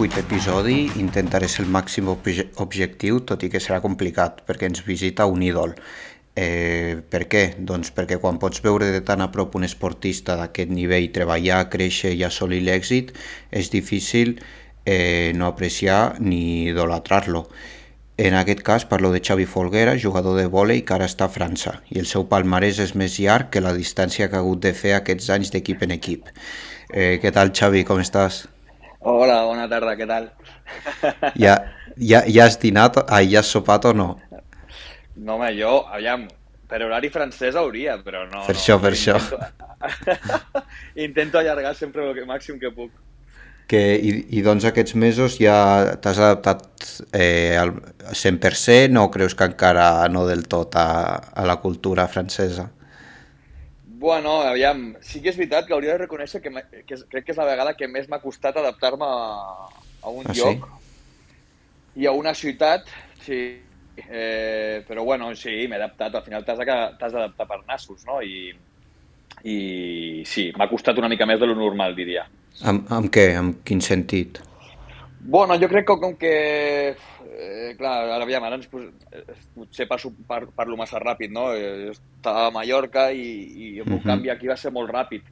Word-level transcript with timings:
vuit 0.00 0.16
episodi 0.16 0.86
intentaré 0.96 1.44
ser 1.44 1.66
el 1.66 1.72
màxim 1.74 2.06
objectiu, 2.08 3.18
tot 3.28 3.42
i 3.44 3.50
que 3.52 3.60
serà 3.60 3.82
complicat, 3.84 4.38
perquè 4.48 4.70
ens 4.70 4.80
visita 4.86 5.26
un 5.28 5.42
ídol. 5.44 5.74
Eh, 6.40 6.94
per 7.12 7.26
què? 7.28 7.42
Doncs 7.68 7.90
perquè 7.92 8.16
quan 8.22 8.38
pots 8.40 8.62
veure 8.64 8.86
de 8.94 9.02
tan 9.04 9.20
a 9.20 9.26
prop 9.34 9.58
un 9.58 9.66
esportista 9.66 10.38
d'aquest 10.40 10.70
nivell 10.72 11.10
treballar, 11.12 11.66
créixer 11.74 12.14
i 12.16 12.24
assolir 12.24 12.62
l'èxit, 12.64 13.10
és 13.52 13.68
difícil 13.74 14.38
eh, 14.86 15.34
no 15.36 15.50
apreciar 15.50 16.16
ni 16.24 16.70
idolatrar-lo. 16.70 17.42
En 18.16 18.36
aquest 18.38 18.62
cas 18.64 18.86
parlo 18.88 19.10
de 19.12 19.20
Xavi 19.20 19.44
Folguera, 19.44 19.98
jugador 20.00 20.38
de 20.40 20.46
vòlei 20.54 20.80
que 20.80 20.96
ara 20.96 21.10
està 21.12 21.28
a 21.28 21.34
França, 21.34 21.74
i 21.92 22.00
el 22.00 22.08
seu 22.08 22.24
palmarès 22.30 22.80
és 22.86 22.94
més 22.96 23.18
llarg 23.20 23.52
que 23.52 23.60
la 23.60 23.76
distància 23.76 24.30
que 24.30 24.40
ha 24.40 24.40
hagut 24.40 24.64
de 24.64 24.72
fer 24.72 24.96
aquests 24.96 25.28
anys 25.36 25.52
d'equip 25.52 25.84
en 25.84 25.92
equip. 25.98 26.32
Eh, 26.88 27.18
què 27.20 27.34
tal, 27.36 27.52
Xavi, 27.52 27.84
com 27.84 28.00
estàs? 28.00 28.46
Hola, 29.00 29.46
bona 29.48 29.64
tarda, 29.64 29.94
què 29.96 30.04
tal? 30.04 30.26
Ja, 31.40 31.54
ja, 31.96 32.20
ja 32.28 32.44
has 32.44 32.58
dinat, 32.60 32.98
ah, 33.08 33.22
ja 33.24 33.40
has 33.40 33.48
sopat 33.48 33.86
o 33.88 33.94
no? 33.96 34.08
No, 35.16 35.38
home, 35.38 35.48
jo, 35.56 35.78
aviam, 35.88 36.26
per 36.68 36.82
horari 36.84 37.08
francès 37.08 37.56
hauria, 37.56 37.96
però 38.04 38.26
no... 38.28 38.42
Per 38.44 38.52
això, 38.58 38.76
no, 38.76 38.82
per 38.84 38.92
intento... 38.92 39.38
això. 39.40 40.12
intento 41.06 41.40
allargar 41.40 41.72
sempre 41.78 42.04
el 42.04 42.12
que, 42.18 42.26
màxim 42.28 42.58
que 42.60 42.72
puc. 42.76 42.92
Que, 43.72 43.80
i, 43.96 44.12
I 44.36 44.44
doncs 44.44 44.66
aquests 44.68 44.98
mesos 45.00 45.38
ja 45.40 45.56
t'has 46.02 46.20
adaptat 46.20 46.90
eh, 47.16 47.56
al 47.56 47.72
100% 48.12 49.00
o 49.00 49.08
creus 49.14 49.38
que 49.38 49.48
encara 49.48 49.88
no 50.12 50.26
del 50.28 50.44
tot 50.44 50.76
a, 50.76 50.90
a 51.32 51.48
la 51.48 51.56
cultura 51.64 52.04
francesa? 52.10 52.68
Bueno, 54.00 54.38
aviam, 54.40 54.94
sí 55.04 55.20
que 55.20 55.28
és 55.28 55.36
veritat 55.36 55.66
que 55.68 55.74
hauria 55.76 55.92
de 55.92 56.06
reconèixer 56.06 56.38
que, 56.40 56.50
que 56.88 56.96
crec 57.12 57.26
que 57.26 57.34
és 57.34 57.40
la 57.40 57.44
vegada 57.44 57.74
que 57.76 57.84
més 57.84 58.06
m'ha 58.08 58.18
costat 58.22 58.56
adaptar-me 58.56 59.04
a, 59.04 59.66
a 60.00 60.12
un 60.16 60.24
ah, 60.24 60.36
lloc 60.38 60.64
sí? 60.64 62.00
i 62.00 62.08
a 62.08 62.14
una 62.16 62.32
ciutat, 62.32 62.88
sí. 63.26 63.42
Eh, 64.00 64.80
però 64.88 65.04
bueno, 65.04 65.28
sí, 65.36 65.66
m'he 65.68 65.76
adaptat. 65.76 66.16
Al 66.16 66.24
final 66.24 66.46
t'has 66.48 66.62
d'adaptar 66.64 67.44
per 67.50 67.58
nassos, 67.68 68.06
no? 68.08 68.22
I, 68.24 68.54
i 69.44 69.58
sí, 70.24 70.48
m'ha 70.56 70.70
costat 70.72 70.96
una 70.96 71.12
mica 71.12 71.28
més 71.28 71.42
de 71.42 71.50
lo 71.52 71.58
normal, 71.58 71.92
diria. 71.98 72.24
Amb, 72.64 72.88
amb 72.88 73.12
què? 73.12 73.26
En 73.36 73.52
quin 73.68 73.84
sentit? 73.84 74.40
Bueno, 75.20 75.60
jo 75.60 75.68
crec 75.68 75.84
que 75.90 76.00
com 76.00 76.16
que 76.16 76.34
eh, 77.40 77.72
clar, 77.78 77.94
ara, 78.04 78.20
aviam, 78.24 78.44
ara 78.44 78.58
ens, 78.60 78.68
potser 79.54 79.88
passo, 79.88 80.12
par, 80.28 80.44
parlo 80.56 80.76
massa 80.76 81.00
ràpid, 81.02 81.32
no? 81.32 81.48
Jo 81.56 81.94
estava 81.94 82.46
a 82.46 82.54
Mallorca 82.54 83.08
i, 83.12 83.26
i 83.64 83.72
el 83.78 83.86
meu 83.86 83.98
uh 83.98 84.02
-huh. 84.02 84.06
canvi 84.12 84.30
aquí 84.30 84.48
va 84.48 84.56
ser 84.56 84.72
molt 84.72 84.90
ràpid. 84.90 85.22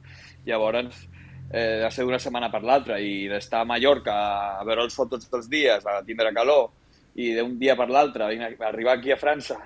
Llavors, 0.45 1.07
eh, 1.51 1.81
va 1.83 1.91
ser 1.91 2.03
d'una 2.03 2.19
setmana 2.19 2.51
per 2.51 2.63
l'altra 2.63 2.99
i 2.99 3.27
d'estar 3.27 3.61
a 3.61 3.65
Mallorca 3.65 4.13
a 4.59 4.63
veure 4.63 4.83
el 4.83 4.91
sol 4.91 5.09
tots 5.09 5.29
els 5.33 5.49
dies, 5.49 5.85
a 5.85 6.01
tindre 6.03 6.33
calor, 6.33 6.71
i 7.15 7.33
d'un 7.35 7.57
dia 7.59 7.75
per 7.75 7.89
l'altre 7.89 8.25
arribar 8.25 8.93
aquí 8.97 9.11
a 9.11 9.17
França 9.17 9.57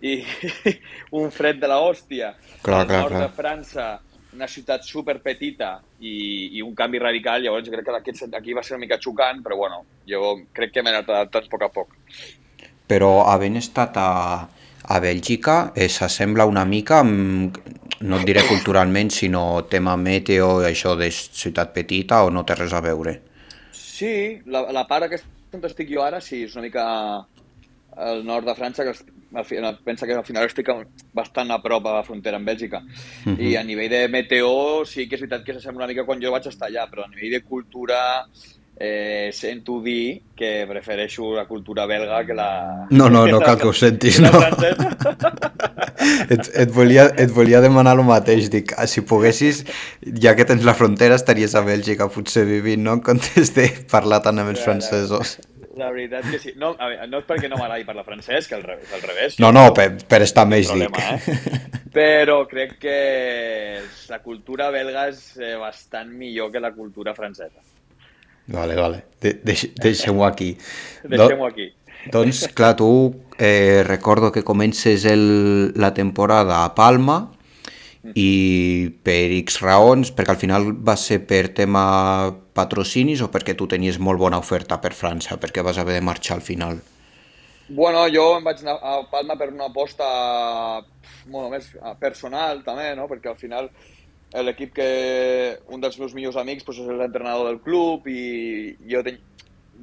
i 0.00 0.24
un 1.20 1.30
fred 1.30 1.60
de 1.60 1.68
la 1.68 1.80
hòstia, 1.80 2.34
clar, 2.62 2.80
al 2.80 2.86
clar, 2.86 3.00
nord 3.00 3.16
clar. 3.16 3.22
de 3.22 3.36
França, 3.36 3.86
una 4.34 4.48
ciutat 4.50 4.84
super 4.84 5.20
petita 5.22 5.76
i, 6.00 6.58
i 6.58 6.62
un 6.62 6.74
canvi 6.74 7.00
radical, 7.02 7.42
llavors 7.42 7.70
crec 7.70 7.86
que 7.86 7.96
aquest, 7.98 8.26
aquí 8.34 8.54
va 8.56 8.62
ser 8.62 8.76
una 8.76 8.84
mica 8.84 8.98
xocant, 9.00 9.42
però 9.44 9.58
bueno, 9.60 9.84
jo 10.10 10.34
crec 10.52 10.74
que 10.74 10.82
m'he 10.82 10.92
anat 10.92 11.10
adaptant 11.10 11.46
a 11.46 11.52
poc 11.52 11.66
a 11.66 11.70
poc. 11.74 11.94
Però 12.90 13.12
havent 13.30 13.56
estat 13.60 13.96
a, 13.96 14.08
a 14.84 15.00
Bèlgica 15.00 15.72
eh, 15.74 15.88
s'assembla 15.88 16.46
una 16.50 16.64
mica, 16.68 17.00
amb, 17.04 17.60
no 18.04 18.18
et 18.20 18.26
diré 18.28 18.42
culturalment, 18.48 19.12
sinó 19.14 19.44
tema 19.70 19.94
meteo, 19.96 20.58
això 20.66 20.96
de 20.98 21.08
ciutat 21.14 21.72
petita, 21.76 22.24
o 22.24 22.32
no 22.34 22.44
té 22.44 22.58
res 22.58 22.74
a 22.74 22.82
veure? 22.84 23.20
Sí, 23.72 24.42
la, 24.50 24.66
la 24.74 24.84
part 24.90 25.06
aquesta 25.06 25.30
on 25.54 25.62
estic 25.68 25.92
jo 25.94 26.02
ara, 26.02 26.20
sí, 26.20 26.42
és 26.48 26.56
una 26.56 26.66
mica 26.66 26.84
al 27.94 28.24
nord 28.26 28.48
de 28.48 28.56
França, 28.58 28.84
que 28.84 28.94
al 29.34 29.44
final, 29.44 29.78
pensa 29.84 30.06
que 30.06 30.14
al 30.14 30.24
final 30.24 30.46
estic 30.46 30.70
bastant 31.12 31.50
a 31.50 31.60
prop 31.62 31.86
a 31.86 31.96
la 31.98 32.04
frontera 32.06 32.38
amb 32.38 32.48
Bèlgica. 32.48 32.80
Uh 32.80 33.32
-huh. 33.32 33.40
I 33.40 33.56
a 33.56 33.62
nivell 33.62 33.90
de 33.90 34.08
meteo 34.08 34.84
sí 34.84 35.08
que 35.08 35.16
és 35.16 35.20
veritat 35.20 35.44
que 35.44 35.54
s'assembla 35.54 35.84
una 35.84 35.92
mica 35.92 36.04
quan 36.04 36.20
jo 36.22 36.30
vaig 36.30 36.46
estar 36.46 36.68
allà, 36.68 36.88
però 36.90 37.04
a 37.04 37.08
nivell 37.08 37.32
de 37.32 37.42
cultura 37.42 38.26
eh, 38.76 39.30
sento 39.32 39.80
dir 39.80 40.22
que 40.34 40.66
prefereixo 40.68 41.34
la 41.34 41.46
cultura 41.46 41.86
belga 41.86 42.24
que 42.26 42.34
la... 42.34 42.86
No, 42.90 43.08
no, 43.08 43.26
no 43.26 43.40
cal 43.46 43.58
que 43.58 43.68
ho 43.68 43.72
sentis, 43.72 44.20
no. 44.20 44.30
et, 46.28 46.50
et, 46.54 46.70
volia, 46.72 47.06
et 47.16 47.30
volia 47.30 47.60
demanar 47.60 47.94
el 47.96 48.04
mateix, 48.04 48.50
dic, 48.50 48.74
ah, 48.76 48.86
si 48.90 49.00
poguessis, 49.06 49.64
ja 50.20 50.34
que 50.34 50.44
tens 50.44 50.64
la 50.64 50.74
frontera, 50.74 51.14
estaries 51.14 51.54
a 51.54 51.62
Bèlgica 51.62 52.10
potser 52.10 52.44
vivint, 52.50 52.82
no?, 52.82 52.98
en 52.98 53.04
comptes 53.06 53.54
de 53.54 53.70
parlar 53.90 54.22
tant 54.26 54.38
amb 54.42 54.50
els 54.50 54.64
francesos. 54.64 55.38
La 55.76 55.90
veritat 55.90 56.26
que 56.30 56.38
sí. 56.38 56.52
No, 56.60 56.72
a 56.78 56.88
veure, 56.90 57.06
no 57.10 57.20
és 57.22 57.26
perquè 57.26 57.48
no 57.50 57.58
m'agradi 57.58 57.86
parlar 57.88 58.04
francès, 58.06 58.46
que 58.48 58.56
al 58.56 58.62
revés. 58.62 58.90
Al 58.94 59.02
revés 59.02 59.38
no, 59.42 59.50
no, 59.54 59.66
per, 59.74 59.88
per 60.08 60.22
estar 60.26 60.46
més 60.46 60.70
problema, 60.70 61.02
dic. 61.18 61.28
Eh? 61.28 61.80
Però 61.94 62.40
crec 62.50 62.76
que 62.82 62.98
la 64.10 64.20
cultura 64.22 64.70
belga 64.74 65.08
és 65.10 65.22
eh, 65.38 65.54
bastant 65.60 66.10
millor 66.10 66.50
que 66.54 66.62
la 66.62 66.72
cultura 66.74 67.14
francesa. 67.14 67.62
Vale, 68.54 68.76
vale. 68.76 69.04
De, 69.22 69.36
deix, 69.42 69.68
Deixem-ho 69.80 70.26
aquí. 70.26 70.52
Deixem-ho 71.10 71.46
aquí. 71.48 71.70
Doncs, 72.12 72.48
clar, 72.52 72.74
tu 72.76 72.90
eh, 73.38 73.82
recordo 73.86 74.30
que 74.30 74.44
comences 74.44 75.06
el, 75.08 75.72
la 75.74 75.94
temporada 75.94 76.64
a 76.64 76.74
Palma 76.74 77.30
i 78.12 78.90
per 79.02 79.32
X 79.40 79.62
raons, 79.64 80.10
perquè 80.12 80.34
al 80.34 80.40
final 80.40 80.66
va 80.76 80.98
ser 81.00 81.22
per 81.24 81.48
tema 81.56 81.84
patrocinis 82.54 83.22
o 83.24 83.30
perquè 83.34 83.56
tu 83.58 83.66
tenies 83.70 83.98
molt 83.98 84.20
bona 84.22 84.38
oferta 84.40 84.78
per 84.80 84.94
França, 84.96 85.38
perquè 85.40 85.64
vas 85.66 85.78
haver 85.78 85.98
de 85.98 86.04
marxar 86.06 86.38
al 86.38 86.46
final? 86.46 86.80
Bueno, 87.68 88.04
jo 88.12 88.34
em 88.36 88.44
vaig 88.44 88.60
anar 88.62 88.76
a 88.82 88.94
Palma 89.10 89.38
per 89.40 89.48
una 89.50 89.70
aposta 89.70 90.06
bueno, 91.26 91.48
més 91.50 91.70
personal 92.00 92.62
també, 92.64 92.90
no? 92.96 93.08
perquè 93.08 93.32
al 93.32 93.40
final 93.40 93.70
l'equip 94.44 94.74
que 94.74 94.88
un 95.72 95.80
dels 95.80 95.96
meus 96.00 96.14
millors 96.14 96.36
amics 96.36 96.66
pues, 96.66 96.80
és 96.82 96.90
l'entrenador 96.90 97.46
del 97.48 97.60
club 97.62 98.08
i 98.10 98.74
jo 98.90 99.02
ten, 99.06 99.20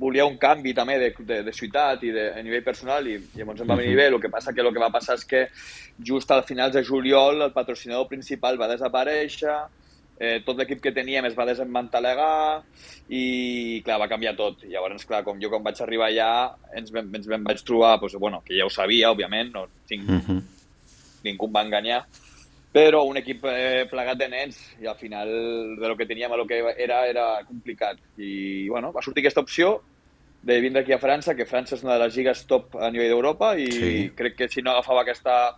volia 0.01 0.25
un 0.25 0.37
canvi 0.39 0.73
també 0.73 0.97
de, 0.99 1.09
de, 1.19 1.41
de 1.47 1.53
ciutat 1.55 2.03
i 2.03 2.11
de, 2.15 2.27
a 2.35 2.41
nivell 2.43 2.63
personal 2.63 3.07
i 3.07 3.17
llavors 3.35 3.61
em 3.63 3.69
va 3.69 3.79
venir 3.79 3.95
bé. 3.97 4.07
El 4.11 4.19
que 4.21 4.31
passa 4.31 4.53
que 4.53 4.63
el 4.63 4.71
que 4.73 4.83
va 4.83 4.91
passar 4.93 5.17
és 5.19 5.25
que 5.27 5.45
just 6.11 6.31
al 6.31 6.45
finals 6.47 6.75
de 6.75 6.83
juliol 6.87 7.41
el 7.47 7.55
patrocinador 7.55 8.07
principal 8.11 8.59
va 8.61 8.69
desaparèixer, 8.71 9.57
eh, 10.21 10.39
tot 10.45 10.59
l'equip 10.59 10.81
que 10.83 10.93
teníem 10.93 11.25
es 11.25 11.35
va 11.37 11.47
desmantelegar 11.49 12.61
i, 13.09 13.81
clar, 13.85 13.97
va 14.03 14.09
canviar 14.11 14.35
tot. 14.37 14.61
Llavors, 14.69 15.05
clar, 15.09 15.23
com 15.25 15.41
jo 15.41 15.49
quan 15.49 15.65
vaig 15.65 15.81
arribar 15.81 16.11
allà 16.11 16.31
ens, 16.77 16.93
ens 17.01 17.29
vam 17.31 17.47
vaig 17.49 17.63
trobar, 17.65 17.95
pues, 18.03 18.13
bueno, 18.21 18.43
que 18.45 18.53
ja 18.59 18.67
ho 18.67 18.73
sabia, 18.73 19.09
òbviament, 19.11 19.49
no 19.55 19.65
tinc, 19.89 20.05
uh 20.05 20.21
-huh. 20.21 20.41
ningú 21.25 21.47
em 21.47 21.55
va 21.55 21.65
enganyar, 21.65 22.03
però 22.71 23.03
un 23.03 23.17
equip 23.17 23.43
eh, 23.45 23.85
plegat 23.89 24.17
de 24.17 24.27
nens 24.29 24.59
i 24.79 24.87
al 24.87 24.95
final 24.95 25.27
de 25.79 25.87
lo 25.87 25.97
que 25.97 26.05
teníem 26.05 26.31
a 26.31 26.37
lo 26.37 26.45
que 26.47 26.61
era 26.77 27.05
era 27.07 27.43
complicat 27.45 27.97
i 28.17 28.69
bueno, 28.69 28.93
va 28.93 29.01
sortir 29.01 29.21
aquesta 29.21 29.41
opció 29.41 29.81
de 30.41 30.59
vindre 30.59 30.81
aquí 30.81 30.93
a 30.93 30.99
França, 30.99 31.35
que 31.35 31.45
França 31.45 31.75
és 31.75 31.83
una 31.83 31.97
de 31.97 32.05
les 32.05 32.15
lligues 32.15 32.45
top 32.47 32.75
a 32.75 32.90
nivell 32.90 33.09
d'Europa 33.09 33.57
i 33.57 33.72
sí. 33.72 34.11
crec 34.16 34.35
que 34.37 34.49
si 34.49 34.61
no 34.61 34.72
agafava 34.72 35.01
aquesta, 35.01 35.57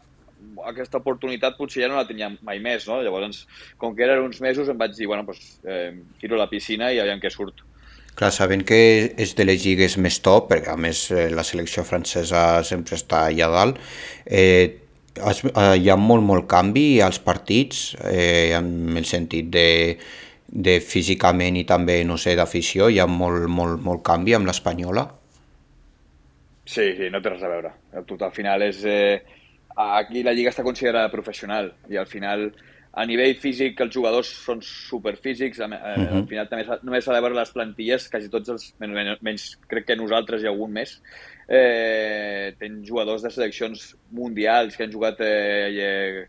aquesta 0.70 1.00
oportunitat 1.02 1.58
potser 1.58 1.84
ja 1.84 1.90
no 1.92 2.00
la 2.00 2.08
tenia 2.08 2.32
mai 2.46 2.62
més, 2.64 2.88
no? 2.90 3.02
Llavors, 3.04 3.44
com 3.82 3.96
que 3.96 4.06
eren 4.06 4.24
uns 4.26 4.42
mesos, 4.44 4.70
em 4.70 4.80
vaig 4.80 4.96
dir, 4.98 5.08
bueno, 5.08 5.26
pues, 5.26 5.60
eh, 5.66 5.92
tiro 6.22 6.38
a 6.38 6.44
la 6.44 6.50
piscina 6.52 6.92
i 6.94 7.00
aviam 7.04 7.22
què 7.24 7.32
surt. 7.34 7.64
Clar, 8.14 8.30
sabent 8.30 8.62
que 8.70 8.78
és 9.18 9.34
de 9.34 9.46
les 9.48 9.64
lligues 9.66 9.98
més 9.98 10.20
top, 10.22 10.52
perquè 10.52 10.76
a 10.76 10.78
més 10.78 11.08
eh, 11.12 11.30
la 11.34 11.46
selecció 11.48 11.86
francesa 11.88 12.62
sempre 12.68 13.00
està 13.00 13.26
allà 13.32 13.50
dalt, 13.50 13.80
eh, 14.26 14.84
es, 15.16 15.42
eh, 15.50 15.64
hi 15.82 15.90
ha 15.90 15.98
molt, 15.98 16.26
molt 16.26 16.46
canvi 16.50 17.02
als 17.02 17.18
partits, 17.24 17.96
eh, 18.06 18.54
en 18.54 18.94
el 18.98 19.10
sentit 19.10 19.50
de, 19.54 19.98
de 20.48 20.78
físicament 20.86 21.58
i 21.58 21.66
també, 21.66 22.04
no 22.06 22.20
sé, 22.22 22.38
d'afició, 22.38 22.90
hi 22.90 23.02
ha 23.02 23.10
molt, 23.10 23.48
molt, 23.50 23.82
molt 23.82 24.06
canvi 24.06 24.38
amb 24.38 24.50
l'espanyola? 24.50 25.08
Sí, 26.66 26.94
sí, 26.96 27.10
no 27.12 27.20
té 27.20 27.34
res 27.34 27.44
a 27.44 27.50
veure. 27.52 27.74
Tot 28.08 28.22
al 28.22 28.36
final 28.36 28.70
és... 28.70 28.86
Eh, 28.86 29.42
aquí 29.76 30.24
la 30.24 30.34
lliga 30.34 30.52
està 30.54 30.64
considerada 30.66 31.12
professional 31.12 31.72
i 31.90 31.98
al 31.98 32.08
final 32.10 32.52
a 32.94 33.06
nivell 33.10 33.34
físic 33.42 33.80
els 33.82 33.94
jugadors 33.96 34.30
són 34.46 34.60
superfísics, 34.62 35.60
uh 35.60 35.66
-huh. 35.66 36.18
al 36.20 36.28
final 36.28 36.48
també 36.48 36.66
només 36.84 37.04
s'ha 37.04 37.14
de 37.14 37.22
veure 37.22 37.36
les 37.36 37.52
plantilles, 37.52 38.10
quasi 38.10 38.30
tots 38.30 38.50
els, 38.50 38.74
menys, 38.80 39.22
menys 39.22 39.58
crec 39.68 39.86
que 39.88 39.96
nosaltres 39.96 40.44
i 40.44 40.48
algun 40.48 40.72
més, 40.72 41.02
eh, 41.48 42.54
tenen 42.60 42.86
jugadors 42.86 43.24
de 43.24 43.32
seleccions 43.32 43.96
mundials 44.12 44.78
que 44.78 44.84
han 44.84 44.92
jugat 44.92 45.18
eh, 45.22 46.28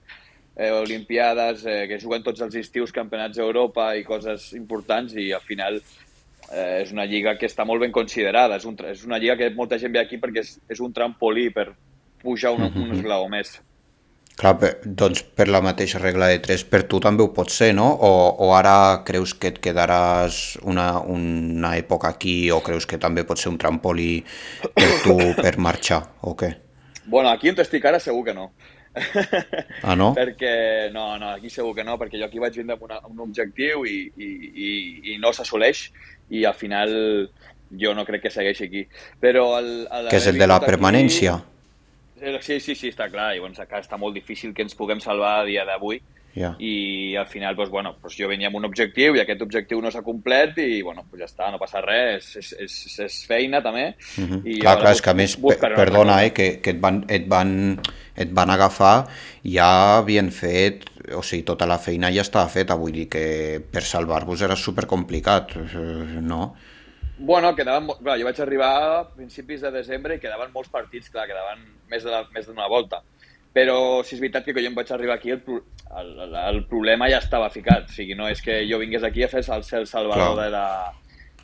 eh, 0.56 0.70
olimpiades, 0.70 1.66
eh, 1.66 1.86
que 1.88 2.00
juguen 2.00 2.22
tots 2.22 2.40
els 2.40 2.54
estius 2.54 2.92
campionats 2.92 3.36
d'Europa 3.36 3.94
i 3.96 4.04
coses 4.04 4.52
importants 4.54 5.14
i 5.14 5.32
al 5.32 5.42
final 5.42 5.80
eh, 6.52 6.82
és 6.82 6.92
una 6.92 7.06
lliga 7.06 7.36
que 7.36 7.46
està 7.46 7.64
molt 7.66 7.80
ben 7.80 7.92
considerada. 7.92 8.56
És, 8.56 8.64
un, 8.64 8.76
és 8.86 9.04
una 9.04 9.18
lliga 9.18 9.36
que 9.36 9.50
molta 9.50 9.78
gent 9.78 9.92
ve 9.92 10.00
aquí 10.00 10.18
perquè 10.18 10.44
és, 10.44 10.58
és 10.68 10.80
un 10.80 10.92
trampolí 10.92 11.50
per 11.50 11.72
pujar 12.24 12.54
un, 12.56 12.66
un 12.66 12.96
esglaó 12.96 13.28
més. 13.32 13.58
Clar, 14.34 14.56
per, 14.58 14.70
doncs 14.82 15.22
per 15.38 15.46
la 15.46 15.60
mateixa 15.62 16.00
regla 16.02 16.26
de 16.32 16.40
3, 16.42 16.64
per 16.66 16.80
tu 16.90 16.98
també 17.02 17.22
ho 17.22 17.28
pot 17.36 17.52
ser, 17.54 17.70
no? 17.76 17.86
O, 17.86 18.10
o 18.42 18.50
ara 18.56 19.04
creus 19.06 19.36
que 19.38 19.52
et 19.52 19.60
quedaràs 19.62 20.56
una, 20.66 20.88
una 20.98 21.76
època 21.78 22.10
aquí 22.10 22.50
o 22.50 22.58
creus 22.66 22.88
que 22.90 22.98
també 22.98 23.22
pot 23.28 23.38
ser 23.38 23.52
un 23.52 23.60
trampolí 23.62 24.24
per 24.64 24.88
tu 25.04 25.14
per 25.44 25.54
marxar, 25.62 26.00
o 26.26 26.34
què? 26.34 26.50
Bueno, 27.06 27.30
aquí 27.30 27.52
on 27.52 27.62
estic 27.62 27.86
ara 27.86 28.02
segur 28.02 28.24
que 28.26 28.34
no. 28.34 28.48
Ah, 29.82 29.94
no? 29.94 30.10
perquè, 30.18 30.90
no, 30.94 31.12
no, 31.22 31.30
aquí 31.38 31.50
segur 31.50 31.76
que 31.78 31.86
no, 31.86 31.94
perquè 32.00 32.18
jo 32.18 32.26
aquí 32.26 32.42
vaig 32.42 32.58
vindre 32.58 32.74
amb, 32.74 32.84
una, 32.90 32.98
amb 33.04 33.14
un 33.14 33.24
objectiu 33.28 33.86
i, 33.86 34.00
i, 34.18 34.34
i, 34.50 34.70
i 35.14 35.18
no 35.22 35.30
s'assoleix 35.34 35.88
i 36.34 36.42
al 36.48 36.58
final 36.58 36.94
jo 37.78 37.94
no 37.94 38.02
crec 38.06 38.26
que 38.26 38.34
segueixi 38.34 38.66
aquí. 38.66 38.86
Però 39.22 39.52
el, 39.60 39.74
el 39.86 40.10
Que 40.10 40.18
és 40.18 40.30
el 40.30 40.42
de 40.42 40.50
la 40.50 40.58
permanència? 40.64 41.38
Aquí, 41.38 41.53
Sí, 42.40 42.60
sí, 42.60 42.74
sí, 42.74 42.90
està 42.92 43.10
clar. 43.12 43.34
I 43.36 43.40
bueno, 43.42 43.56
està 43.56 43.98
molt 44.00 44.14
difícil 44.16 44.54
que 44.54 44.64
ens 44.64 44.76
puguem 44.78 45.00
salvar 45.00 45.40
a 45.42 45.48
dia 45.48 45.64
d'avui. 45.68 46.00
Ja. 46.34 46.56
I 46.58 47.14
al 47.14 47.28
final, 47.30 47.54
doncs, 47.54 47.70
bueno, 47.70 47.92
doncs 48.02 48.16
jo 48.18 48.26
venia 48.26 48.48
amb 48.50 48.58
un 48.58 48.66
objectiu 48.66 49.14
i 49.14 49.20
aquest 49.22 49.42
objectiu 49.44 49.78
no 49.82 49.90
s'ha 49.94 50.02
complet 50.02 50.56
i 50.58 50.80
bueno, 50.82 51.04
doncs 51.06 51.22
ja 51.22 51.28
està, 51.28 51.50
no 51.54 51.60
passa 51.62 51.82
res, 51.84 52.32
és, 52.40 52.50
és, 52.58 52.80
és, 52.88 52.96
és 53.06 53.18
feina 53.30 53.62
també. 53.62 53.92
Uh 54.18 54.24
-huh. 54.24 54.40
I 54.42 54.58
clar, 54.58 54.80
clar, 54.80 54.92
és 54.92 55.02
que 55.02 55.10
a 55.10 55.14
més, 55.14 55.36
perdona, 55.60 56.24
eh, 56.24 56.32
que, 56.32 56.60
que 56.60 56.70
et, 56.70 56.80
van, 56.80 57.04
et, 57.08 57.28
van, 57.28 57.80
et 58.16 58.30
van 58.32 58.50
agafar, 58.50 59.06
ja 59.44 59.98
havien 59.98 60.30
fet, 60.30 60.90
o 61.14 61.22
sigui, 61.22 61.44
tota 61.44 61.66
la 61.66 61.78
feina 61.78 62.10
ja 62.10 62.22
estava 62.22 62.48
feta, 62.48 62.74
vull 62.74 62.92
dir 62.92 63.08
que 63.08 63.62
per 63.70 63.82
salvar-vos 63.82 64.42
era 64.42 64.56
supercomplicat, 64.56 65.56
eh, 65.56 66.20
no? 66.20 66.56
Bueno, 67.16 67.54
quedaven, 67.54 67.86
clar, 68.02 68.18
jo 68.18 68.24
vaig 68.26 68.40
arribar 68.42 68.70
a 68.82 69.02
principis 69.14 69.60
de 69.62 69.70
desembre 69.70 70.16
i 70.16 70.20
quedaven 70.22 70.50
molts 70.54 70.70
partits, 70.72 71.10
clar, 71.14 71.28
quedaven 71.30 71.60
més 71.92 72.02
de 72.02 72.10
la- 72.10 72.26
més 72.34 72.46
d'una 72.46 72.66
volta. 72.68 73.02
Però 73.54 74.02
si 74.02 74.16
és 74.16 74.20
veritat 74.20 74.44
que 74.44 74.52
quan 74.52 74.64
jo 74.64 74.70
em 74.72 74.74
vaig 74.74 74.90
arribar 74.92 75.14
aquí 75.16 75.30
el, 75.30 75.42
pro- 75.44 75.62
el, 76.00 76.34
el, 76.34 76.58
problema 76.66 77.08
ja 77.10 77.20
estava 77.22 77.50
ficat. 77.54 77.84
O 77.88 77.92
sigui, 77.94 78.16
no 78.18 78.26
és 78.28 78.42
que 78.42 78.64
jo 78.68 78.80
vingués 78.82 79.04
aquí 79.06 79.22
a 79.22 79.28
fer 79.28 79.44
el 79.48 79.62
ser 79.62 79.84
salvador 79.86 80.34
Clar. 80.34 80.44
de 80.44 80.50
la, 80.50 80.66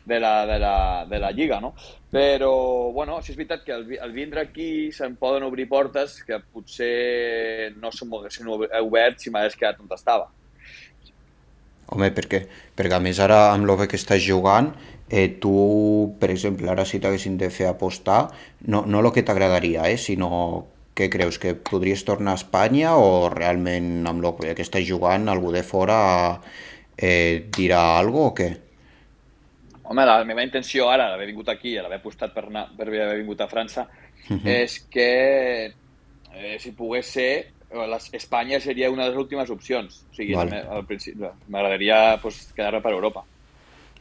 de 0.04 0.18
la, 0.20 0.46
de, 0.46 0.58
la, 0.58 0.74
de 1.08 1.18
la 1.20 1.30
Lliga, 1.30 1.60
no? 1.60 1.74
Però, 2.10 2.50
bueno, 2.92 3.20
si 3.22 3.30
és 3.32 3.38
veritat 3.38 3.62
que 3.64 3.72
al, 3.72 3.84
vi- 3.86 3.98
al 4.02 4.12
vindre 4.12 4.40
aquí 4.40 4.90
se'n 4.90 5.16
poden 5.22 5.44
obrir 5.46 5.68
portes 5.68 6.18
que 6.26 6.40
potser 6.50 7.72
no 7.76 7.92
se 7.92 8.06
m'haguessin 8.10 8.48
obert 8.50 9.20
si 9.22 9.30
m'hagués 9.30 9.54
quedat 9.56 9.78
on 9.80 9.86
estava. 9.94 10.26
Home, 11.90 12.10
perquè, 12.14 12.44
perquè 12.78 12.96
a 12.96 13.02
més 13.02 13.18
ara 13.18 13.50
amb 13.50 13.66
el 13.68 13.88
que 13.88 13.98
estàs 13.98 14.22
jugant, 14.22 14.72
eh, 15.10 15.28
tu, 15.42 16.14
per 16.20 16.30
exemple, 16.30 16.68
ara 16.70 16.84
si 16.86 17.00
t'haguessin 17.02 17.36
de 17.40 17.50
fer 17.50 17.66
apostar, 17.66 18.28
no, 18.70 18.84
no 18.86 19.00
el 19.02 19.10
que 19.12 19.24
t'agradaria, 19.26 19.88
eh, 19.90 19.98
sinó 19.98 20.66
què 20.94 21.08
creus, 21.10 21.38
que 21.42 21.54
podries 21.54 22.04
tornar 22.04 22.36
a 22.36 22.40
Espanya 22.40 22.94
o 22.98 23.28
realment 23.32 24.06
amb 24.06 24.24
el 24.24 24.54
que 24.54 24.62
estàs 24.62 24.86
jugant 24.86 25.28
algú 25.28 25.50
de 25.54 25.62
fora 25.66 26.40
eh, 26.96 27.46
dirà 27.56 27.98
alguna 27.98 28.30
o 28.30 28.34
què? 28.36 28.50
Home, 29.90 30.04
la 30.06 30.20
meva 30.22 30.44
intenció 30.46 30.86
ara, 30.90 31.08
d'haver 31.10 31.26
vingut 31.32 31.48
aquí, 31.50 31.74
d'haver 31.74 31.98
apostat 31.98 32.34
per, 32.34 32.44
anar, 32.46 32.68
per 32.76 32.86
haver 32.86 33.16
vingut 33.18 33.40
a 33.40 33.48
França, 33.50 33.88
Mhm. 34.28 34.46
és 34.46 34.78
que, 34.92 35.72
eh, 36.34 36.58
si 36.60 36.70
pogués 36.76 37.06
ser, 37.06 37.50
Espanya 38.12 38.58
seria 38.60 38.90
una 38.90 39.04
de 39.04 39.10
les 39.10 39.18
últimes 39.18 39.50
opcions. 39.50 40.02
O 40.10 40.14
sigui, 40.14 40.34
Vale. 40.34 40.64
m'agradaria 41.48 42.18
pues, 42.22 42.48
quedar-me 42.56 42.80
per 42.82 42.92
Europa. 42.92 43.24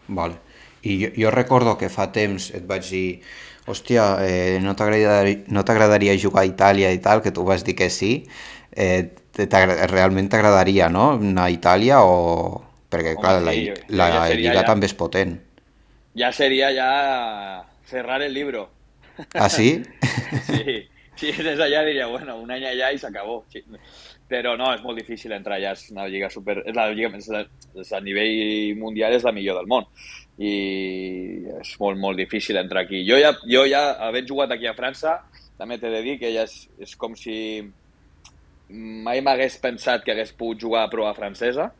Vale. 0.07 0.39
I 0.81 0.95
jo, 1.03 1.09
jo 1.15 1.31
recordo 1.31 1.77
que 1.77 1.89
fa 1.91 2.07
temps 2.15 2.49
et 2.55 2.65
vaig 2.65 2.87
dir 2.87 3.21
hòstia, 3.69 4.05
eh, 4.25 4.59
no 4.63 4.73
t'agradaria 4.75 5.43
no 5.53 5.63
t'agradaria 5.67 6.15
jugar 6.17 6.45
a 6.45 6.49
Itàlia 6.49 6.91
i 6.95 7.01
tal, 7.03 7.21
que 7.21 7.33
tu 7.35 7.43
vas 7.45 7.65
dir 7.67 7.75
que 7.75 7.89
sí. 7.93 8.25
Eh, 8.71 9.11
realment 9.91 10.29
t'agradaria, 10.31 10.89
no? 10.89 11.11
Anar 11.19 11.47
a 11.47 11.53
Itàlia 11.53 12.01
o... 12.03 12.65
Perquè, 12.89 13.13
Home, 13.13 13.21
clar, 13.21 13.41
la, 13.45 13.51
sí, 13.53 13.67
la 13.93 14.07
ja 14.09 14.21
seria 14.25 14.39
Lliga 14.39 14.61
ja. 14.63 14.65
també 14.65 14.87
és 14.89 14.95
potent. 14.97 15.35
Ya 16.17 16.31
sería 16.33 16.71
ya 16.73 17.65
cerrar 17.85 18.23
el 18.25 18.33
libro. 18.33 18.69
Ah, 19.35 19.49
sí? 19.49 19.83
Sí, 20.49 20.87
si 21.19 21.29
eres 21.29 21.59
allá 21.59 21.83
diría, 21.83 22.07
bueno, 22.07 22.37
un 22.39 22.51
año 22.51 22.67
allá 22.67 22.91
y 22.93 22.97
se 22.97 23.07
acabó. 23.07 23.43
Sí. 23.51 23.63
Però 24.29 24.53
no, 24.55 24.67
és 24.75 24.81
molt 24.85 24.99
difícil 24.99 25.31
entrar 25.33 25.57
allà, 25.57 25.71
és 25.73 25.87
una 25.89 26.03
lliga 26.07 26.27
super... 26.29 26.59
És 26.61 26.75
la 26.77 26.83
lliga, 26.93 27.09
és 27.17 27.27
la, 27.33 27.39
és 27.81 27.91
a 27.97 27.99
nivell 27.99 28.75
mundial 28.77 29.15
és 29.17 29.23
la 29.25 29.33
millor 29.33 29.57
del 29.57 29.69
món 29.71 29.87
i 30.37 30.51
és 31.59 31.71
molt, 31.81 31.97
molt 31.97 32.17
difícil 32.21 32.59
entrar 32.61 32.83
aquí. 32.85 33.01
Jo 33.07 33.17
ja, 33.17 33.33
jo 33.49 33.65
ja 33.65 33.81
havent 34.05 34.29
jugat 34.29 34.53
aquí 34.53 34.69
a 34.69 34.75
França, 34.77 35.15
també 35.57 35.79
t'he 35.81 35.89
de 35.91 36.01
dir 36.05 36.19
que 36.21 36.29
ja 36.31 36.45
és, 36.45 36.69
és 36.79 36.93
com 36.95 37.15
si 37.17 37.35
mai 38.69 39.21
m'hagués 39.25 39.57
pensat 39.63 40.05
que 40.05 40.13
hagués 40.13 40.31
pogut 40.37 40.61
jugar 40.61 40.83
a 40.85 40.91
prova 40.93 41.15
francesa 41.17 41.71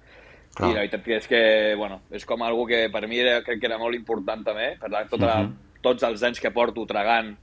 Clar. 0.58 0.72
i 0.72 0.74
la 0.74 0.82
veritat 0.82 1.08
és 1.20 1.28
que, 1.30 1.42
bueno, 1.78 2.02
és 2.10 2.26
com 2.26 2.42
algo 2.44 2.66
que 2.66 2.88
per 2.90 3.06
mi 3.08 3.22
era, 3.22 3.44
crec 3.46 3.62
que 3.62 3.70
era 3.70 3.78
molt 3.78 3.96
important 3.96 4.42
també, 4.44 4.72
per 4.82 4.90
la, 4.90 5.04
tota, 5.08 5.44
Mhm. 5.44 5.54
tots 5.86 6.04
els 6.04 6.24
anys 6.24 6.42
que 6.42 6.52
porto 6.52 6.86
tragant 6.90 7.36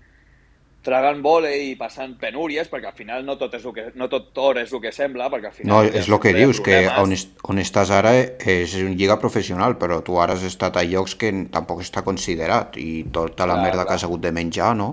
tragant 0.87 1.19
vòlei 1.25 1.73
i 1.73 1.77
passant 1.79 2.13
penúries, 2.21 2.69
perquè 2.71 2.87
al 2.93 2.95
final 2.97 3.25
no 3.27 3.35
tot, 3.41 3.55
és 3.59 3.65
el 3.67 3.73
que, 3.75 3.89
no 3.99 4.07
tot 4.13 4.39
or 4.39 4.61
és 4.63 4.71
el 4.73 4.81
que 4.85 4.93
sembla, 4.95 5.27
perquè 5.33 5.51
al 5.51 5.57
final... 5.57 5.73
No, 5.73 5.81
és 6.01 6.07
el 6.09 6.21
que 6.23 6.33
dius, 6.37 6.61
que 6.63 6.85
on, 7.03 7.13
on 7.51 7.59
estàs 7.63 7.91
ara 7.95 8.13
és 8.15 8.77
una 8.79 8.95
lliga 8.95 9.19
professional, 9.19 9.75
però 9.81 9.99
tu 10.07 10.21
ara 10.23 10.37
has 10.39 10.45
estat 10.47 10.79
a 10.79 10.85
llocs 10.87 11.17
que 11.19 11.33
tampoc 11.53 11.83
està 11.83 12.05
considerat 12.07 12.79
i 12.79 13.03
tota 13.13 13.49
la 13.51 13.59
Clar, 13.59 13.65
merda 13.67 13.83
clar. 13.83 13.89
que 13.91 13.99
has 13.99 14.07
hagut 14.07 14.23
de 14.23 14.33
menjar, 14.39 14.71
no? 14.79 14.93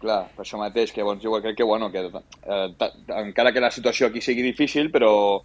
Clar, 0.00 0.22
per 0.32 0.46
això 0.46 0.56
mateix, 0.62 0.94
que 0.96 1.02
doncs, 1.04 1.20
jo 1.26 1.34
crec 1.42 1.58
que, 1.58 1.66
bueno, 1.68 1.90
que 1.92 2.06
eh, 2.06 2.90
encara 3.20 3.52
que 3.52 3.60
la 3.60 3.70
situació 3.74 4.06
aquí 4.08 4.22
sigui 4.24 4.46
difícil, 4.46 4.88
però 4.94 5.42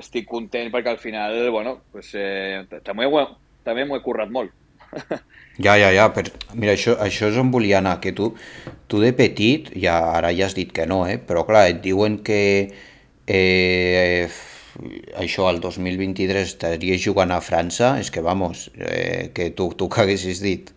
estic 0.00 0.24
content 0.30 0.70
perquè 0.72 0.94
al 0.94 1.02
final, 1.02 1.50
bueno, 1.52 1.80
pues, 1.92 2.14
eh, 2.16 2.62
també, 2.86 3.04
ho 3.10 3.18
he- 3.20 3.28
també 3.66 3.84
m'ho 3.84 3.98
he 3.98 4.04
currat 4.06 4.30
molt. 4.32 4.54
Ja, 5.58 5.76
ja, 5.76 5.90
ja, 5.92 6.06
per... 6.16 6.30
mira, 6.56 6.72
això, 6.72 6.94
això 7.04 7.28
és 7.28 7.36
on 7.36 7.50
volia 7.52 7.78
anar, 7.82 7.98
que 8.00 8.14
tu, 8.16 8.30
tu 8.88 9.02
de 9.02 9.12
petit, 9.16 9.68
ja, 9.76 9.98
ara 10.16 10.30
ja 10.32 10.46
has 10.48 10.56
dit 10.56 10.70
que 10.72 10.86
no, 10.88 11.02
eh? 11.06 11.18
però 11.20 11.44
clar, 11.44 11.66
et 11.68 11.82
diuen 11.84 12.16
que 12.24 12.40
eh, 13.28 14.30
això 15.20 15.48
al 15.50 15.60
2023 15.60 16.54
estaries 16.54 17.02
jugant 17.04 17.34
a 17.36 17.42
França, 17.44 17.98
és 18.00 18.08
que, 18.10 18.24
vamos, 18.24 18.70
eh, 18.78 19.28
que 19.36 19.50
tu, 19.56 19.68
tu 19.76 19.90
que 19.92 20.06
haguessis 20.06 20.40
dit. 20.42 20.72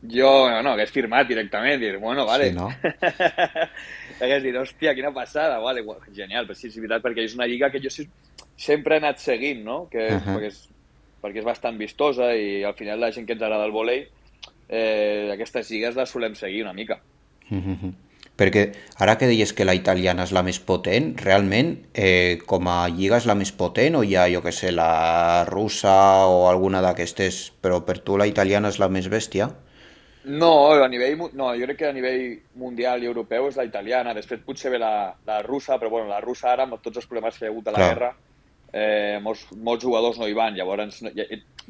Jo, 0.00 0.48
no, 0.50 0.58
no, 0.64 0.74
hagués 0.74 0.90
firmat 0.90 1.28
directament, 1.28 1.78
dir, 1.80 1.94
bueno, 2.02 2.24
vale. 2.26 2.50
Sí, 2.50 2.56
no? 2.56 2.66
hagués 4.24 4.42
dit, 4.42 4.56
hòstia, 4.56 4.96
quina 4.98 5.14
passada, 5.14 5.60
vale, 5.62 5.84
genial, 6.16 6.48
però 6.48 6.58
sí, 6.58 6.66
és 6.72 6.80
veritat, 6.80 7.04
perquè 7.06 7.28
és 7.28 7.38
una 7.38 7.46
lliga 7.46 7.70
que 7.70 7.82
jo 7.84 7.92
sempre 7.94 8.96
he 8.96 9.02
anat 9.04 9.22
seguint, 9.22 9.62
no? 9.64 9.84
Que, 9.92 10.08
uh. 10.08 10.18
-huh. 10.18 10.34
perquè, 10.34 10.50
és, 10.50 10.66
perquè 11.22 11.42
és 11.42 11.48
bastant 11.48 11.78
vistosa 11.78 12.32
i 12.34 12.62
al 12.64 12.76
final 12.78 13.00
la 13.00 13.12
gent 13.12 13.26
que 13.26 13.36
ens 13.36 13.42
agrada 13.42 13.66
el 13.68 13.74
volei, 13.74 14.06
eh, 14.68 15.30
aquestes 15.34 15.70
lligues 15.70 15.98
les 15.98 16.10
solem 16.10 16.34
seguir 16.34 16.62
una 16.62 16.76
mica. 16.76 17.00
Mhm. 17.48 17.92
Perquè 18.40 18.62
ara 18.96 19.18
que 19.18 19.26
deies 19.28 19.52
que 19.52 19.66
la 19.68 19.74
italiana 19.76 20.24
és 20.24 20.30
la 20.32 20.42
més 20.42 20.58
potent, 20.64 21.10
realment 21.20 21.74
eh, 21.92 22.38
com 22.48 22.68
a 22.72 22.88
lliga 22.88 23.18
és 23.20 23.26
la 23.28 23.36
més 23.36 23.52
potent 23.52 23.98
o 23.98 24.02
hi 24.02 24.14
ha, 24.16 24.30
jo 24.32 24.40
que 24.40 24.52
sé, 24.56 24.70
la 24.72 25.44
russa 25.44 26.24
o 26.24 26.46
alguna 26.48 26.80
d'aquestes, 26.80 27.50
però 27.60 27.82
per 27.84 27.98
tu 27.98 28.16
la 28.16 28.30
italiana 28.30 28.72
és 28.72 28.78
la 28.80 28.88
més 28.88 29.10
bèstia? 29.12 29.50
No, 30.24 30.72
a 30.72 30.88
nivell, 30.88 31.20
no, 31.36 31.50
jo 31.56 31.68
crec 31.68 31.78
que 31.82 31.90
a 31.90 31.92
nivell 31.96 32.40
mundial 32.60 33.04
i 33.04 33.08
europeu 33.08 33.48
és 33.48 33.60
la 33.60 33.64
italiana, 33.68 34.16
després 34.16 34.40
potser 34.44 34.72
ve 34.72 34.80
la, 34.80 35.12
la 35.26 35.40
russa, 35.42 35.76
però 35.80 35.92
bueno, 35.92 36.08
la 36.08 36.20
russa 36.24 36.52
ara, 36.52 36.64
amb 36.64 36.80
tots 36.80 37.00
els 37.00 37.08
problemes 37.08 37.36
que 37.36 37.44
hi 37.44 37.48
ha 37.48 37.52
hagut 37.52 37.68
a 37.68 37.76
la 37.76 37.80
Clar. 37.80 37.88
guerra, 37.92 38.10
eh, 38.72 39.18
molts, 39.22 39.46
molts 39.56 39.84
jugadors 39.84 40.18
no 40.18 40.28
hi 40.28 40.32
van, 40.34 40.54
llavors, 40.54 41.02
no, 41.02 41.10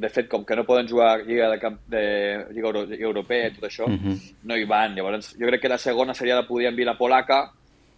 de 0.00 0.08
fet, 0.08 0.28
com 0.28 0.44
que 0.44 0.56
no 0.56 0.64
poden 0.64 0.88
jugar 0.88 1.24
Lliga, 1.26 1.48
de 1.50 1.58
camp, 1.60 1.78
de, 1.88 2.44
Lliga, 2.50 2.66
Euro, 2.68 2.84
Lliga 2.86 3.06
Europea 3.06 3.48
i 3.48 3.54
tot 3.54 3.64
això, 3.68 3.88
Mhm. 3.88 4.18
no 4.44 4.56
hi 4.56 4.64
van, 4.64 4.94
llavors 4.94 5.34
jo 5.38 5.46
crec 5.46 5.60
que 5.62 5.68
la 5.68 5.78
segona 5.78 6.14
seria 6.14 6.36
la 6.36 6.46
podríem 6.46 6.76
dir 6.76 6.86
la 6.86 6.96
polaca 6.98 7.50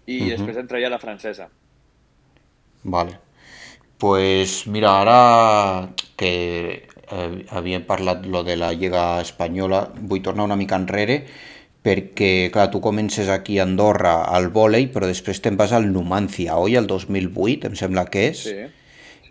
i 0.07 0.21
Mhm. 0.21 0.31
després 0.31 0.57
entraria 0.57 0.91
la 0.91 0.99
francesa. 0.99 1.49
Vale. 2.85 3.19
Pues 3.99 4.67
mira, 4.67 5.01
ara 5.01 5.89
que 6.17 6.89
eh, 7.13 7.47
havíem 7.51 7.85
parlat 7.85 8.25
lo 8.27 8.43
de 8.43 8.57
la 8.57 8.73
Lliga 8.73 9.21
Espanyola, 9.21 9.93
vull 10.01 10.23
tornar 10.23 10.45
una 10.45 10.57
mica 10.57 10.77
enrere 10.77 11.27
perquè, 11.85 12.51
clar, 12.51 12.71
tu 12.71 12.81
comences 12.81 13.29
aquí 13.29 13.59
a 13.59 13.65
Andorra 13.65 14.25
al 14.25 14.49
vòlei, 14.55 14.87
però 14.91 15.07
després 15.07 15.43
te'n 15.43 15.57
vas 15.57 15.73
al 15.73 15.93
Numancia, 15.93 16.57
oi? 16.57 16.77
El 16.77 16.87
2008, 16.87 17.67
em 17.67 17.75
sembla 17.77 18.07
que 18.07 18.29
és. 18.29 18.39
Sí, 18.45 18.55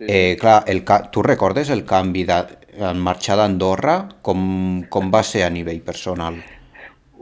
sí, 0.02 0.08
Eh, 0.08 0.36
clar, 0.40 0.64
el 0.66 0.82
tu 1.10 1.22
recordes 1.22 1.70
el 1.70 1.84
canvi 1.84 2.24
de... 2.28 2.40
en 2.82 2.98
marxar 2.98 3.36
d'Andorra? 3.38 3.96
Com, 4.24 4.84
com 4.88 5.10
va 5.12 5.22
ser 5.22 5.44
a 5.46 5.50
nivell 5.52 5.82
personal? 5.84 6.38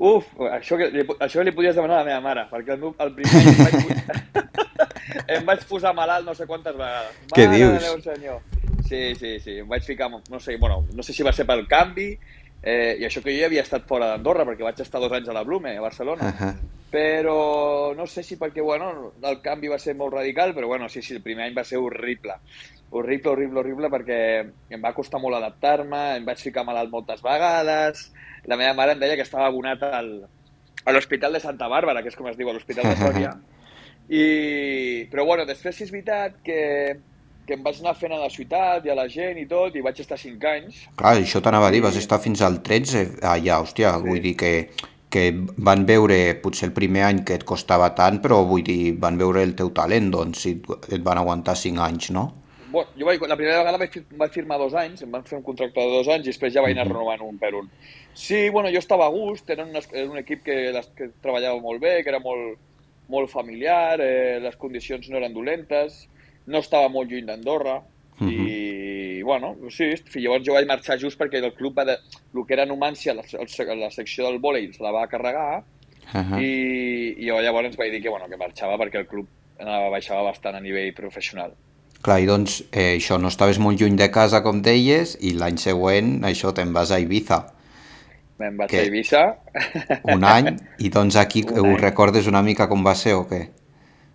Uf, 0.00 0.28
això, 0.48 0.78
que, 0.80 0.86
li, 0.94 1.02
això 1.20 1.42
li 1.44 1.52
podies 1.52 1.74
demanar 1.76 1.98
a 1.98 2.04
la 2.04 2.08
meva 2.08 2.20
mare, 2.24 2.46
perquè 2.48 2.72
el, 2.72 2.78
meu, 2.80 2.94
el 3.04 3.10
primer 3.18 3.42
any 3.42 3.50
em 3.50 3.58
vaig, 3.60 4.54
em 5.36 5.44
vaig 5.50 5.66
posar 5.68 5.92
malalt 5.92 6.24
no 6.24 6.32
sé 6.38 6.46
quantes 6.48 6.72
vegades. 6.78 7.18
Què 7.34 7.44
Mare 7.44 7.58
dius? 7.58 7.74
de 7.74 7.82
Déu 7.84 8.00
senyor. 8.06 8.38
Sí, 8.88 9.02
sí, 9.18 9.34
sí, 9.44 9.58
em 9.60 9.68
vaig 9.68 9.84
ficar, 9.84 10.08
no 10.10 10.40
sé, 10.40 10.56
bueno, 10.56 10.86
no 10.96 11.04
sé 11.04 11.12
si 11.12 11.26
va 11.26 11.34
ser 11.36 11.44
pel 11.46 11.66
canvi, 11.68 12.14
Eh, 12.62 12.98
I 13.00 13.06
això 13.06 13.22
que 13.24 13.32
jo 13.32 13.40
ja 13.40 13.48
havia 13.48 13.62
estat 13.64 13.86
fora 13.88 14.10
d'Andorra, 14.10 14.44
perquè 14.44 14.66
vaig 14.66 14.80
estar 14.82 15.00
dos 15.00 15.12
anys 15.16 15.30
a 15.30 15.36
la 15.36 15.44
Blume, 15.44 15.76
a 15.76 15.80
Barcelona. 15.80 16.28
Uh 16.28 16.40
-huh. 16.40 16.54
Però 16.90 17.94
no 17.96 18.06
sé 18.06 18.22
si 18.22 18.36
perquè, 18.36 18.62
bueno, 18.62 19.12
el 19.22 19.40
canvi 19.40 19.68
va 19.68 19.78
ser 19.78 19.94
molt 19.94 20.14
radical, 20.14 20.54
però 20.54 20.66
bueno, 20.66 20.88
sí, 20.88 21.02
sí, 21.02 21.14
el 21.14 21.22
primer 21.22 21.46
any 21.46 21.54
va 21.54 21.64
ser 21.64 21.78
horrible. 21.78 22.34
Horrible, 22.90 23.30
horrible, 23.30 23.60
horrible, 23.60 23.88
perquè 23.88 24.50
em 24.68 24.82
va 24.82 24.92
costar 24.92 25.20
molt 25.20 25.36
adaptar-me, 25.36 26.16
em 26.16 26.24
vaig 26.24 26.38
ficar 26.38 26.64
malalt 26.64 26.90
moltes 26.90 27.22
vegades, 27.22 28.12
la 28.44 28.56
meva 28.56 28.74
mare 28.74 28.92
em 28.92 28.98
deia 28.98 29.14
que 29.14 29.22
estava 29.22 29.46
abonat 29.46 29.82
al, 29.82 30.26
a 30.84 30.92
l'Hospital 30.92 31.32
de 31.32 31.40
Santa 31.40 31.68
Bàrbara, 31.68 32.02
que 32.02 32.08
és 32.08 32.16
com 32.16 32.26
es 32.26 32.36
diu, 32.36 32.48
a 32.48 32.52
l'Hospital 32.52 32.84
de 32.84 32.96
Sòria. 32.96 33.34
I... 34.10 35.06
Però 35.10 35.24
bueno, 35.24 35.46
després 35.46 35.76
sí 35.76 35.84
és 35.84 35.92
veritat 35.92 36.40
que, 36.42 36.98
que 37.50 37.58
em 37.58 37.66
vaig 37.66 37.80
anar 37.82 37.96
fent 37.98 38.14
a 38.14 38.20
la 38.22 38.30
ciutat 38.30 38.86
i 38.86 38.92
a 38.92 38.94
la 38.94 39.08
gent 39.10 39.40
i 39.42 39.46
tot, 39.50 39.74
i 39.74 39.82
vaig 39.82 39.98
estar 39.98 40.18
5 40.20 40.50
anys. 40.52 40.84
Clar, 41.00 41.16
això 41.18 41.42
t'anava 41.42 41.66
a 41.66 41.74
dir, 41.74 41.82
vas 41.82 41.98
estar 41.98 42.20
fins 42.22 42.44
al 42.46 42.60
13 42.66 43.02
allà, 43.26 43.58
hòstia, 43.64 43.96
sí. 43.96 44.06
vull 44.06 44.20
dir 44.22 44.36
que, 44.38 44.52
que 45.10 45.24
van 45.58 45.82
veure 45.88 46.20
potser 46.44 46.68
el 46.68 46.76
primer 46.76 47.02
any 47.08 47.24
que 47.26 47.40
et 47.40 47.46
costava 47.48 47.90
tant, 47.98 48.20
però 48.22 48.44
vull 48.46 48.62
dir, 48.66 48.94
van 49.02 49.18
veure 49.18 49.42
el 49.42 49.56
teu 49.58 49.72
talent, 49.74 50.12
doncs, 50.14 50.44
si 50.46 50.54
et 50.94 51.02
van 51.08 51.18
aguantar 51.18 51.56
5 51.58 51.82
anys, 51.88 52.12
no? 52.14 52.28
Bueno, 52.70 52.94
jo 52.94 53.08
vaig, 53.08 53.26
la 53.26 53.34
primera 53.34 53.64
vegada 53.64 53.80
vaig, 53.82 53.98
vaig 54.20 54.36
firmar 54.38 54.60
dos 54.62 54.76
anys, 54.78 55.02
em 55.02 55.10
van 55.10 55.26
fer 55.26 55.40
un 55.40 55.42
contracte 55.42 55.82
de 55.82 55.96
dos 55.96 56.06
anys 56.14 56.28
i 56.28 56.30
després 56.30 56.54
ja 56.54 56.62
vaig 56.62 56.76
anar 56.76 56.86
renovant 56.86 57.26
un 57.26 57.40
per 57.42 57.50
un. 57.58 57.66
Sí, 58.14 58.44
bueno, 58.54 58.70
jo 58.70 58.78
estava 58.78 59.08
a 59.10 59.14
gust, 59.14 59.50
era 59.50 59.66
un, 59.66 59.74
era 59.74 60.06
un 60.06 60.22
equip 60.22 60.46
que, 60.46 60.60
les, 60.76 60.86
que 60.94 61.10
treballava 61.18 61.58
molt 61.58 61.82
bé, 61.82 61.96
que 62.04 62.14
era 62.14 62.22
molt, 62.22 62.62
molt 63.10 63.34
familiar, 63.34 63.98
eh, 63.98 64.38
les 64.46 64.54
condicions 64.54 65.10
no 65.10 65.18
eren 65.18 65.34
dolentes, 65.34 66.04
no 66.50 66.60
estava 66.64 66.90
molt 66.92 67.10
lluny 67.10 67.26
d'Andorra, 67.28 67.78
i, 68.20 69.22
bueno, 69.24 69.54
sí, 69.72 69.94
llavors 70.20 70.44
jo 70.44 70.52
vaig 70.52 70.66
marxar 70.68 70.98
just 71.00 71.18
perquè 71.20 71.40
el 71.40 71.54
club 71.56 71.78
va 71.78 71.86
de, 71.88 71.96
el 72.34 72.44
que 72.44 72.56
era 72.56 72.66
Numància, 72.68 73.14
la, 73.16 73.24
la 73.78 73.90
secció 73.94 74.26
del 74.26 74.40
vòlei, 74.42 74.68
se 74.74 74.84
la 74.84 74.92
va 74.92 75.06
carregar, 75.08 75.62
uh 75.62 76.20
-huh. 76.20 76.40
i, 76.42 77.14
i 77.24 77.30
llavors 77.30 77.76
vaig 77.76 77.92
dir 77.92 78.02
que, 78.02 78.10
bueno, 78.10 78.28
que 78.28 78.36
marxava 78.36 78.76
perquè 78.76 78.98
el 78.98 79.06
club 79.06 79.26
anava, 79.58 79.90
baixava 79.90 80.22
bastant 80.22 80.56
a 80.56 80.60
nivell 80.60 80.92
professional. 80.94 81.54
Clar, 82.02 82.20
i 82.20 82.26
doncs 82.26 82.62
eh, 82.72 82.96
això, 82.96 83.18
no 83.20 83.28
estaves 83.28 83.58
molt 83.58 83.80
lluny 83.80 83.96
de 83.96 84.10
casa, 84.10 84.42
com 84.42 84.62
deies, 84.62 85.16
i 85.20 85.34
l'any 85.36 85.58
següent, 85.58 86.24
això, 86.24 86.52
te'n 86.56 86.72
vas 86.72 86.90
a 86.90 86.98
Ibiza. 86.98 87.44
Me'n 88.38 88.56
vaig 88.56 88.70
que... 88.70 88.80
a 88.80 88.84
Ibiza. 88.88 89.36
Un 90.14 90.24
any, 90.24 90.56
i 90.78 90.88
doncs 90.88 91.16
aquí 91.16 91.44
ho 91.60 91.64
any. 91.64 91.76
recordes 91.76 92.26
una 92.26 92.42
mica 92.42 92.68
com 92.68 92.84
va 92.84 92.94
ser 92.94 93.14
o 93.14 93.26
què? 93.28 93.48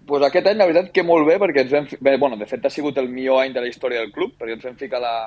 Pues 0.08 0.24
aquest 0.24 0.48
any 0.48 0.58
la 0.58 0.68
veritat 0.70 0.92
que 0.94 1.04
molt 1.04 1.28
bé 1.28 1.40
perquè 1.42 1.66
ens 1.66 1.74
vam... 1.74 1.88
Bé, 2.00 2.16
bueno, 2.22 2.38
de 2.38 2.48
fet 2.50 2.66
ha 2.66 2.72
sigut 2.74 2.98
el 3.02 3.10
millor 3.10 3.42
any 3.44 3.54
de 3.54 3.64
la 3.64 3.70
història 3.72 4.04
del 4.04 4.14
club 4.16 4.36
perquè 4.40 4.58
ens 4.58 4.66
vam 4.68 4.78
ficar 4.80 5.02
a 5.02 5.06
la, 5.06 5.18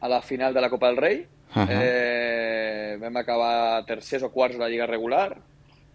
a 0.00 0.10
la 0.10 0.20
final 0.22 0.54
de 0.54 0.62
la 0.64 0.70
Copa 0.70 0.90
del 0.90 1.00
Rei. 1.00 1.24
Uh 1.54 1.62
-huh. 1.62 1.68
eh, 1.70 2.96
vam 3.00 3.16
acabar 3.16 3.84
tercers 3.86 4.24
o 4.24 4.32
quarts 4.32 4.56
de 4.56 4.60
la 4.60 4.68
Lliga 4.68 4.86
regular 4.86 5.36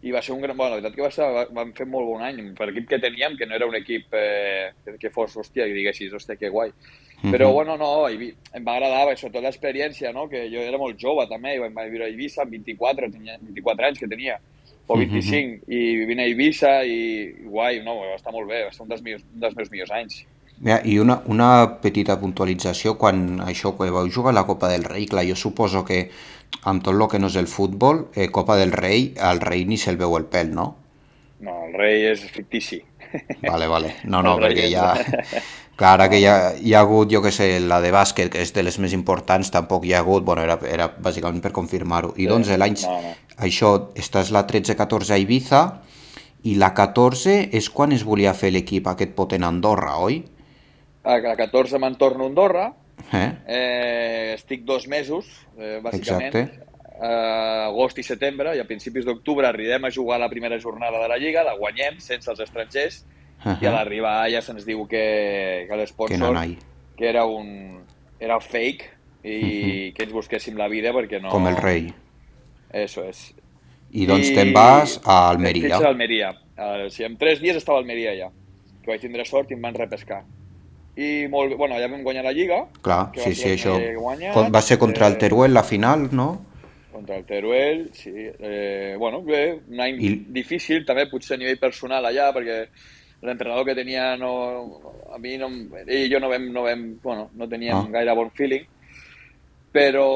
i 0.02 0.12
va 0.12 0.22
ser 0.22 0.34
un 0.34 0.42
gran... 0.42 0.56
Bueno, 0.56 0.76
la 0.76 0.82
veritat 0.82 0.96
que 0.96 1.02
va 1.02 1.12
ser, 1.12 1.48
vam 1.52 1.74
fer 1.76 1.86
molt 1.86 2.08
bon 2.08 2.22
any 2.24 2.54
per 2.56 2.68
l'equip 2.68 2.88
que 2.88 3.00
teníem, 3.00 3.36
que 3.38 3.46
no 3.46 3.56
era 3.56 3.68
un 3.68 3.76
equip 3.76 4.14
eh, 4.14 4.72
que 5.00 5.10
fos, 5.10 5.36
hòstia, 5.36 5.68
i 5.68 5.74
diguessis, 5.74 6.14
hòstia, 6.14 6.38
que 6.38 6.50
guai. 6.50 6.70
Uh 6.70 6.74
-huh. 7.24 7.32
Però, 7.34 7.52
bueno, 7.52 7.76
no, 7.78 8.08
em 8.08 8.64
va 8.66 8.76
agradar, 8.76 9.18
sobretot 9.18 9.44
l'experiència, 9.44 10.14
no?, 10.14 10.30
que 10.30 10.48
jo 10.50 10.62
era 10.62 10.78
molt 10.78 10.98
jove 10.98 11.28
també, 11.28 11.56
i 11.56 11.60
vam 11.60 11.74
viure 11.90 12.06
a 12.06 12.08
Eivissa 12.08 12.44
amb 12.44 12.52
24, 12.52 13.12
tenia 13.12 13.38
24 13.42 13.86
anys 13.86 14.00
que 14.00 14.08
tenia 14.08 14.40
o 14.90 14.98
25, 14.98 15.62
uh 15.62 15.70
-huh. 15.70 15.74
i 15.74 16.06
vine 16.10 16.24
a 16.24 16.26
Eivissa 16.26 16.84
i 16.84 17.36
guai, 17.46 17.84
no, 17.86 18.00
va 18.00 18.16
estar 18.16 18.34
molt 18.34 18.50
bé, 18.50 18.66
va 18.66 18.74
ser 18.74 18.82
un 18.84 18.90
dels 18.90 19.04
meus, 19.06 19.22
un 19.22 19.40
dels 19.40 19.56
meus 19.56 19.70
millors 19.72 19.92
anys. 19.92 20.26
Ja, 20.66 20.82
I 20.84 20.98
una, 21.00 21.22
una 21.26 21.80
petita 21.82 22.18
puntualització, 22.20 22.98
quan 22.98 23.40
això, 23.40 23.78
que 23.78 23.92
vau 23.92 24.10
jugar 24.10 24.34
a 24.34 24.40
la 24.40 24.46
Copa 24.48 24.68
del 24.68 24.84
Rei, 24.84 25.06
clar, 25.06 25.24
jo 25.30 25.36
suposo 25.36 25.86
que 25.86 26.10
amb 26.64 26.84
tot 26.84 26.96
el 26.96 27.08
que 27.08 27.20
no 27.20 27.28
és 27.28 27.36
el 27.36 27.48
futbol, 27.48 28.10
eh, 28.16 28.28
Copa 28.28 28.58
del 28.58 28.72
Rei, 28.72 29.14
al 29.20 29.40
rei 29.40 29.66
ni 29.66 29.78
se'l 29.78 29.98
veu 29.98 30.18
el 30.18 30.26
pèl, 30.26 30.52
no? 30.52 30.76
No, 31.40 31.66
el 31.68 31.74
rei 31.74 32.06
és 32.10 32.26
fictici. 32.26 32.82
Vale, 33.42 33.68
vale. 33.68 33.96
No, 34.04 34.22
no, 34.26 34.38
perquè 34.38 34.70
ja... 34.74 34.96
Clar, 35.80 35.94
ara 35.96 36.10
que 36.12 36.18
hi 36.20 36.26
ha, 36.28 36.36
hi 36.60 36.74
ha 36.76 36.82
hagut, 36.84 37.08
jo 37.08 37.22
que 37.24 37.32
sé, 37.32 37.54
la 37.64 37.78
de 37.80 37.94
bàsquet, 37.96 38.28
que 38.34 38.42
és 38.44 38.50
de 38.52 38.66
les 38.68 38.76
més 38.84 38.92
importants, 38.92 39.48
tampoc 39.54 39.86
hi 39.88 39.94
ha 39.96 40.02
hagut, 40.04 40.26
bueno, 40.28 40.44
era, 40.44 40.58
era 40.68 40.90
bàsicament 40.92 41.40
per 41.46 41.54
confirmar-ho. 41.56 42.10
I 42.20 42.26
doncs 42.28 42.50
l'any, 42.52 42.76
no, 42.84 42.98
no. 43.06 43.14
això, 43.48 43.70
estàs 43.96 44.34
la 44.36 44.42
13-14 44.50 45.14
a 45.16 45.20
Ibiza, 45.24 45.62
i 46.52 46.58
la 46.60 46.74
14 46.76 47.36
és 47.56 47.70
quan 47.72 47.96
es 47.96 48.04
volia 48.08 48.34
fer 48.36 48.52
l'equip 48.52 48.90
aquest 48.92 49.14
potent 49.16 49.46
a 49.48 49.52
Andorra, 49.54 49.94
oi? 50.04 50.18
A 51.08 51.16
la 51.24 51.38
14 51.40 51.80
me'n 51.80 51.96
torno 52.02 52.28
a 52.28 52.32
Andorra, 52.34 52.66
eh? 53.16 53.30
Eh, 53.48 54.34
estic 54.34 54.66
dos 54.68 54.88
mesos, 54.92 55.30
eh, 55.56 55.80
bàsicament, 55.84 56.36
Exacte. 56.36 56.66
Eh, 57.00 57.70
agost 57.70 58.04
i 58.04 58.04
setembre, 58.04 58.52
i 58.58 58.60
a 58.60 58.68
principis 58.68 59.08
d'octubre 59.08 59.48
arribem 59.48 59.88
a 59.88 59.94
jugar 59.96 60.20
la 60.20 60.28
primera 60.28 60.60
jornada 60.60 61.00
de 61.00 61.08
la 61.08 61.22
Lliga, 61.24 61.48
la 61.48 61.56
guanyem 61.56 62.02
sense 62.04 62.28
els 62.28 62.44
estrangers, 62.44 63.06
Uh 63.40 63.52
-huh. 63.52 63.64
I 63.64 63.68
a 63.68 63.72
l'arribar 63.72 64.30
ja 64.30 64.42
se'ns 64.42 64.66
diu 64.66 64.86
que, 64.88 65.66
que 65.70 65.76
l'esponsor 65.78 66.36
que, 66.36 66.58
que 66.98 67.10
era 67.10 67.26
un 67.26 67.80
era 68.20 68.40
fake 68.40 68.90
i 69.24 69.30
uh 69.30 69.42
-huh. 69.42 69.94
que 69.94 70.04
ens 70.04 70.14
busquéssim 70.14 70.58
la 70.58 70.68
vida 70.68 70.92
perquè 70.92 71.22
no... 71.22 71.30
Com 71.30 71.48
el 71.48 71.58
rei. 71.58 71.94
Eso 72.72 73.04
és. 73.04 73.34
I 73.92 74.06
doncs 74.06 74.30
I... 74.30 74.36
te'n 74.36 74.54
vas 74.54 75.00
a 75.04 75.30
Almeria. 75.30 75.78
a 75.78 75.88
Almeria. 75.88 76.30
Uh, 76.60 76.90
sí, 76.90 77.04
en 77.04 77.18
tres 77.18 77.40
dies 77.40 77.56
estava 77.56 77.80
a 77.80 77.82
Almeria 77.82 78.14
ja, 78.18 78.30
que 78.84 78.92
vaig 78.92 79.02
tindre 79.02 79.26
sort 79.26 79.52
i 79.52 79.54
em 79.54 79.62
van 79.62 79.74
repescar. 79.74 80.24
I 81.00 81.28
molt 81.32 81.54
bé, 81.54 81.56
bueno, 81.56 81.80
ja 81.80 81.88
vam 81.88 82.04
guanyar 82.04 82.26
la 82.26 82.34
Lliga. 82.36 82.66
Clar, 82.84 83.12
sí, 83.16 83.34
sí, 83.34 83.54
això. 83.56 83.78
Guanyat, 83.96 84.36
va 84.52 84.62
ser 84.62 84.78
contra 84.78 85.08
eh... 85.08 85.12
el 85.12 85.18
Teruel 85.18 85.54
la 85.54 85.64
final, 85.64 86.10
no? 86.12 86.46
Contra 86.92 87.16
el 87.16 87.26
Teruel, 87.26 87.90
sí. 87.94 88.12
Eh, 88.14 88.96
bueno, 89.00 89.22
bé, 89.24 89.62
un 89.70 89.80
any 89.80 90.02
I... 90.04 90.14
difícil, 90.36 90.84
també 90.86 91.08
potser 91.08 91.38
a 91.38 91.40
nivell 91.40 91.62
personal 91.62 92.06
allà, 92.10 92.34
perquè 92.36 92.66
l'entrenador 93.22 93.66
que 93.68 93.76
tenia 93.76 94.16
no, 94.18 94.32
a 95.14 95.20
mi 95.20 95.36
no, 95.38 95.50
ell 95.84 96.06
i 96.06 96.12
jo 96.12 96.22
no 96.24 96.30
vam, 96.32 96.50
no 96.56 96.64
vam, 96.68 96.86
bueno, 97.04 97.30
no 97.36 97.48
teníem 97.52 97.76
ah. 97.76 97.88
gaire 98.00 98.16
bon 98.16 98.32
feeling, 98.36 98.66
però, 99.72 100.08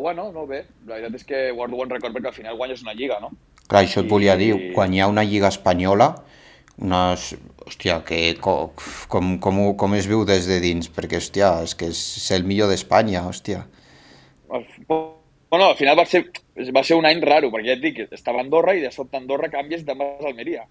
bueno, 0.00 0.30
no 0.32 0.46
bé, 0.46 0.62
la 0.86 0.96
veritat 0.96 1.18
és 1.18 1.28
que 1.28 1.42
guardo 1.52 1.76
bon 1.76 1.90
record 1.90 2.14
perquè 2.14 2.30
al 2.30 2.38
final 2.38 2.56
guanyes 2.56 2.84
una 2.86 2.96
lliga, 2.96 3.18
no? 3.20 3.32
Clar, 3.68 3.84
això 3.84 4.00
et 4.00 4.08
volia 4.08 4.38
dir, 4.40 4.72
quan 4.72 4.94
hi 4.94 5.02
ha 5.02 5.10
una 5.10 5.26
lliga 5.28 5.50
espanyola, 5.52 6.14
unes, 6.78 7.34
hòstia, 7.66 7.98
que 8.06 8.20
com, 8.40 8.70
com, 9.12 9.34
com, 9.44 9.60
com 9.76 9.96
es 9.98 10.08
viu 10.08 10.24
des 10.24 10.46
de 10.48 10.56
dins, 10.62 10.88
perquè, 10.88 11.20
hòstia, 11.20 11.50
és 11.66 11.74
que 11.76 11.90
és 11.92 12.30
el 12.32 12.46
millor 12.48 12.70
d'Espanya, 12.72 13.26
hòstia. 13.28 13.66
Bueno, 14.48 15.66
al 15.66 15.76
final 15.76 15.98
va 15.98 16.06
ser, 16.08 16.24
va 16.76 16.84
ser 16.84 16.96
un 16.96 17.08
any 17.08 17.20
raro, 17.24 17.50
perquè 17.52 17.72
ja 17.72 17.76
et 17.76 17.84
dic, 17.84 18.00
estava 18.12 18.40
a 18.40 18.46
Andorra 18.46 18.76
i 18.76 18.82
de 18.84 18.92
sobte 18.94 19.16
a 19.18 19.20
Andorra 19.20 19.52
canvies 19.52 19.84
de 19.84 19.92
a 19.92 20.08
Almeria. 20.28 20.64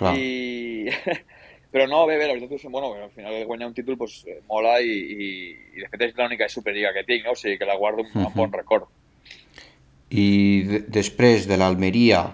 Clar. 0.00 0.16
I... 0.16 0.88
Però 1.70 1.86
no, 1.86 2.02
bé, 2.08 2.16
bé, 2.18 2.26
la 2.26 2.34
veritat 2.34 2.56
és 2.56 2.64
que, 2.64 2.72
bueno, 2.72 2.88
al 2.98 3.12
final 3.14 3.44
guanyar 3.46 3.68
un 3.68 3.74
títol 3.76 3.94
pues, 4.00 4.24
eh, 4.26 4.40
mola 4.50 4.80
i, 4.82 4.90
i, 4.90 5.28
i 5.76 5.84
de 5.84 5.90
fet 5.92 6.08
és 6.08 6.16
l'única 6.18 6.48
Superliga 6.50 6.90
que 6.96 7.04
tinc, 7.06 7.22
no? 7.28 7.36
o 7.36 7.38
sigui 7.38 7.60
que 7.60 7.68
la 7.68 7.76
guardo 7.78 8.02
amb, 8.08 8.16
uh 8.16 8.24
-huh. 8.24 8.34
bon 8.34 8.50
record. 8.52 8.88
I 10.10 10.82
després 10.90 11.46
de 11.46 11.56
l'Almeria 11.56 12.24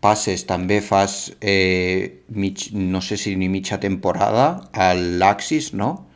passes, 0.00 0.46
també 0.46 0.80
fas, 0.80 1.36
eh, 1.40 2.24
mig, 2.28 2.72
no 2.72 3.00
sé 3.00 3.16
si 3.16 3.36
ni 3.36 3.48
mitja 3.48 3.78
temporada 3.78 4.68
al 4.72 5.18
l'Axis, 5.20 5.72
no? 5.72 6.06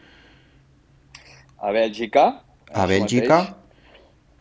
A 1.59 1.71
Bèlgica. 1.71 2.43
A 2.73 2.87
Bèlgica, 2.87 3.39
mateix. 3.39 3.55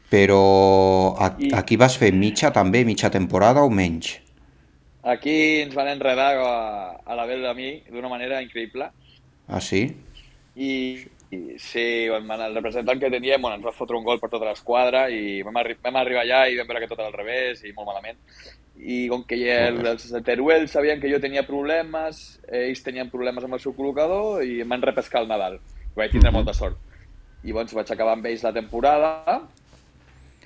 però 0.09 1.15
aquí, 1.19 1.47
I... 1.47 1.53
aquí 1.53 1.77
vas 1.77 1.97
fer 1.97 2.13
mitja 2.13 2.51
també, 2.51 2.83
mitja 2.85 3.11
temporada 3.11 3.61
o 3.61 3.69
menys? 3.69 4.22
Aquí 5.03 5.59
ens 5.59 5.75
van 5.75 5.89
enredar 5.91 6.37
a, 6.39 6.95
a 7.03 7.15
la 7.19 7.25
veu 7.27 7.41
de 7.43 7.53
mi 7.57 7.69
d'una 7.91 8.07
manera 8.07 8.39
increïble. 8.41 8.87
Ah, 9.51 9.59
sí? 9.59 9.83
I, 10.55 10.71
i 11.33 11.39
sí, 11.59 12.07
el 12.07 12.55
representant 12.55 13.01
que 13.01 13.11
teníem 13.11 13.41
bueno, 13.41 13.57
ens 13.57 13.65
va 13.65 13.75
fotre 13.75 13.97
un 13.97 14.05
gol 14.05 14.21
per 14.21 14.29
tota 14.31 14.47
l'esquadra 14.47 15.09
i 15.11 15.41
vam, 15.43 15.57
arri 15.59 15.75
vam 15.83 15.97
arribar 15.99 16.23
allà 16.23 16.45
i 16.47 16.55
vam 16.59 16.69
veure 16.69 16.83
que 16.83 16.87
tot 16.91 17.01
era 17.01 17.09
al 17.11 17.17
revés 17.17 17.65
i 17.67 17.73
molt 17.75 17.89
malament. 17.89 18.21
I 18.79 19.07
com 19.11 19.25
que 19.27 19.37
el, 19.51 19.81
els 19.85 20.07
de 20.13 20.21
Teruel 20.23 20.69
sabien 20.71 21.01
que 21.01 21.11
jo 21.11 21.19
tenia 21.21 21.43
problemes, 21.45 22.23
ells 22.47 22.85
tenien 22.85 23.11
problemes 23.11 23.43
amb 23.43 23.59
el 23.59 23.63
seu 23.63 23.75
col·locador 23.75 24.45
i 24.47 24.61
em 24.63 24.71
van 24.71 24.87
repescar 24.87 25.25
el 25.25 25.27
Nadal. 25.27 25.59
I 25.91 25.99
vaig 25.99 26.15
tindre 26.15 26.31
mm 26.31 26.33
-hmm. 26.33 26.39
molta 26.39 26.53
sort. 26.53 26.77
I 27.43 27.51
doncs 27.51 27.73
vaig 27.75 27.91
acabar 27.91 28.13
amb 28.13 28.25
ells 28.25 28.43
la 28.43 28.53
temporada, 28.53 29.41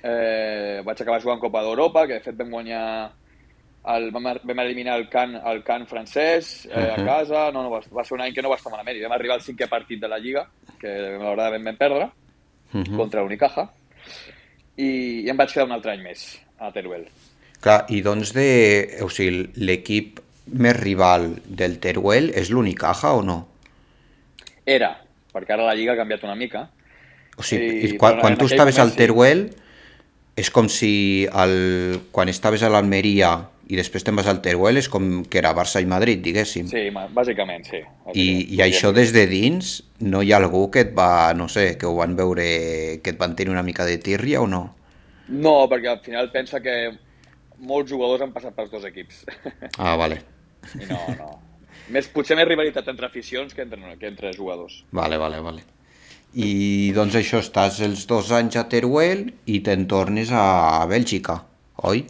eh, 0.02 0.82
vaig 0.84 1.00
acabar 1.00 1.22
jugant 1.22 1.40
Copa 1.40 1.62
d'Europa, 1.62 2.06
que 2.06 2.14
de 2.14 2.20
fet 2.20 2.36
vam 2.36 2.50
guanyar 2.50 3.12
el, 3.86 4.10
vam, 4.10 4.24
vam 4.42 4.60
eliminar 4.64 4.98
el 4.98 5.08
Can, 5.08 5.36
el 5.36 5.62
Can 5.64 5.86
francès 5.86 6.66
eh, 6.66 6.70
uh 6.70 6.74
-huh. 6.74 7.00
a 7.00 7.04
casa, 7.04 7.50
no, 7.52 7.62
no, 7.62 7.70
va, 7.70 7.80
va 7.94 8.04
ser 8.04 8.14
un 8.14 8.22
any 8.22 8.34
que 8.34 8.42
no 8.42 8.50
va 8.50 8.56
estar 8.56 8.72
malament, 8.72 8.96
i 8.96 9.02
vam 9.02 9.12
arribar 9.12 9.36
al 9.36 9.42
cinquè 9.42 9.68
partit 9.68 10.00
de 10.00 10.08
la 10.08 10.18
Lliga, 10.18 10.48
que 10.78 10.88
la 10.88 11.34
veritat 11.34 11.52
vam, 11.52 11.64
vam 11.64 11.76
perdre, 11.76 12.04
uh 12.74 12.80
-huh. 12.80 12.96
contra 12.96 13.22
l'Unicaja, 13.22 13.68
i, 14.76 15.22
i 15.24 15.28
em 15.28 15.36
vaig 15.36 15.52
quedar 15.52 15.66
un 15.66 15.72
altre 15.72 15.92
any 15.92 16.02
més 16.02 16.40
a 16.58 16.72
Teruel. 16.72 17.06
Clar, 17.60 17.84
i 17.88 18.02
doncs 18.02 18.32
de... 18.32 18.98
O 19.02 19.08
sigui, 19.08 19.50
l'equip 19.56 20.20
més 20.46 20.76
rival 20.78 21.34
del 21.44 21.78
Teruel 21.78 22.30
és 22.34 22.50
l'Unicaja 22.50 23.12
o 23.12 23.22
no? 23.22 23.48
Era, 24.64 24.92
perquè 25.32 25.52
ara 25.52 25.66
la 25.66 25.74
Lliga 25.74 25.92
ha 25.92 25.96
canviat 25.96 26.24
una 26.24 26.34
mica. 26.34 26.68
O 27.36 27.42
sigui, 27.42 27.94
I, 27.94 27.96
quan, 27.96 28.20
quan 28.20 28.36
tu 28.38 28.46
estaves 28.46 28.78
al 28.78 28.94
Teruel, 28.94 29.50
és 30.38 30.50
com 30.54 30.68
si 30.70 31.26
el, 31.26 32.00
quan 32.14 32.30
estaves 32.30 32.62
a 32.62 32.70
l'Almeria 32.70 33.32
i 33.68 33.76
després 33.76 34.04
te'n 34.04 34.16
vas 34.16 34.28
al 34.30 34.40
Teruel, 34.44 34.80
és 34.80 34.88
com 34.88 35.22
que 35.28 35.40
era 35.42 35.52
Barça 35.56 35.82
i 35.84 35.88
Madrid, 35.88 36.22
diguéssim. 36.24 36.68
Sí, 36.70 36.86
bàsicament, 36.92 37.66
sí. 37.68 37.82
Bàsicament. 37.84 38.16
I, 38.16 38.56
I 38.56 38.62
això 38.64 38.94
des 38.96 39.12
de 39.12 39.26
dins, 39.28 39.74
no 40.00 40.22
hi 40.24 40.32
ha 40.32 40.40
algú 40.40 40.66
que 40.72 40.86
et 40.86 40.94
va, 40.96 41.34
no 41.36 41.50
sé, 41.52 41.74
que 41.80 41.88
ho 41.88 41.98
van 41.98 42.16
veure, 42.16 42.46
que 43.04 43.12
et 43.12 43.20
van 43.20 43.36
tenir 43.36 43.52
una 43.52 43.66
mica 43.66 43.84
de 43.88 43.98
tírria 44.00 44.40
o 44.40 44.48
no? 44.48 44.62
No, 45.28 45.58
perquè 45.68 45.92
al 45.92 46.00
final 46.04 46.32
pensa 46.32 46.62
que 46.64 46.78
molts 47.60 47.92
jugadors 47.92 48.24
han 48.24 48.32
passat 48.32 48.56
pels 48.56 48.72
dos 48.72 48.86
equips. 48.88 49.26
Ah, 49.76 49.96
vale. 50.00 50.22
I 50.78 50.88
no, 50.88 51.02
no. 51.18 51.34
Més, 51.92 52.08
potser 52.12 52.36
més 52.36 52.48
rivalitat 52.48 52.88
entre 52.90 53.08
aficions 53.08 53.52
que 53.56 53.64
entre, 53.64 53.96
que 54.00 54.08
entre 54.08 54.32
jugadors. 54.36 54.82
Vale, 54.96 55.20
vale, 55.20 55.40
vale. 55.44 55.64
I 56.36 56.92
doncs 56.96 57.16
això, 57.16 57.40
estàs 57.40 57.80
els 57.84 58.04
dos 58.08 58.32
anys 58.36 58.58
a 58.60 58.66
Teruel 58.68 59.28
i 59.48 59.60
te'n 59.64 59.86
tornes 59.88 60.32
a 60.32 60.84
Bèlgica, 60.88 61.38
oi? 61.88 62.02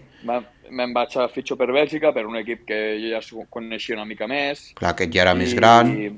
Me'n 0.70 0.92
vaig 0.92 1.16
a 1.16 1.28
fitxo 1.32 1.56
per 1.56 1.70
Bèlgica, 1.72 2.12
per 2.12 2.26
un 2.26 2.36
equip 2.40 2.64
que 2.68 2.78
jo 3.00 3.12
ja 3.14 3.44
coneixia 3.50 3.96
una 3.96 4.06
mica 4.08 4.26
més. 4.30 4.72
Clar, 4.78 4.94
que 4.98 5.08
ja 5.10 5.22
era 5.26 5.34
i, 5.36 5.40
més 5.42 5.54
gran. 5.54 5.92
I 5.94 6.10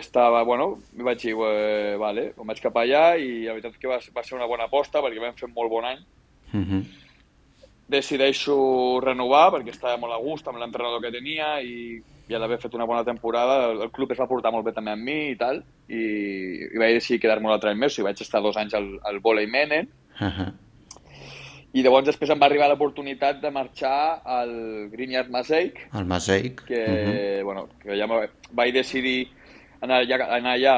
estava, 0.00 0.42
bueno, 0.46 0.78
vaig 0.94 1.22
dir, 1.22 1.34
eh, 1.34 1.96
vale, 1.98 2.30
em 2.38 2.46
vaig 2.46 2.62
cap 2.62 2.76
allà 2.78 3.04
i 3.18 3.44
la 3.46 3.56
veritat 3.56 3.78
que 3.80 3.90
va, 3.90 3.98
va 4.14 4.22
ser 4.22 4.38
una 4.38 4.46
bona 4.46 4.68
aposta 4.70 5.02
perquè 5.02 5.20
vam 5.20 5.38
fer 5.38 5.48
un 5.48 5.54
molt 5.56 5.70
bon 5.70 5.84
any. 5.84 6.02
Uh 6.52 6.56
mhm. 6.58 6.66
-huh 6.70 7.08
decideixo 7.90 8.54
renovar 9.02 9.50
perquè 9.56 9.74
estava 9.74 9.98
molt 9.98 10.14
a 10.14 10.22
gust 10.22 10.46
amb 10.48 10.60
l'entrenador 10.62 11.02
que 11.02 11.10
tenia 11.10 11.56
i 11.60 11.98
ja 12.30 12.38
d'haver 12.38 12.60
fet 12.62 12.76
una 12.78 12.86
bona 12.86 13.02
temporada, 13.04 13.72
el 13.72 13.90
club 13.90 14.12
es 14.14 14.20
va 14.22 14.28
portar 14.30 14.52
molt 14.54 14.68
bé 14.68 14.72
també 14.76 14.92
amb 14.94 15.02
mi 15.02 15.18
i 15.32 15.38
tal, 15.38 15.64
i, 15.90 16.02
i 16.70 16.78
vaig 16.78 16.94
decidir 17.00 17.18
quedar-me 17.24 17.50
un 17.50 17.54
altre 17.56 17.72
any 17.72 17.80
més, 17.80 17.90
o 17.90 17.96
sigui, 17.96 18.06
vaig 18.06 18.22
estar 18.22 18.42
dos 18.44 18.58
anys 18.60 18.76
al, 18.78 18.86
al 19.10 19.18
volei 19.24 19.50
Menen, 19.50 19.90
uh 20.20 20.28
-huh. 20.28 20.52
I 21.72 21.84
llavors 21.84 22.08
després 22.08 22.30
em 22.32 22.40
va 22.40 22.48
arribar 22.50 22.68
l'oportunitat 22.70 23.40
de 23.42 23.50
marxar 23.54 24.22
al 24.24 24.54
Grinyard 24.90 25.30
Maseic, 25.30 25.84
al 25.92 26.06
Maseic, 26.06 26.64
que, 26.66 26.80
uh 26.80 27.10
-huh. 27.10 27.44
bueno, 27.44 27.68
que 27.82 27.96
ja 27.96 28.06
vaig 28.52 28.74
decidir 28.74 29.28
anar 29.80 30.00
allà, 30.02 30.16
anar 30.38 30.54
allà 30.56 30.76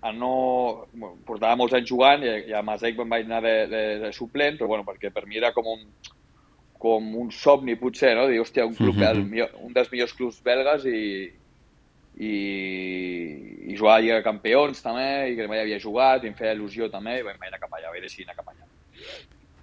a 0.00 0.12
no... 0.12 0.86
Bueno, 0.92 1.16
portava 1.26 1.56
molts 1.56 1.74
anys 1.74 1.88
jugant 1.88 2.22
i, 2.22 2.50
i 2.50 2.54
a 2.54 2.62
Maseic 2.62 2.98
em 2.98 3.08
vaig 3.08 3.24
anar 3.26 3.42
de, 3.42 3.66
de, 3.66 3.82
de 4.04 4.12
suplent, 4.12 4.58
però 4.58 4.68
bueno, 4.68 4.84
perquè 4.84 5.10
per 5.10 5.26
mi 5.26 5.36
era 5.36 5.52
com 5.52 5.66
un, 5.66 5.80
com 6.78 7.16
un 7.16 7.30
somni, 7.30 7.76
potser, 7.76 8.14
no? 8.16 8.28
Dir, 8.28 8.38
hòstia, 8.40 8.66
un 8.66 8.74
club, 8.74 8.94
mm 8.94 9.02
-hmm. 9.02 9.10
el 9.10 9.24
millor, 9.24 9.50
un 9.60 9.72
dels 9.72 9.90
millors 9.92 10.14
clubs 10.14 10.42
belgues 10.42 10.84
i, 10.86 11.32
i, 12.18 12.34
i 13.72 13.76
jugar 13.76 13.96
a 13.96 14.00
Lliga 14.00 14.20
de 14.20 14.22
Campions 14.22 14.82
també, 14.82 15.32
i 15.32 15.36
que 15.36 15.48
mai 15.48 15.60
havia 15.60 15.78
jugat, 15.78 16.24
i 16.24 16.28
em 16.28 16.34
feia 16.34 16.54
il·lusió 16.54 16.90
també, 16.90 17.18
i 17.18 17.22
vaig 17.22 17.36
anar 17.36 17.58
cap 17.58 17.72
allà, 17.72 17.90
vaig 17.90 18.02
decidir 18.02 18.26
anar 18.26 18.36
cap 18.36 18.48
allà. 18.48 18.64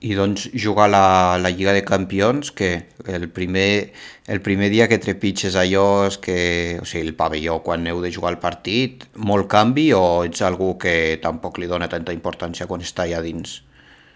I 0.05 0.13
doncs 0.13 0.43
jugar 0.53 0.85
la, 0.91 1.37
la 1.41 1.49
Lliga 1.49 1.73
de 1.73 1.81
Campions, 1.83 2.51
que 2.51 2.85
el 3.09 3.27
primer, 3.33 3.93
el 4.27 4.41
primer 4.45 4.67
dia 4.69 4.85
que 4.91 4.99
trepitges 5.01 5.55
allò 5.57 6.05
és 6.05 6.19
que, 6.21 6.35
o 6.77 6.85
sigui, 6.85 7.07
el 7.07 7.15
pavelló, 7.17 7.55
quan 7.65 7.87
heu 7.89 8.03
de 8.03 8.11
jugar 8.13 8.35
el 8.35 8.37
partit, 8.43 9.07
molt 9.17 9.49
canvi 9.49 9.87
o 9.97 10.03
ets 10.27 10.43
algú 10.45 10.75
que 10.81 11.17
tampoc 11.23 11.57
li 11.57 11.69
dona 11.71 11.89
tanta 11.89 12.13
importància 12.13 12.67
quan 12.69 12.85
està 12.85 13.07
allà 13.07 13.23
dins? 13.25 13.55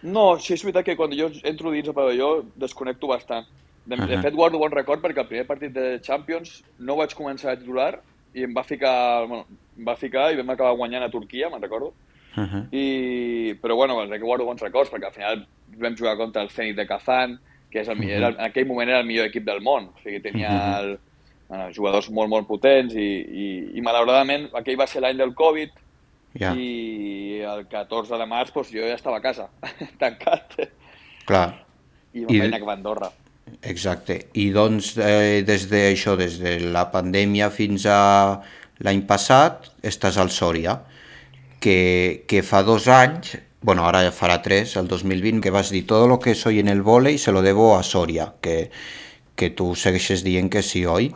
No, 0.04 0.28
sí, 0.38 0.54
és 0.54 0.66
veritat 0.68 0.86
que 0.92 0.98
quan 1.00 1.16
jo 1.18 1.32
entro 1.42 1.74
dins 1.74 1.90
el 1.90 1.98
pavelló 1.98 2.30
desconnecto 2.62 3.10
bastant. 3.10 3.50
De, 3.86 3.96
uh 3.96 4.04
-huh. 4.04 4.10
de 4.12 4.22
fet, 4.22 4.36
guardo 4.36 4.62
bon 4.62 4.72
record 4.72 5.02
perquè 5.02 5.26
el 5.26 5.32
primer 5.32 5.48
partit 5.48 5.74
de 5.74 6.00
Champions 6.06 6.62
no 6.78 7.00
vaig 7.02 7.16
començar 7.16 7.54
a 7.54 7.58
titular 7.58 8.00
i 8.36 8.44
em 8.44 8.54
va 8.54 8.64
ficar, 8.64 9.26
bueno, 9.26 9.46
em 9.78 9.86
va 9.88 9.96
ficar 9.96 10.32
i 10.32 10.38
vam 10.38 10.50
acabar 10.50 10.78
guanyant 10.78 11.04
a 11.04 11.10
Turquia, 11.10 11.50
me'n 11.50 11.62
recordo. 11.62 11.88
Uh 11.88 12.10
-huh. 12.36 12.68
I, 12.72 13.54
però 13.62 13.76
bueno, 13.76 13.98
que 14.10 14.20
guardo 14.20 14.46
bons 14.46 14.62
records 14.62 14.90
perquè 14.92 15.06
al 15.06 15.14
final 15.14 15.48
vam 15.78 15.96
jugar 15.96 16.18
contra 16.18 16.42
el 16.42 16.50
Zenit 16.50 16.76
de 16.76 16.86
Kazan, 16.86 17.40
que 17.72 17.82
és 17.82 17.88
el, 17.88 17.98
uh 17.98 18.04
-huh. 18.04 18.10
era, 18.10 18.28
en 18.30 18.40
aquell 18.40 18.66
moment 18.66 18.90
era 18.90 19.00
el 19.00 19.06
millor 19.06 19.26
equip 19.26 19.46
del 19.46 19.62
món. 19.62 19.90
O 19.96 20.00
sigui, 20.04 20.20
tenia 20.20 20.50
uh 20.50 20.56
-huh. 20.56 20.80
el, 20.80 21.00
bueno, 21.48 21.70
jugadors 21.76 22.10
molt, 22.10 22.30
molt 22.30 22.48
potents 22.48 22.94
i, 22.94 23.10
i, 23.44 23.72
i 23.78 23.82
malauradament 23.82 24.50
aquell 24.54 24.80
va 24.80 24.88
ser 24.88 25.02
l'any 25.02 25.18
del 25.18 25.34
Covid, 25.34 25.70
ja. 26.38 26.54
I 26.54 27.42
el 27.42 27.66
14 27.70 28.18
de 28.20 28.28
març 28.30 28.54
doncs, 28.54 28.70
jo 28.70 28.86
ja 28.86 28.98
estava 28.98 29.18
a 29.18 29.24
casa, 29.24 29.50
tancat. 30.02 30.60
Clar. 31.26 31.48
I 32.14 32.26
anar 32.42 32.62
cap 32.62 32.70
a 32.70 32.76
Andorra. 32.78 33.10
Exacte. 33.66 34.20
I 34.38 34.50
doncs, 34.54 34.94
eh, 35.02 35.42
des 35.46 35.66
d'això, 35.72 36.16
des 36.20 36.38
de 36.42 36.60
la 36.74 36.86
pandèmia 36.94 37.50
fins 37.54 37.86
a 37.90 38.00
l'any 38.86 39.04
passat, 39.10 39.72
estàs 39.82 40.20
al 40.22 40.30
Sòria, 40.34 40.78
que, 41.60 42.26
que 42.28 42.44
fa 42.44 42.64
dos 42.64 42.88
anys, 42.88 43.38
bueno, 43.62 43.86
ara 43.88 44.06
ja 44.06 44.12
farà 44.16 44.40
tres, 44.42 44.76
el 44.80 44.88
2020, 44.88 45.42
que 45.44 45.52
vas 45.52 45.72
dir 45.72 45.86
tot 45.88 46.08
lo 46.08 46.20
que 46.20 46.36
soy 46.36 46.60
en 46.60 46.70
el 46.72 46.82
volei 46.82 47.18
se 47.18 47.32
lo 47.32 47.42
debo 47.42 47.76
a 47.78 47.84
Sòria, 47.84 48.34
que, 48.42 48.70
que 49.36 49.50
tu 49.52 49.74
segueixes 49.76 50.24
dient 50.24 50.50
que 50.52 50.64
sí, 50.64 50.86
oi? 50.86 51.12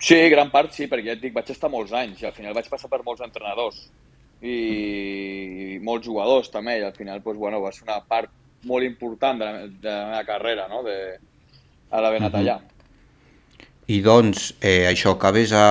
Sí, 0.00 0.16
gran 0.32 0.50
part 0.52 0.72
sí, 0.72 0.86
perquè 0.88 1.12
ja 1.12 1.16
et 1.16 1.24
dic, 1.24 1.34
vaig 1.36 1.50
estar 1.52 1.68
molts 1.72 1.92
anys 1.92 2.22
i 2.22 2.28
al 2.28 2.36
final 2.36 2.56
vaig 2.56 2.68
passar 2.72 2.88
per 2.88 3.02
molts 3.04 3.20
entrenadors 3.24 3.82
i 4.40 5.76
molts 5.84 6.06
jugadors 6.06 6.48
també 6.48 6.78
i 6.80 6.84
al 6.86 6.96
final 6.96 7.20
doncs, 7.20 7.38
bueno, 7.38 7.60
va 7.60 7.72
ser 7.76 7.84
una 7.84 8.00
part 8.08 8.32
molt 8.64 8.84
important 8.84 9.40
de 9.40 9.44
la, 9.44 9.66
de 9.68 9.90
la 9.90 10.06
meva 10.12 10.24
carrera 10.28 10.66
no? 10.68 10.82
de, 10.84 10.96
a 11.90 12.00
la 12.00 12.12
anat 12.16 12.38
allà. 12.40 12.56
I 13.90 14.00
doncs 14.04 14.54
eh, 14.60 14.86
això 14.88 15.16
acabes 15.16 15.52
a 15.52 15.66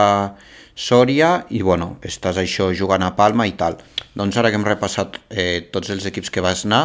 Sòria 0.79 1.29
i 1.51 1.59
bueno, 1.59 1.97
estàs 2.07 2.37
això 2.39 2.69
jugant 2.71 3.03
a 3.03 3.11
Palma 3.17 3.43
i 3.49 3.51
tal. 3.59 3.75
Doncs 4.15 4.37
ara 4.39 4.47
que 4.47 4.55
hem 4.55 4.63
repassat 4.63 5.17
eh, 5.27 5.67
tots 5.73 5.89
els 5.91 6.05
equips 6.07 6.31
que 6.31 6.43
vas 6.43 6.61
anar, 6.63 6.83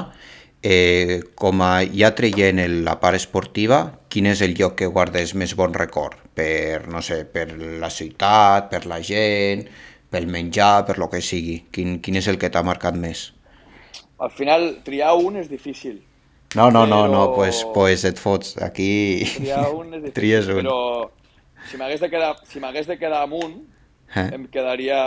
eh, 0.66 1.20
com 1.38 1.60
a 1.62 1.84
ja 1.86 2.10
traient 2.18 2.58
la 2.82 2.96
part 2.98 3.14
esportiva, 3.20 3.78
quin 4.10 4.26
és 4.26 4.42
el 4.42 4.56
lloc 4.58 4.74
que 4.80 4.88
guardes 4.90 5.36
més 5.38 5.54
bon 5.54 5.76
record? 5.78 6.18
Per, 6.34 6.88
no 6.90 7.04
sé, 7.06 7.20
per 7.30 7.52
la 7.54 7.90
ciutat, 7.90 8.66
per 8.72 8.82
la 8.90 8.98
gent, 8.98 9.62
pel 10.10 10.26
menjar, 10.26 10.86
per 10.88 10.96
lo 10.98 11.06
que 11.12 11.20
sigui. 11.22 11.60
Quin, 11.70 12.00
quin 12.02 12.18
és 12.18 12.26
el 12.32 12.40
que 12.42 12.50
t'ha 12.50 12.64
marcat 12.66 12.98
més? 12.98 13.28
Al 14.18 14.34
final, 14.34 14.72
triar 14.82 15.12
un 15.22 15.38
és 15.38 15.46
difícil. 15.52 16.00
No, 16.58 16.66
no, 16.74 16.82
no, 16.86 17.04
no, 17.10 17.28
pues, 17.36 17.62
pues 17.74 18.02
et 18.10 18.18
fots. 18.18 18.56
Aquí 18.58 19.22
triar 19.36 19.68
un 19.70 19.94
és 19.94 20.02
difícil, 20.08 20.16
tries 20.18 20.50
un. 20.50 20.64
però 20.64 20.80
si 21.70 21.78
m'hagués 21.78 22.02
de 22.02 22.10
quedar, 22.10 22.32
si 22.50 22.58
de 22.58 22.98
quedar 22.98 23.22
amb 23.22 23.38
un, 23.38 23.54
eh? 24.16 24.28
em 24.34 24.46
quedaria 24.52 24.98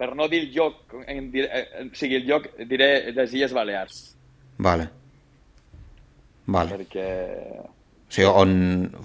per 0.00 0.14
no 0.16 0.30
dir 0.32 0.46
el 0.46 0.54
lloc, 0.54 0.94
en, 1.04 1.26
en, 1.28 1.90
o 1.92 1.98
sigui, 1.98 2.16
el 2.16 2.24
lloc 2.24 2.46
diré 2.70 3.12
les 3.12 3.34
Illes 3.36 3.52
Balears. 3.52 3.98
Vale. 4.64 4.86
Vale. 6.48 6.78
Perquè... 6.78 7.04
O 7.60 8.08
sigui, 8.08 8.30
on, 8.30 8.54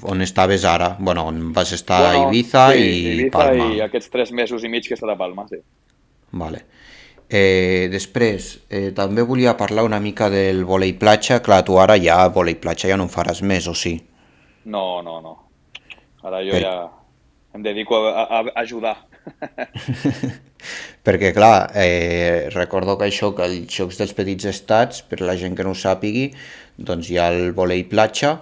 on 0.08 0.24
estaves 0.24 0.64
ara? 0.64 0.94
Bueno, 0.98 1.28
on 1.28 1.52
vas 1.54 1.76
estar 1.76 2.00
bueno, 2.00 2.30
a 2.30 2.32
Ibiza 2.32 2.64
sí, 2.72 2.80
i 2.80 3.12
Ibiza 3.12 3.36
Palma. 3.36 3.68
i 3.76 3.84
aquests 3.84 4.10
tres 4.14 4.32
mesos 4.32 4.64
i 4.64 4.72
mig 4.72 4.88
que 4.88 4.96
he 4.96 4.98
estat 4.98 5.12
a 5.12 5.20
Palma, 5.20 5.44
sí. 5.52 5.60
Vale. 6.40 6.64
Eh, 7.28 7.92
després, 7.92 8.54
eh, 8.70 8.94
també 8.96 9.26
volia 9.28 9.58
parlar 9.60 9.84
una 9.84 10.00
mica 10.00 10.32
del 10.32 10.64
volei 10.64 10.96
platja. 10.96 11.42
Clar, 11.44 11.66
tu 11.68 11.76
ara 11.82 12.00
ja 12.00 12.22
volei 12.32 12.56
platja 12.56 12.88
ja 12.88 12.96
no 12.96 13.10
en 13.10 13.12
faràs 13.12 13.44
més, 13.44 13.68
o 13.68 13.76
sí? 13.76 13.98
No, 14.72 15.02
no, 15.04 15.20
no. 15.20 15.40
Ara 16.24 16.40
jo 16.40 16.56
per... 16.56 16.64
ja 16.64 16.78
em 17.56 17.64
dedico 17.64 17.96
a, 17.96 18.24
a, 18.24 18.40
a 18.42 18.62
ajudar. 18.62 18.98
Perquè, 21.06 21.32
clar, 21.34 21.72
eh, 21.78 22.50
recordo 22.54 22.98
que 23.00 23.08
això, 23.08 23.32
que 23.38 23.46
els 23.48 23.72
Jocs 23.72 24.02
dels 24.02 24.14
Petits 24.18 24.50
Estats, 24.50 25.02
per 25.06 25.22
la 25.24 25.38
gent 25.40 25.56
que 25.56 25.64
no 25.64 25.72
ho 25.72 25.80
sàpigui, 25.80 26.28
doncs 26.76 27.10
hi 27.10 27.20
ha 27.22 27.30
el 27.32 27.54
volei 27.56 27.86
platja, 27.88 28.40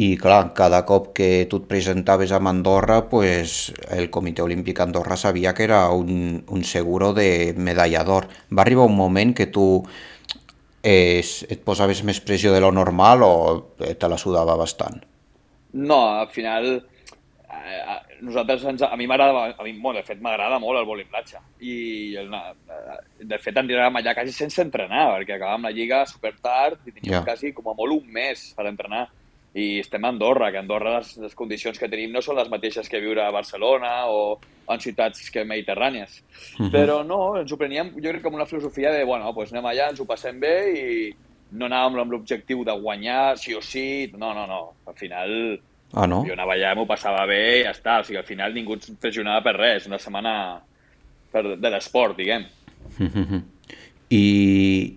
i 0.00 0.14
clar, 0.16 0.54
cada 0.56 0.80
cop 0.88 1.10
que 1.16 1.46
tu 1.50 1.60
et 1.60 1.66
presentaves 1.68 2.32
a 2.32 2.40
Andorra, 2.50 3.02
pues, 3.10 3.74
el 3.92 4.08
Comitè 4.10 4.42
Olímpic 4.42 4.80
Andorra 4.80 5.18
sabia 5.20 5.52
que 5.54 5.66
era 5.66 5.82
un, 5.90 6.42
un 6.48 6.64
seguro 6.64 7.12
de 7.12 7.52
medalla 7.56 8.04
d'or. 8.04 8.30
Va 8.48 8.64
arribar 8.64 8.88
un 8.88 8.96
moment 8.96 9.34
que 9.36 9.50
tu 9.52 9.66
eh, 10.82 11.20
et 11.20 11.60
posaves 11.66 12.02
més 12.02 12.22
pressió 12.24 12.54
de 12.54 12.62
lo 12.64 12.72
normal 12.72 13.26
o 13.26 13.32
te 13.76 14.08
la 14.08 14.18
sudava 14.18 14.56
bastant? 14.56 15.02
No, 15.72 16.00
al 16.22 16.30
final 16.32 16.80
eh, 17.50 17.98
nosaltres 18.22 18.64
ens, 18.72 18.82
a 18.86 18.96
mi 18.96 19.06
m'agrada, 19.10 19.54
a 19.58 19.64
mi, 19.66 19.72
bueno, 19.78 19.98
de 20.00 20.06
fet 20.06 20.20
m'agrada 20.22 20.58
molt 20.62 20.80
el 20.80 20.88
vòlei 20.88 21.08
platja 21.10 21.42
i 21.60 22.16
el, 22.20 22.34
de 23.20 23.38
fet 23.42 23.58
anirem 23.58 24.00
allà 24.00 24.14
quasi 24.14 24.34
sense 24.36 24.62
entrenar 24.62 25.08
perquè 25.16 25.36
acabàvem 25.36 25.68
la 25.68 25.74
lliga 25.74 26.04
super 26.06 26.34
tard 26.42 26.86
i 26.86 26.92
teníem 26.92 27.18
yeah. 27.18 27.24
quasi 27.26 27.54
com 27.56 27.70
a 27.70 27.76
molt 27.78 27.98
un 27.98 28.12
mes 28.12 28.50
per 28.56 28.68
entrenar 28.70 29.08
i 29.52 29.80
estem 29.80 30.04
a 30.04 30.10
Andorra, 30.12 30.50
que 30.52 30.60
a 30.60 30.62
Andorra 30.62 30.98
les, 30.98 31.16
les 31.18 31.34
condicions 31.34 31.78
que 31.78 31.88
tenim 31.90 32.12
no 32.14 32.22
són 32.22 32.36
les 32.38 32.50
mateixes 32.52 32.88
que 32.88 33.00
viure 33.02 33.24
a 33.24 33.32
Barcelona 33.34 34.04
o 34.06 34.38
en 34.70 34.78
ciutats 34.78 35.24
que 35.34 35.42
mediterrànies. 35.42 36.20
Uh 36.20 36.66
-huh. 36.66 36.70
Però 36.70 37.00
no, 37.06 37.36
ens 37.40 37.50
ho 37.50 37.56
preníem, 37.58 37.90
jo 37.96 38.10
crec, 38.10 38.22
com 38.22 38.34
una 38.34 38.46
filosofia 38.46 38.92
de, 38.92 39.04
bueno, 39.04 39.32
doncs 39.32 39.52
anem 39.52 39.66
allà, 39.66 39.90
ens 39.90 40.00
ho 40.00 40.06
passem 40.06 40.38
bé 40.38 40.56
i 40.70 41.14
no 41.50 41.66
anàvem 41.66 41.98
amb 41.98 42.12
l'objectiu 42.12 42.64
de 42.64 42.72
guanyar 42.72 43.36
sí 43.36 43.54
o 43.54 43.60
sí, 43.60 44.12
no, 44.16 44.32
no, 44.34 44.46
no. 44.46 44.74
Al 44.86 44.94
final 44.94 45.60
Ah, 45.92 46.06
no? 46.06 46.22
Jo 46.26 46.34
anava 46.36 46.54
allà, 46.54 46.74
m'ho 46.78 46.86
passava 46.86 47.24
bé 47.26 47.40
i 47.60 47.62
ja 47.64 47.72
està. 47.74 48.00
O 48.00 48.06
sigui, 48.06 48.18
al 48.20 48.28
final 48.28 48.54
ningú 48.54 48.76
et 48.78 48.86
pressionava 49.02 49.42
per 49.46 49.56
res. 49.58 49.88
Una 49.90 49.98
setmana 49.98 50.34
per, 51.32 51.56
de 51.58 51.72
l'esport, 51.72 52.18
diguem. 52.18 52.46
I, 54.10 54.26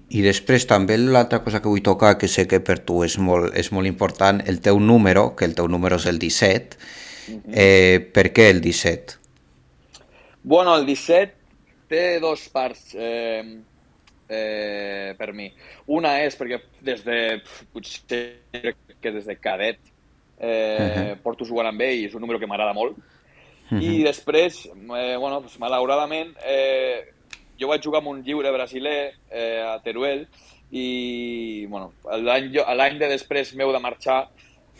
i 0.09 0.23
després 0.25 0.65
també 0.65 0.95
l'altra 0.97 1.43
cosa 1.45 1.59
que 1.61 1.69
vull 1.69 1.83
tocar, 1.85 2.15
que 2.17 2.29
sé 2.31 2.47
que 2.49 2.57
per 2.65 2.79
tu 2.81 3.03
és 3.05 3.19
molt, 3.21 3.51
és 3.53 3.69
molt 3.75 3.85
important, 3.85 4.39
el 4.49 4.57
teu 4.65 4.79
número, 4.81 5.35
que 5.37 5.45
el 5.45 5.53
teu 5.53 5.69
número 5.69 5.99
és 6.01 6.07
el 6.09 6.17
17, 6.17 6.79
eh, 7.53 8.01
per 8.09 8.31
què 8.33 8.47
el 8.49 8.63
17? 8.65 9.19
Bueno, 10.41 10.73
el 10.73 10.87
17 10.89 11.37
té 11.93 12.03
dos 12.23 12.47
parts 12.49 12.95
eh, 12.97 13.43
eh, 14.33 15.13
per 15.19 15.29
mi. 15.37 15.51
Una 15.93 16.15
és 16.25 16.33
perquè 16.39 16.63
des 16.81 17.05
de, 17.05 17.19
potser 17.69 18.23
que 18.97 19.13
des 19.13 19.29
de 19.29 19.37
cadet 19.37 19.92
eh, 20.39 20.77
uh 20.79 20.95
-huh. 20.95 21.21
porto 21.21 21.45
jugant 21.45 21.67
amb 21.67 21.81
ell 21.81 21.99
i 21.99 22.05
és 22.05 22.13
un 22.13 22.21
número 22.21 22.39
que 22.39 22.47
m'agrada 22.47 22.73
molt. 22.73 22.97
Uh 22.97 23.77
-huh. 23.77 23.81
I 23.81 24.03
després, 24.03 24.65
eh, 24.65 25.15
bueno, 25.17 25.41
pues, 25.41 25.59
malauradament, 25.59 26.35
eh, 26.45 27.13
jo 27.59 27.67
vaig 27.67 27.81
jugar 27.83 27.99
amb 27.99 28.07
un 28.07 28.23
lliure 28.23 28.51
brasiler 28.51 29.13
eh, 29.29 29.61
a 29.61 29.79
Teruel 29.83 30.27
i 30.71 31.65
bueno, 31.69 31.93
l'any 32.03 32.97
de 32.97 33.07
després 33.07 33.53
meu 33.55 33.71
de 33.71 33.79
marxar 33.79 34.29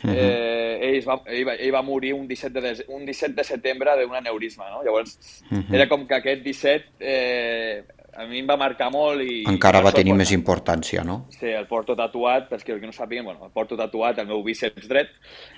eh, 0.04 0.80
ell, 0.82 1.02
va, 1.06 1.20
ell, 1.28 1.46
va, 1.48 1.56
ell 1.56 1.74
va 1.74 1.82
morir 1.86 2.14
un 2.18 2.28
17 2.28 2.62
de, 2.62 2.74
un 2.90 3.06
17 3.06 3.36
de 3.38 3.46
setembre 3.48 3.96
d'un 4.00 4.16
aneurisma, 4.16 4.70
no? 4.72 4.84
Llavors, 4.84 5.18
uh 5.50 5.58
-huh. 5.58 5.76
era 5.76 5.88
com 5.88 6.08
que 6.08 6.16
aquest 6.16 6.44
17 6.44 6.86
eh, 7.00 7.84
a 8.16 8.26
mi 8.30 8.40
em 8.42 8.50
va 8.50 8.58
marcar 8.60 8.90
molt 8.94 9.24
i... 9.24 9.44
Encara 9.50 9.82
va 9.84 9.94
tenir 9.96 10.16
més 10.18 10.32
importància, 10.36 11.04
no? 11.08 11.24
Sí, 11.34 11.50
el 11.50 11.68
porto 11.70 11.96
tatuat, 12.00 12.50
perquè 12.52 12.76
el 12.76 12.82
que 12.82 12.90
no 12.90 12.96
sàpiguen, 12.96 13.26
bueno, 13.26 13.46
el 13.46 13.54
porto 13.56 13.78
tatuat 13.80 14.20
el 14.22 14.30
meu 14.30 14.44
bíceps 14.44 14.88
dret 14.90 15.10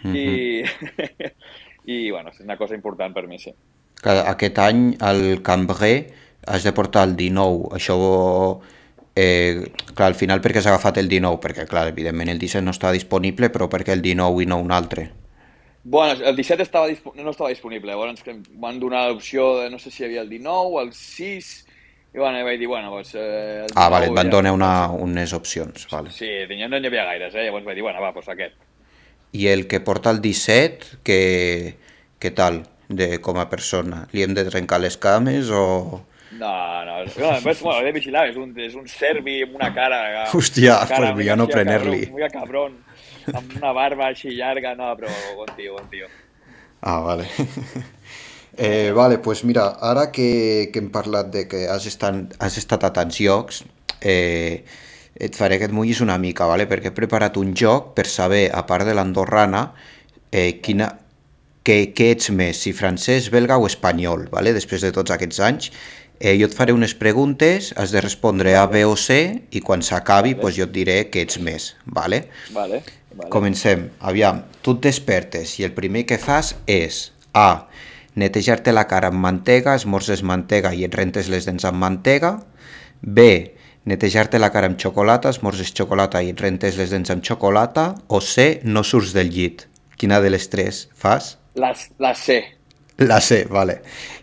uh 0.03 0.11
-huh. 0.11 0.15
i, 0.15 0.63
i, 1.95 2.11
bueno, 2.11 2.29
és 2.29 2.39
una 2.39 2.57
cosa 2.57 2.75
important 2.75 3.13
per 3.13 3.27
mi, 3.27 3.39
sí. 3.39 3.53
Aquest 4.03 4.59
any, 4.59 4.95
al 4.99 5.41
Cambrai, 5.41 6.05
has 6.47 6.63
de 6.63 6.71
portar 6.71 7.07
el 7.07 7.15
19. 7.15 7.73
Això 7.73 7.95
Eh, 9.17 9.71
clar, 9.95 10.09
al 10.09 10.15
final 10.19 10.41
perquè 10.43 10.59
s'ha 10.59 10.73
agafat 10.73 10.97
el 10.99 11.07
19, 11.07 11.39
perquè 11.39 11.63
clar, 11.69 11.87
evidentment 11.87 12.27
el 12.33 12.39
17 12.39 12.65
no 12.65 12.73
està 12.75 12.91
disponible, 12.91 13.47
però 13.47 13.69
perquè 13.71 13.93
el 13.93 14.01
19 14.03 14.43
i 14.43 14.45
no 14.45 14.57
un 14.59 14.73
altre? 14.75 15.07
Bueno, 15.85 16.19
el 16.19 16.35
17 16.35 16.63
estava 16.63 16.89
no 17.15 17.31
estava 17.31 17.49
disponible, 17.49 17.93
llavors 17.93 18.23
que 18.25 18.35
van 18.59 18.79
donar 18.81 19.05
l'opció 19.07 19.61
de 19.61 19.69
no 19.69 19.79
sé 19.79 19.91
si 19.91 20.03
hi 20.03 20.07
havia 20.09 20.25
el 20.25 20.29
19, 20.29 20.81
el 20.81 20.91
6, 20.91 21.64
i 22.15 22.17
bueno, 22.17 22.45
vaig 22.47 22.59
dir, 22.59 22.67
bueno, 22.71 22.93
doncs... 22.95 23.11
Eh, 23.19 23.65
ah, 23.75 23.89
vale, 23.91 24.07
et 24.07 24.13
van 24.15 24.29
ja... 24.29 24.37
donar 24.37 24.53
una, 24.55 24.69
unes 24.87 25.33
opcions, 25.35 25.83
vale. 25.91 26.13
Sí, 26.15 26.29
no 26.47 26.79
n'hi 26.79 26.87
havia 26.87 27.03
gaires, 27.09 27.33
eh? 27.35 27.43
llavors 27.43 27.65
vaig 27.67 27.75
dir, 27.75 27.83
bueno, 27.83 27.99
va, 27.99 28.13
doncs 28.15 28.29
aquest. 28.31 28.55
I 29.35 29.49
el 29.51 29.65
que 29.67 29.81
porta 29.83 30.13
el 30.15 30.21
17, 30.23 31.01
que, 31.03 31.17
què 32.23 32.31
tal, 32.31 32.61
de, 32.87 33.17
com 33.19 33.35
a 33.41 33.49
persona? 33.51 34.05
Li 34.15 34.23
hem 34.23 34.35
de 34.37 34.45
trencar 34.47 34.79
les 34.79 34.95
cames 34.95 35.51
o...? 35.51 36.05
No, 36.39 36.53
no, 36.87 37.01
no, 37.03 37.33
pues, 37.43 37.59
bueno, 37.59 37.83
de 37.83 37.91
vigilar, 37.95 38.29
és 38.31 38.39
un, 38.39 38.55
és 38.63 38.79
un 38.79 38.87
serbi 38.87 39.41
amb 39.43 39.59
una 39.59 39.73
cara... 39.75 39.99
Hòstia, 40.31 40.77
una 40.77 40.93
cara, 40.93 41.11
pues 41.19 41.27
ja 41.27 41.35
no 41.35 41.49
prener-li. 41.51 42.05
Muy 42.15 42.29
cabron, 42.31 42.79
amb 43.33 43.59
una 43.59 43.75
barba 43.75 44.07
així 44.13 44.31
llarga, 44.39 44.71
no, 44.79 44.93
però 44.95 45.11
bon 45.35 45.51
tio, 45.59 45.75
bon 45.75 45.91
tio. 45.91 46.07
Ah, 46.79 47.01
vale. 47.03 47.27
Eh, 48.57 48.91
vale, 48.95 49.19
pues 49.19 49.43
mira, 49.43 49.67
ara 49.83 50.11
que, 50.11 50.69
que 50.71 50.79
hem 50.79 50.89
parlat 50.91 51.31
de 51.33 51.45
que 51.51 51.65
has 51.67 51.87
estat, 51.89 52.35
has 52.39 52.57
estat 52.61 52.85
a 52.87 52.91
tants 52.95 53.19
llocs, 53.19 53.63
eh, 54.01 54.63
et 55.15 55.35
faré 55.35 55.59
que 55.59 55.67
et 55.67 55.75
mullis 55.75 56.01
una 56.03 56.17
mica, 56.19 56.47
vale? 56.47 56.67
perquè 56.67 56.91
he 56.91 56.95
preparat 56.95 57.35
un 57.39 57.51
joc 57.55 57.93
per 57.97 58.07
saber, 58.07 58.47
a 58.53 58.63
part 58.67 58.87
de 58.87 58.95
l'andorrana, 58.95 59.67
eh, 60.31 60.61
quina, 60.63 60.87
què, 61.67 61.91
què 61.95 62.09
ets 62.15 62.31
més, 62.31 62.63
si 62.63 62.71
francès, 62.75 63.27
belga 63.33 63.59
o 63.59 63.67
espanyol, 63.67 64.29
vale? 64.31 64.55
després 64.55 64.87
de 64.87 64.93
tots 64.95 65.11
aquests 65.15 65.43
anys, 65.43 65.71
Eh, 66.19 66.37
jo 66.39 66.47
et 66.47 66.53
faré 66.55 66.71
unes 66.71 66.93
preguntes, 66.95 67.73
has 67.75 67.91
de 67.91 67.99
respondre 67.99 68.53
A, 68.55 68.63
B 68.71 68.85
o 68.87 68.95
C 68.95 69.17
i 69.51 69.59
quan 69.59 69.81
s'acabi 69.83 70.31
vale. 70.33 70.41
pues 70.41 70.55
jo 70.55 70.63
et 70.63 70.71
diré 70.71 70.95
que 71.11 71.25
ets 71.25 71.39
més, 71.43 71.75
vale? 71.85 72.29
Vale, 72.55 72.83
vale. 73.11 73.29
Comencem. 73.29 73.89
Aviam, 73.99 74.45
tu 74.63 74.77
et 74.77 74.85
despertes 74.87 75.57
i 75.59 75.67
el 75.67 75.73
primer 75.75 76.05
que 76.07 76.17
fas 76.17 76.55
és 76.67 77.11
A. 77.33 77.67
Netejar-te 78.15 78.71
la 78.71 78.85
cara 78.87 79.09
amb 79.11 79.19
mantega, 79.19 79.75
esmorzes 79.75 80.23
mantega 80.23 80.71
i 80.73 80.85
et 80.87 80.95
rentes 80.95 81.27
les 81.31 81.47
dents 81.47 81.67
amb 81.67 81.81
mantega. 81.81 82.37
B. 83.01 83.27
Netejar-te 83.85 84.39
la 84.39 84.49
cara 84.53 84.69
amb 84.71 84.79
xocolata, 84.81 85.29
esmorzes 85.35 85.73
xocolata 85.75 86.23
i 86.23 86.31
et 86.31 86.41
rentes 86.41 86.79
les 86.79 86.93
dents 86.95 87.11
amb 87.11 87.25
xocolata. 87.27 87.89
O 88.07 88.21
C. 88.23 88.61
No 88.63 88.85
surts 88.87 89.13
del 89.13 89.33
llit. 89.35 89.67
Quina 89.99 90.21
de 90.23 90.31
les 90.31 90.47
tres 90.49 90.85
fas? 90.95 91.35
La, 91.55 91.73
la 91.99 92.15
C. 92.15 92.41
La 92.97 93.19
C, 93.19 93.43
vale. 93.51 93.81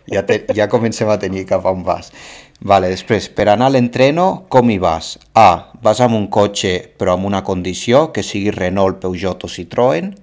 Ja, 0.09 0.25
te, 0.25 0.41
ja 0.57 0.67
comencem 0.69 1.09
a 1.09 1.19
tenir 1.21 1.45
cap 1.49 1.65
a 1.65 1.73
on 1.73 1.85
vas. 1.85 2.09
Vale, 2.63 2.87
després, 2.93 3.25
per 3.27 3.49
anar 3.51 3.67
a 3.67 3.73
l'entreno, 3.75 4.45
com 4.47 4.69
hi 4.71 4.77
vas? 4.79 5.17
A. 5.35 5.73
Vas 5.83 5.99
amb 5.99 6.15
un 6.15 6.29
cotxe 6.31 6.71
però 6.99 7.17
amb 7.17 7.27
una 7.27 7.41
condició, 7.43 8.05
que 8.15 8.23
sigui 8.23 8.53
Renault, 8.55 9.01
Peugeot 9.03 9.43
o 9.43 9.49
Citroën. 9.51 10.13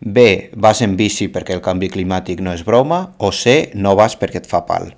B. 0.00 0.24
Vas 0.52 0.82
en 0.84 0.98
bici 1.00 1.30
perquè 1.32 1.56
el 1.56 1.64
canvi 1.64 1.88
climàtic 1.88 2.42
no 2.44 2.52
és 2.52 2.64
broma. 2.66 3.14
O 3.18 3.32
C. 3.32 3.70
No 3.74 3.94
vas 3.96 4.18
perquè 4.20 4.42
et 4.42 4.50
fa 4.50 4.66
pal. 4.68 4.92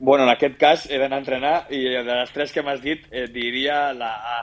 Bueno, 0.00 0.24
en 0.24 0.32
aquest 0.32 0.58
cas 0.58 0.88
he 0.90 0.98
d'anar 0.98 1.20
a 1.20 1.22
entrenar 1.22 1.54
i 1.70 1.84
de 1.86 2.02
les 2.08 2.34
tres 2.34 2.50
que 2.50 2.64
m'has 2.66 2.82
dit 2.82 3.04
eh, 3.12 3.28
diria 3.30 3.92
la 3.94 4.10
A. 4.16 4.38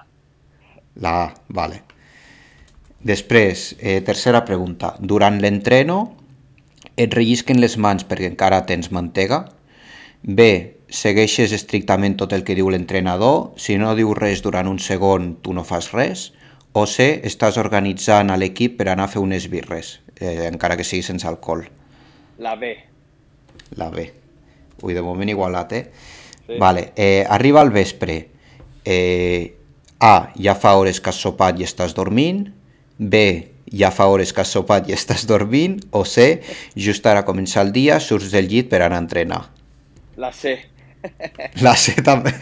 La 1.04 1.14
A, 1.26 1.28
vale. 1.50 1.82
Després, 3.04 3.74
eh, 3.82 4.00
tercera 4.06 4.46
pregunta. 4.46 4.96
Durant 5.00 5.42
l'entreno, 5.42 6.00
et 6.98 7.14
rellisquen 7.14 7.60
les 7.62 7.76
mans 7.78 8.06
perquè 8.08 8.32
encara 8.32 8.64
tens 8.70 8.94
mantega. 8.96 9.44
B. 10.24 10.48
Segueixes 10.88 11.52
estrictament 11.52 12.16
tot 12.20 12.34
el 12.34 12.46
que 12.48 12.56
diu 12.56 12.70
l'entrenador. 12.72 13.54
Si 13.60 13.76
no 13.78 13.94
diu 13.98 14.14
res 14.16 14.44
durant 14.46 14.70
un 14.70 14.80
segon, 14.80 15.36
tu 15.44 15.54
no 15.54 15.66
fas 15.68 15.92
res. 15.96 16.32
O 16.74 16.86
C. 16.88 17.10
Estàs 17.28 17.58
organitzant 17.60 18.32
a 18.32 18.38
l'equip 18.40 18.78
per 18.80 18.90
anar 18.92 19.08
a 19.08 19.12
fer 19.12 19.24
unes 19.24 19.50
birres, 19.52 19.98
eh, 20.20 20.48
encara 20.48 20.78
que 20.78 20.86
sigui 20.88 21.04
sense 21.04 21.28
alcohol. 21.28 21.66
La 22.40 22.56
B. 22.56 22.76
La 23.76 23.90
B. 23.90 24.08
Ui, 24.84 24.94
de 24.94 25.02
moment 25.02 25.30
igualat, 25.30 25.74
eh? 25.74 25.84
Sí. 26.46 26.58
Vale, 26.60 26.92
eh, 26.96 27.26
arriba 27.28 27.62
al 27.62 27.72
vespre. 27.72 28.30
Eh, 28.86 29.54
A. 30.00 30.32
Ja 30.38 30.54
fa 30.56 30.76
hores 30.78 31.02
que 31.02 31.10
has 31.10 31.20
sopat 31.20 31.60
i 31.60 31.66
estàs 31.66 31.96
dormint. 31.98 32.46
B 32.98 33.58
ja 33.72 33.92
fa 33.92 34.08
hores 34.08 34.34
que 34.34 34.42
has 34.42 34.52
sopat 34.54 34.88
i 34.90 34.96
estàs 34.96 35.26
dormint, 35.28 35.80
o 35.92 36.04
C, 36.06 36.42
just 36.76 37.06
ara 37.06 37.26
començar 37.28 37.66
el 37.66 37.74
dia, 37.76 38.00
surts 38.00 38.32
del 38.32 38.48
llit 38.48 38.70
per 38.72 38.82
anar 38.82 39.00
a 39.00 39.04
entrenar. 39.04 39.42
La 40.18 40.34
C. 40.34 40.58
La 41.62 41.76
C 41.78 42.02
també. 42.02 42.34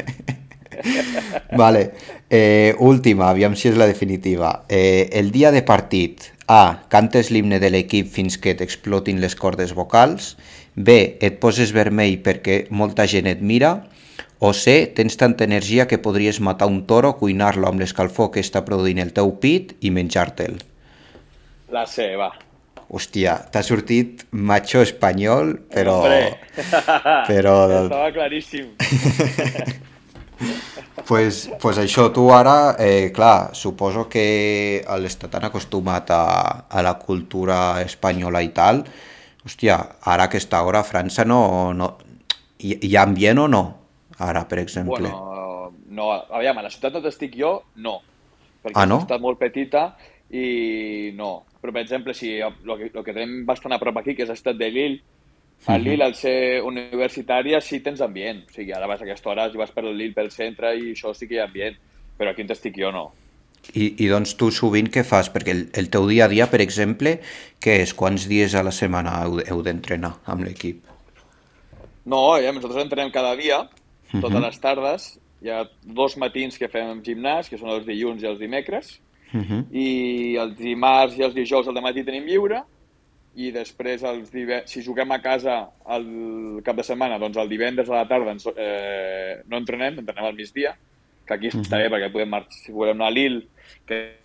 vale, 1.62 1.92
eh, 2.30 2.74
última, 2.80 3.30
aviam 3.30 3.56
si 3.56 3.70
és 3.70 3.78
la 3.78 3.88
definitiva. 3.88 4.64
Eh, 4.70 5.10
el 5.12 5.32
dia 5.32 5.52
de 5.52 5.62
partit, 5.64 6.32
A, 6.48 6.86
cantes 6.94 7.32
l'himne 7.34 7.60
de 7.60 7.72
l'equip 7.74 8.08
fins 8.12 8.38
que 8.38 8.54
t'explotin 8.54 9.20
les 9.20 9.36
cordes 9.36 9.74
vocals, 9.74 10.36
B, 10.76 11.18
et 11.20 11.40
poses 11.42 11.74
vermell 11.74 12.20
perquè 12.22 12.66
molta 12.70 13.08
gent 13.10 13.28
et 13.32 13.42
mira, 13.42 13.74
o 14.40 14.54
C, 14.54 14.86
tens 14.94 15.18
tanta 15.18 15.48
energia 15.48 15.88
que 15.88 15.98
podries 15.98 16.40
matar 16.40 16.68
un 16.70 16.84
toro, 16.86 17.16
cuinar-lo 17.18 17.68
amb 17.68 17.82
l'escalfor 17.82 18.32
que 18.32 18.44
està 18.46 18.62
produint 18.68 19.02
el 19.02 19.14
teu 19.16 19.36
pit 19.42 19.74
i 19.82 19.92
menjar-te'l. 19.96 20.60
La 21.74 21.88
C, 21.90 22.12
va. 22.20 22.30
Hòstia, 22.86 23.34
t'ha 23.52 23.63
sortit 23.65 24.28
macho 24.32 24.84
espanyol, 24.86 25.56
però... 25.74 25.98
Però... 27.30 27.56
Estava 27.82 28.12
claríssim. 28.13 28.76
pues, 31.10 31.50
pues 31.62 31.80
això, 31.82 32.12
tu 32.13 32.28
ara, 32.34 32.76
eh, 32.80 33.10
clar, 33.15 33.56
suposo 33.58 34.06
que 34.12 34.84
l'estat 35.02 35.34
tan 35.34 35.50
acostumat 35.50 36.13
a, 36.13 36.24
a 36.69 36.86
la 36.86 36.95
cultura 37.02 37.82
espanyola 37.82 38.43
i 38.45 38.54
tal, 38.54 38.84
hòstia, 39.45 39.80
ara 40.06 40.28
a 40.28 40.32
aquesta 40.32 40.62
hora 40.63 40.86
a 40.86 40.88
França 40.88 41.26
no... 41.26 41.74
no 41.74 41.95
hi, 42.60 42.78
hi 42.88 42.95
ha 42.95 43.04
ambient 43.04 43.41
o 43.41 43.48
no? 43.52 43.63
Ara, 44.17 44.45
per 44.48 44.62
exemple. 44.62 45.10
Bueno, 45.10 45.71
no, 45.91 46.12
aviam, 46.32 46.58
a 46.60 46.65
la 46.65 46.71
ciutat 46.71 46.95
on 47.02 47.08
estic 47.10 47.36
jo, 47.38 47.58
no. 47.76 48.00
Perquè 48.63 48.80
ah, 48.80 48.88
no? 48.88 48.95
és 48.95 49.04
una 49.04 49.08
ciutat 49.10 49.24
molt 49.26 49.41
petita 49.41 49.89
i 50.32 51.12
no. 51.16 51.46
Però, 51.62 51.74
per 51.74 51.82
exemple, 51.82 52.14
si 52.14 52.38
el 52.40 52.54
que, 52.64 52.92
el 52.92 53.04
que 53.04 53.14
tenim 53.14 53.44
bastant 53.46 53.74
a 53.74 53.82
prop 53.82 53.98
aquí, 53.98 54.16
que 54.16 54.26
és 54.26 54.32
l'estat 54.32 54.58
de 54.58 54.70
Lille, 54.70 55.02
a 55.66 55.78
Lille, 55.82 56.04
al 56.06 56.14
ser 56.14 56.62
universitària, 56.62 57.62
sí 57.62 57.80
tens 57.82 58.02
ambient. 58.06 58.44
O 58.46 58.54
sigui, 58.54 58.74
ara 58.76 58.90
vas 58.90 59.02
a 59.02 59.06
aquesta 59.08 59.32
hora 59.32 59.48
i 59.50 59.58
vas 59.58 59.72
per 59.74 59.86
Lille, 59.88 60.14
pel 60.14 60.32
centre, 60.34 60.76
i 60.78 60.92
això 60.94 61.14
sí 61.16 61.30
que 61.30 61.38
hi 61.38 61.42
ha 61.42 61.48
ambient. 61.50 61.78
Però 62.18 62.32
aquí 62.32 62.46
on 62.46 62.54
estic 62.54 62.78
jo, 62.78 62.92
no. 62.94 63.08
I, 63.74 63.88
I 64.06 64.10
doncs 64.12 64.36
tu 64.38 64.52
sovint 64.54 64.92
què 64.94 65.02
fas? 65.08 65.32
Perquè 65.34 65.56
el, 65.56 65.64
el 65.74 65.90
teu 65.94 66.06
dia 66.12 66.28
a 66.28 66.32
dia, 66.32 66.46
per 66.52 66.62
exemple, 66.62 67.18
què 67.64 67.80
és? 67.82 67.96
Quants 67.98 68.28
dies 68.30 68.54
a 68.54 68.62
la 68.66 68.74
setmana 68.76 69.16
heu, 69.24 69.40
heu 69.42 69.64
d'entrenar 69.66 70.14
amb 70.30 70.46
l'equip? 70.46 70.84
No, 72.06 72.22
ja, 72.38 72.54
nosaltres 72.54 72.84
entrenem 72.86 73.10
cada 73.14 73.34
dia, 73.40 73.64
totes 74.12 74.30
uh 74.30 74.38
-huh. 74.38 74.46
les 74.46 74.60
tardes. 74.62 75.08
Hi 75.42 75.50
ha 75.50 75.64
dos 75.82 76.18
matins 76.18 76.58
que 76.58 76.70
fem 76.70 77.02
gimnàs, 77.02 77.50
que 77.50 77.58
són 77.58 77.70
els 77.70 77.86
dilluns 77.86 78.22
i 78.22 78.28
els 78.28 78.40
dimecres, 78.40 79.00
Uh 79.36 79.43
-huh. 79.43 79.65
I 79.71 80.38
els 80.39 80.56
dimarts 80.58 81.17
i 81.17 81.24
els 81.24 81.36
dijous 81.36 81.67
al 81.67 81.82
matí 81.82 82.04
tenim 82.04 82.26
lliure 82.26 82.63
i 83.36 83.52
després 83.52 84.04
els 84.04 84.32
si 84.65 84.82
juguem 84.82 85.12
a 85.12 85.21
casa 85.21 85.69
el 85.91 86.62
cap 86.63 86.76
de 86.76 86.84
setmana, 86.84 87.19
doncs 87.19 87.38
el 87.38 87.50
divendres 87.50 87.89
a 87.89 88.00
la 88.00 88.08
tarda 88.08 88.32
ens, 88.32 88.48
eh, 88.56 89.41
no 89.48 89.58
entrenem, 89.58 90.00
entrenem 90.00 90.26
al 90.26 90.36
migdia, 90.36 90.76
que 91.28 91.34
aquí 91.34 91.48
uh 91.48 91.52
-huh. 91.52 91.62
està 91.62 91.78
bé 91.78 91.89
perquè 91.89 92.12
podem 92.12 92.30
marxar, 92.30 92.54
si 92.54 92.71
volem 92.71 92.95
anar 92.95 93.08
a 93.08 93.12
Lille, 93.12 93.48
que 93.86 94.17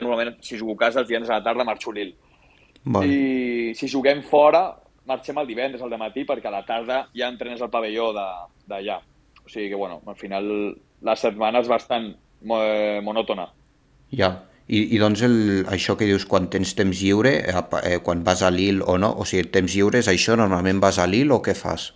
normalment 0.00 0.36
si 0.40 0.58
jugo 0.58 0.72
a 0.72 0.76
casa 0.76 1.00
els 1.00 1.08
divendres 1.08 1.30
a 1.30 1.38
la 1.38 1.44
tarda 1.44 1.64
marxo 1.64 1.90
a 1.90 1.94
Lille. 1.94 2.14
Vale. 2.84 3.06
I 3.06 3.74
si 3.74 3.88
juguem 3.88 4.22
fora, 4.22 4.74
marxem 5.06 5.38
el 5.38 5.46
divendres 5.46 5.82
al 5.82 5.98
matí 5.98 6.24
perquè 6.24 6.46
a 6.46 6.50
la 6.50 6.64
tarda 6.64 7.08
ja 7.14 7.28
entrenes 7.28 7.60
al 7.60 7.70
pavelló 7.70 8.12
d'allà. 8.12 9.00
O 9.44 9.48
sigui 9.48 9.68
que, 9.68 9.74
bueno, 9.74 10.00
al 10.06 10.16
final 10.16 10.76
la 11.02 11.16
setmana 11.16 11.60
és 11.60 11.68
bastant 11.68 12.14
monòtona. 12.42 13.48
Ja. 14.10 14.30
I, 14.70 14.84
i 14.94 14.98
doncs 15.02 15.22
el, 15.26 15.38
això 15.66 15.96
que 15.98 16.06
dius 16.06 16.26
quan 16.30 16.46
tens 16.50 16.76
temps 16.78 17.00
lliure, 17.02 17.32
eh, 17.42 17.62
eh, 17.82 17.96
quan 18.06 18.22
vas 18.26 18.44
a 18.46 18.52
Lille 18.54 18.84
o 18.86 18.94
no, 19.02 19.10
o 19.18 19.26
sigui, 19.26 19.48
temps 19.50 19.72
lliure 19.74 19.98
és 19.98 20.10
això, 20.10 20.36
normalment 20.38 20.78
vas 20.82 21.00
a 21.02 21.08
Lille 21.10 21.34
o 21.34 21.40
què 21.42 21.56
fas? 21.58 21.88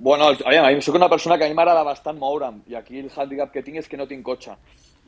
Bueno, 0.00 0.32
aviam, 0.48 0.80
soc 0.82 0.96
una 0.96 1.10
persona 1.12 1.36
que 1.38 1.44
a 1.44 1.50
mi 1.50 1.54
m'agrada 1.54 1.84
bastant 1.84 2.18
moure'm 2.18 2.62
i 2.72 2.74
aquí 2.78 2.98
el 2.98 3.10
handicap 3.14 3.52
que 3.52 3.62
tinc 3.62 3.82
és 3.82 3.88
que 3.88 3.98
no 4.00 4.08
tinc 4.08 4.24
cotxe. 4.26 4.56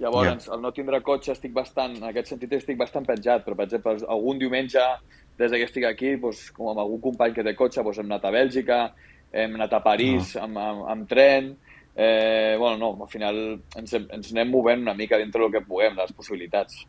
Llavors, 0.02 0.46
yeah. 0.46 0.54
al 0.54 0.62
no 0.62 0.70
tindre 0.76 1.00
cotxe 1.04 1.32
estic 1.32 1.54
bastant, 1.56 1.96
en 1.98 2.04
aquest 2.10 2.30
sentit 2.32 2.52
estic 2.56 2.78
bastant 2.78 3.06
penjat, 3.08 3.42
però 3.46 3.56
per 3.56 3.66
exemple, 3.66 3.96
algun 4.12 4.38
diumenge, 4.38 4.84
des 5.40 5.50
que 5.50 5.64
estic 5.64 5.86
aquí, 5.88 6.14
doncs, 6.20 6.44
com 6.54 6.70
amb 6.70 6.82
algun 6.84 7.00
company 7.02 7.34
que 7.34 7.44
té 7.46 7.56
cotxe, 7.58 7.82
doncs, 7.82 7.98
hem 8.02 8.10
anat 8.10 8.28
a 8.28 8.32
Bèlgica, 8.34 8.78
hem 9.32 9.56
anat 9.58 9.76
a 9.76 9.82
París 9.84 10.36
ah. 10.36 10.46
amb, 10.46 10.60
amb, 10.60 10.86
amb 10.94 11.08
tren, 11.10 11.52
eh, 11.96 12.56
bueno, 12.58 12.76
no, 12.78 13.04
al 13.04 13.10
final 13.10 13.42
ens, 13.76 13.92
ens 13.94 14.32
anem 14.32 14.50
movent 14.50 14.82
una 14.86 14.94
mica 14.94 15.18
dintre 15.20 15.42
del 15.42 15.52
que 15.52 15.64
puguem, 15.66 15.96
les 15.98 16.12
possibilitats. 16.16 16.84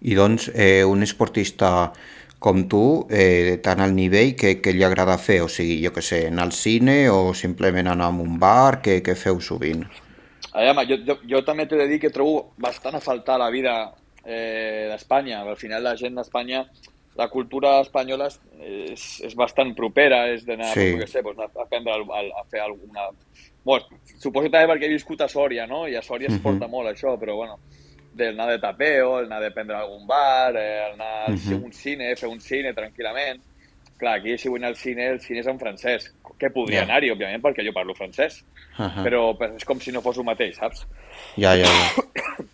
I 0.00 0.14
doncs, 0.14 0.48
eh, 0.54 0.84
un 0.86 1.02
esportista 1.02 1.92
com 2.38 2.68
tu, 2.70 3.06
eh, 3.10 3.58
tant 3.62 3.80
al 3.82 3.94
nivell 3.96 4.36
que, 4.38 4.60
que 4.62 4.72
li 4.72 4.84
agrada 4.86 5.18
fer, 5.18 5.40
o 5.42 5.48
sigui, 5.50 5.80
jo 5.84 5.92
que 5.94 6.04
sé, 6.06 6.28
anar 6.28 6.46
al 6.46 6.54
cine 6.54 7.08
o 7.10 7.34
simplement 7.34 7.90
anar 7.90 8.12
a 8.12 8.14
un 8.14 8.38
bar, 8.38 8.80
que, 8.82 9.00
que 9.02 9.16
feu 9.18 9.40
sovint? 9.42 9.82
Aviam, 10.52 10.80
jo, 10.86 11.00
jo, 11.06 11.18
jo 11.28 11.42
també 11.46 11.66
t'he 11.66 11.80
de 11.80 11.88
dir 11.90 11.98
que 12.02 12.12
trobo 12.14 12.52
bastant 12.62 12.96
a 12.96 13.02
faltar 13.02 13.40
la 13.42 13.50
vida 13.50 13.74
eh, 14.24 14.86
d'Espanya. 14.90 15.42
Al 15.42 15.58
final 15.58 15.84
la 15.84 15.96
gent 15.98 16.14
d'Espanya, 16.18 16.64
la 17.18 17.28
cultura 17.28 17.80
espanyola 17.82 18.28
és, 18.30 18.38
és, 18.62 19.06
és 19.26 19.34
bastant 19.34 19.74
propera, 19.74 20.28
és 20.32 20.44
d'anar, 20.46 20.70
sí. 20.72 20.92
no 21.00 21.06
sé, 21.10 21.22
doncs, 21.26 21.42
a, 21.42 21.64
aprendre 21.64 21.96
a, 21.98 22.22
a 22.40 22.44
fer 22.50 22.62
alguna 22.62 23.10
Bueno, 23.68 23.98
suposo 24.16 24.48
també 24.48 24.70
perquè 24.70 24.86
he 24.86 24.94
viscut 24.94 25.20
a 25.20 25.28
Sòria, 25.28 25.66
no? 25.68 25.82
I 25.90 25.98
a 25.98 26.00
Sòria 26.00 26.30
es 26.30 26.38
porta 26.40 26.64
uh 26.64 26.68
-huh. 26.68 26.72
molt 26.72 26.88
això, 26.88 27.18
però 27.20 27.34
bueno, 27.36 27.58
d'anar 28.14 28.46
de 28.48 28.58
tapeo, 28.58 29.16
anar 29.18 29.42
de 29.42 29.50
prendre 29.50 29.76
algun 29.76 30.06
bar, 30.06 30.56
eh, 30.56 30.92
anar 30.92 31.28
uh 31.28 31.36
-huh. 31.36 31.54
a 31.54 31.64
un 31.66 31.72
cine, 31.72 32.16
fer 32.16 32.28
un 32.28 32.40
cine 32.40 32.72
tranquil·lament. 32.72 33.40
Clar, 33.98 34.14
aquí 34.18 34.38
si 34.38 34.48
vull 34.48 34.60
anar 34.60 34.68
al 34.68 34.76
cine, 34.76 35.06
el 35.08 35.20
cine 35.20 35.40
és 35.40 35.46
en 35.46 35.58
francès, 35.58 36.14
que 36.38 36.50
podria 36.50 36.78
yeah. 36.78 36.88
anar-hi, 36.88 37.10
òbviament, 37.10 37.42
perquè 37.42 37.66
jo 37.66 37.72
parlo 37.72 37.94
francès, 37.94 38.44
uh 38.78 38.86
-huh. 38.86 39.02
però, 39.04 39.36
però 39.36 39.56
és 39.56 39.64
com 39.64 39.80
si 39.80 39.92
no 39.92 40.00
fos 40.00 40.18
el 40.18 40.24
mateix, 40.24 40.56
saps? 40.56 40.86
Ja, 41.36 41.54
ja, 41.56 41.66
ja. 41.66 42.44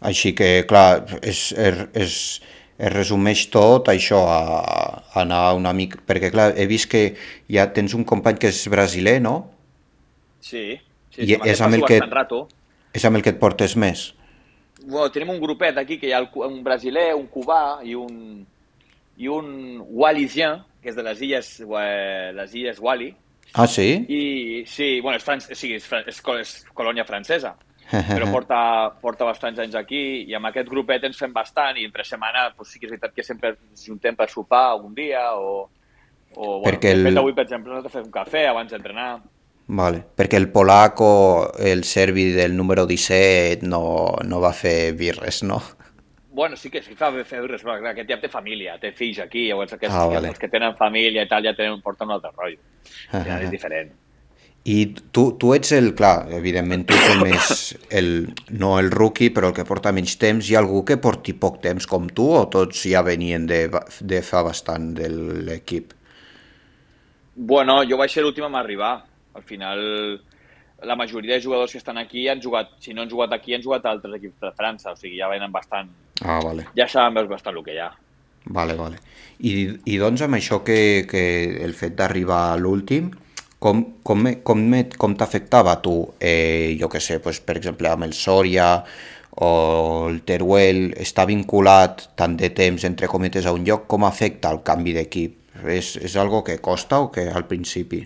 Així 0.10 0.34
que, 0.34 0.64
clar, 0.66 1.04
és, 1.22 1.52
és, 1.52 1.76
és, 1.94 2.42
es 2.80 2.92
resumeix 2.94 3.44
tot 3.52 3.90
això 3.92 4.22
a, 4.32 4.38
a 4.40 5.20
anar 5.22 5.42
una 5.58 5.72
mica... 5.76 6.00
Perquè, 6.06 6.30
clar, 6.32 6.50
he 6.56 6.66
vist 6.70 6.88
que 6.92 7.02
ja 7.52 7.68
tens 7.76 7.94
un 7.98 8.06
company 8.08 8.40
que 8.40 8.48
és 8.52 8.62
brasiler, 8.72 9.18
no? 9.24 9.34
Sí, 10.40 10.64
sí, 11.12 11.26
I 11.28 11.36
és 11.52 11.60
amb, 11.60 11.76
el 11.76 11.84
que, 11.84 12.00
rato. 12.08 12.46
és 12.96 13.04
amb 13.04 13.20
el 13.20 13.26
que 13.26 13.34
et 13.34 13.40
portes 13.42 13.76
més? 13.76 14.08
Bueno, 14.80 15.10
tenim 15.12 15.34
un 15.34 15.42
grupet 15.42 15.76
aquí 15.76 15.98
que 16.00 16.08
hi 16.08 16.14
ha 16.16 16.22
un 16.24 16.62
brasiler, 16.64 17.10
un 17.18 17.28
cubà 17.28 17.82
i 17.84 17.92
un, 17.98 18.46
i 19.20 19.28
un 19.28 19.50
walisien, 19.84 20.62
que 20.80 20.88
és 20.88 20.96
de 20.96 21.04
les 21.04 21.20
illes, 21.20 21.50
eh, 21.60 22.30
les 22.32 22.54
illes 22.56 22.80
Wali. 22.80 23.10
Ah, 23.52 23.66
sí? 23.66 24.06
I 24.08 24.64
sí, 24.70 25.00
bueno, 25.02 25.18
és, 25.18 25.26
fran 25.26 25.42
sí, 25.42 25.74
és, 25.76 25.84
és, 26.06 26.22
és 26.40 26.54
colònia 26.72 27.04
francesa, 27.04 27.56
però 27.90 28.30
porta, 28.34 28.60
porta 29.02 29.26
bastants 29.28 29.58
anys 29.62 29.74
aquí 29.78 30.22
i 30.28 30.36
amb 30.38 30.50
aquest 30.50 30.70
grupet 30.70 31.04
ens 31.08 31.18
fem 31.18 31.34
bastant 31.34 31.78
i 31.78 31.84
entre 31.88 32.06
setmana 32.06 32.50
pues, 32.56 32.70
sí 32.70 32.78
que 32.78 32.86
és 32.86 32.94
veritat 32.94 33.16
que 33.16 33.26
sempre 33.26 33.56
ens 33.56 33.84
juntem 33.86 34.16
per 34.16 34.30
sopar 34.30 34.68
algun 34.70 34.94
dia 34.94 35.26
o, 35.34 35.68
o 36.36 36.60
bueno, 36.62 36.78
el... 36.82 37.18
avui, 37.18 37.34
per 37.34 37.44
exemple, 37.48 37.82
de 37.82 37.92
fer 37.92 38.04
un 38.04 38.14
cafè 38.14 38.46
abans 38.50 38.70
d'entrenar. 38.70 39.10
Vale, 39.70 40.00
perquè 40.02 40.38
el 40.38 40.48
polaco, 40.50 41.52
el 41.58 41.84
serbi 41.84 42.30
del 42.34 42.56
número 42.56 42.86
17, 42.90 43.66
no, 43.70 44.16
no 44.26 44.40
va 44.42 44.50
fer 44.52 44.92
birres, 44.98 45.44
no? 45.46 45.60
Bueno, 46.32 46.56
sí 46.56 46.70
que 46.70 46.82
sí 46.82 46.96
fa 46.98 47.10
fer 47.12 47.42
birres, 47.42 47.62
però 47.62 47.76
aquest 47.90 48.10
ja 48.10 48.18
té 48.18 48.30
família, 48.30 48.76
té 48.82 48.90
fills 48.98 49.20
aquí, 49.22 49.46
llavors 49.48 49.74
aquests, 49.76 49.94
ah, 49.94 50.06
vale. 50.10 50.30
els 50.32 50.42
que 50.42 50.50
tenen 50.50 50.74
família 50.78 51.22
i 51.26 51.30
tal 51.30 51.46
ja 51.46 51.54
tenen, 51.54 51.82
porten 51.82 52.10
un 52.10 52.16
altre 52.18 52.32
rotllo. 52.34 52.62
Ja 53.26 53.38
és 53.42 53.50
diferent. 53.50 53.92
I 54.68 54.92
tu, 55.12 55.30
tu 55.40 55.54
ets 55.56 55.72
el, 55.72 55.94
clar, 55.96 56.28
evidentment 56.36 56.82
tu 56.84 56.92
ets 56.92 57.12
el 57.14 57.22
més, 57.24 57.60
el, 57.96 58.10
no 58.60 58.74
el 58.78 58.90
rookie, 58.92 59.30
però 59.32 59.48
el 59.48 59.54
que 59.56 59.64
porta 59.64 59.92
menys 59.96 60.18
temps. 60.20 60.44
Hi 60.50 60.58
ha 60.58 60.60
algú 60.60 60.82
que 60.84 60.98
porti 61.00 61.32
poc 61.32 61.62
temps 61.64 61.88
com 61.88 62.10
tu 62.12 62.26
o 62.36 62.42
tots 62.52 62.82
ja 62.84 63.00
venien 63.06 63.46
de, 63.48 63.62
de 64.00 64.20
fa 64.26 64.44
bastant 64.44 64.92
de 64.98 65.08
l'equip? 65.48 65.94
Bueno, 67.40 67.78
jo 67.88 67.96
vaig 67.96 68.12
ser 68.12 68.26
l'últim 68.26 68.44
a 68.50 68.60
arribar, 68.60 68.98
al 69.32 69.46
final, 69.48 69.80
la 70.84 70.96
majoria 70.96 71.38
de 71.38 71.42
jugadors 71.42 71.72
que 71.72 71.78
estan 71.78 71.96
aquí 71.96 72.28
han 72.28 72.42
jugat, 72.42 72.76
si 72.84 72.92
no 72.92 73.02
han 73.02 73.10
jugat 73.10 73.32
aquí, 73.32 73.54
han 73.54 73.64
jugat 73.64 73.86
a 73.86 73.94
altres 73.94 74.18
equips 74.20 74.44
de 74.44 74.52
França, 74.58 74.92
o 74.92 74.96
sigui, 74.96 75.16
ja 75.22 75.30
venen 75.32 75.52
bastant... 75.52 75.88
Ah, 76.20 76.40
vale. 76.44 76.66
Ja 76.76 76.88
saben 76.88 77.28
bastant 77.32 77.56
el 77.56 77.64
que 77.64 77.78
hi 77.78 77.80
ha. 77.80 77.90
Vale, 78.52 78.76
vale. 78.76 79.00
I, 79.40 79.52
i 79.88 79.96
doncs 80.00 80.20
amb 80.24 80.36
això 80.36 80.60
que, 80.64 81.06
que 81.08 81.24
el 81.64 81.72
fet 81.76 81.96
d'arribar 81.96 82.50
a 82.50 82.60
l'últim, 82.60 83.08
com, 83.60 83.84
com, 84.02 84.24
com, 84.42 84.66
com 84.98 85.14
t'afectava 85.20 85.76
a 85.76 85.80
tu, 85.84 85.94
eh, 86.18 86.76
jo 86.80 86.88
que 86.88 87.00
sé, 87.00 87.20
pues, 87.20 87.42
per 87.44 87.58
exemple, 87.60 87.90
amb 87.92 88.08
el 88.08 88.14
Sòria 88.16 88.72
o 89.40 89.50
el 90.08 90.22
Teruel, 90.26 90.88
està 90.98 91.26
vinculat 91.28 92.08
tant 92.18 92.38
de 92.40 92.50
temps, 92.56 92.86
entre 92.88 93.08
cometes, 93.08 93.46
a 93.46 93.52
un 93.54 93.68
lloc, 93.68 93.84
com 93.86 94.08
afecta 94.08 94.50
el 94.50 94.64
canvi 94.66 94.96
d'equip? 94.96 95.36
És, 95.68 95.92
és 96.00 96.16
algo 96.16 96.40
que 96.42 96.56
costa 96.64 97.02
o 97.04 97.10
que 97.12 97.28
al 97.28 97.44
principi? 97.46 98.00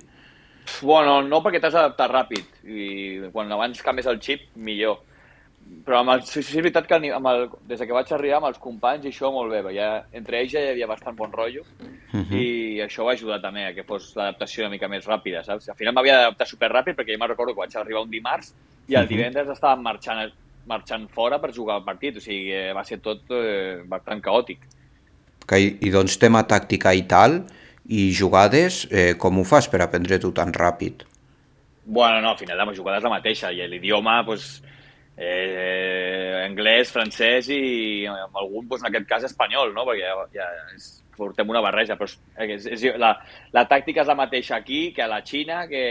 Bueno, 0.82 1.20
no 1.22 1.38
perquè 1.44 1.60
t'has 1.62 1.76
adaptat 1.76 2.10
ràpid 2.10 2.64
i 2.66 2.86
quan 3.32 3.52
abans 3.52 3.82
canvies 3.84 4.08
el 4.10 4.18
xip, 4.24 4.48
millor. 4.56 4.98
Però 5.84 5.98
amb 6.00 6.14
el, 6.14 6.22
sí, 6.24 6.40
sí, 6.40 6.54
és 6.56 6.62
veritat 6.62 6.86
que 6.88 6.96
amb 6.96 7.28
el, 7.28 7.42
des 7.68 7.82
que 7.84 7.92
vaig 7.92 8.12
arribar 8.12 8.38
amb 8.38 8.48
els 8.48 8.60
companys 8.60 9.04
i 9.04 9.10
això 9.10 9.28
molt 9.32 9.52
bé, 9.52 9.60
ja, 9.76 9.88
entre 10.16 10.38
ells 10.40 10.54
ja 10.54 10.62
hi 10.62 10.70
havia 10.70 10.88
bastant 10.88 11.16
bon 11.16 11.32
rotllo 11.32 11.60
uh 11.60 12.20
-huh. 12.20 12.38
i 12.40 12.80
això 12.80 13.04
va 13.04 13.12
ajudar 13.12 13.40
també 13.42 13.66
a 13.66 13.74
que 13.74 13.84
fos 13.84 14.14
l'adaptació 14.16 14.64
una 14.64 14.70
mica 14.70 14.88
més 14.88 15.04
ràpida, 15.06 15.44
saps? 15.44 15.68
Al 15.68 15.76
final 15.76 15.92
m'havia 15.94 16.16
d'adaptar 16.16 16.46
superràpid 16.46 16.96
perquè 16.96 17.12
jo 17.12 17.18
me'n 17.18 17.28
recordo 17.28 17.52
que 17.52 17.60
vaig 17.60 17.76
arribar 17.76 18.02
un 18.02 18.10
dimarts 18.10 18.54
i 18.88 18.94
el 18.94 19.06
divendres 19.06 19.48
estàvem 19.48 19.82
marxant, 19.82 20.32
marxant 20.66 21.08
fora 21.08 21.38
per 21.38 21.52
jugar 21.52 21.76
el 21.76 21.84
partit, 21.84 22.16
o 22.16 22.20
sigui, 22.20 22.72
va 22.74 22.84
ser 22.84 22.98
tot 22.98 23.20
eh, 23.30 23.82
bastant 23.86 24.20
caòtic. 24.20 24.58
Okay, 25.44 25.76
I 25.80 25.90
doncs 25.90 26.16
tema 26.18 26.42
tàctica 26.48 26.94
i 26.94 27.02
tal, 27.02 27.42
i 27.88 28.12
jugades, 28.16 28.86
eh, 28.90 29.14
com 29.20 29.38
ho 29.38 29.44
fas 29.44 29.68
per 29.68 29.82
aprendre-t'ho 29.84 30.32
tan 30.32 30.52
ràpid? 30.52 31.04
Bueno, 31.84 32.20
no, 32.22 32.30
al 32.30 32.38
final 32.38 32.56
la 32.56 32.72
jugada 32.72 32.96
és 32.98 33.04
la 33.04 33.12
mateixa 33.12 33.52
i 33.52 33.66
l'idioma, 33.68 34.22
pues, 34.24 34.62
eh, 35.16 36.42
anglès, 36.44 36.92
francès 36.92 37.48
i 37.54 38.04
amb 38.10 38.36
algun, 38.42 38.68
pues, 38.68 38.82
en 38.82 38.90
aquest 38.90 39.08
cas, 39.08 39.26
espanyol, 39.30 39.72
no? 39.76 39.86
perquè 39.88 40.04
ja, 40.04 40.28
ja 40.34 40.50
és, 40.74 40.90
portem 41.14 41.50
una 41.50 41.62
barreja, 41.62 41.96
però 41.98 42.10
és, 42.10 42.66
és, 42.66 42.84
la, 42.98 43.12
la 43.54 43.64
tàctica 43.70 44.02
és 44.02 44.10
la 44.10 44.18
mateixa 44.18 44.56
aquí 44.58 44.88
que 44.96 45.04
a 45.04 45.08
la 45.10 45.20
Xina, 45.26 45.64
que... 45.70 45.84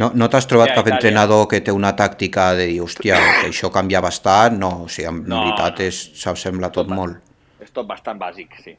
No, 0.00 0.10
no 0.14 0.28
t'has 0.32 0.48
trobat 0.50 0.74
cap 0.76 0.90
entrenador 0.92 1.46
que 1.50 1.62
té 1.64 1.74
una 1.74 1.94
tàctica 1.96 2.50
de 2.58 2.68
dir, 2.72 2.80
hòstia, 2.84 3.20
que 3.40 3.50
això 3.50 3.72
canvia 3.74 4.04
bastant? 4.04 4.58
No, 4.60 4.72
o 4.84 4.88
sigui, 4.92 5.08
en 5.12 5.22
no, 5.24 5.42
veritat 5.46 5.84
és, 5.88 6.02
sembla 6.20 6.72
tot, 6.72 6.90
tot 6.90 6.96
molt. 6.96 7.36
És 7.62 7.72
tot 7.72 7.88
bastant 7.88 8.20
bàsic, 8.20 8.60
sí. 8.64 8.76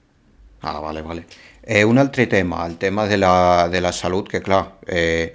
Ah, 0.62 0.79
vale, 0.81 1.03
vale. 1.05 1.27
Eh, 1.62 1.83
un 1.86 1.99
altre 2.01 2.25
tema, 2.27 2.65
el 2.65 2.77
tema 2.77 3.05
de 3.07 3.17
la, 3.17 3.67
de 3.69 3.81
la 3.81 3.91
salut, 3.91 4.29
que 4.29 4.41
clar, 4.41 4.63
eh, 4.88 5.33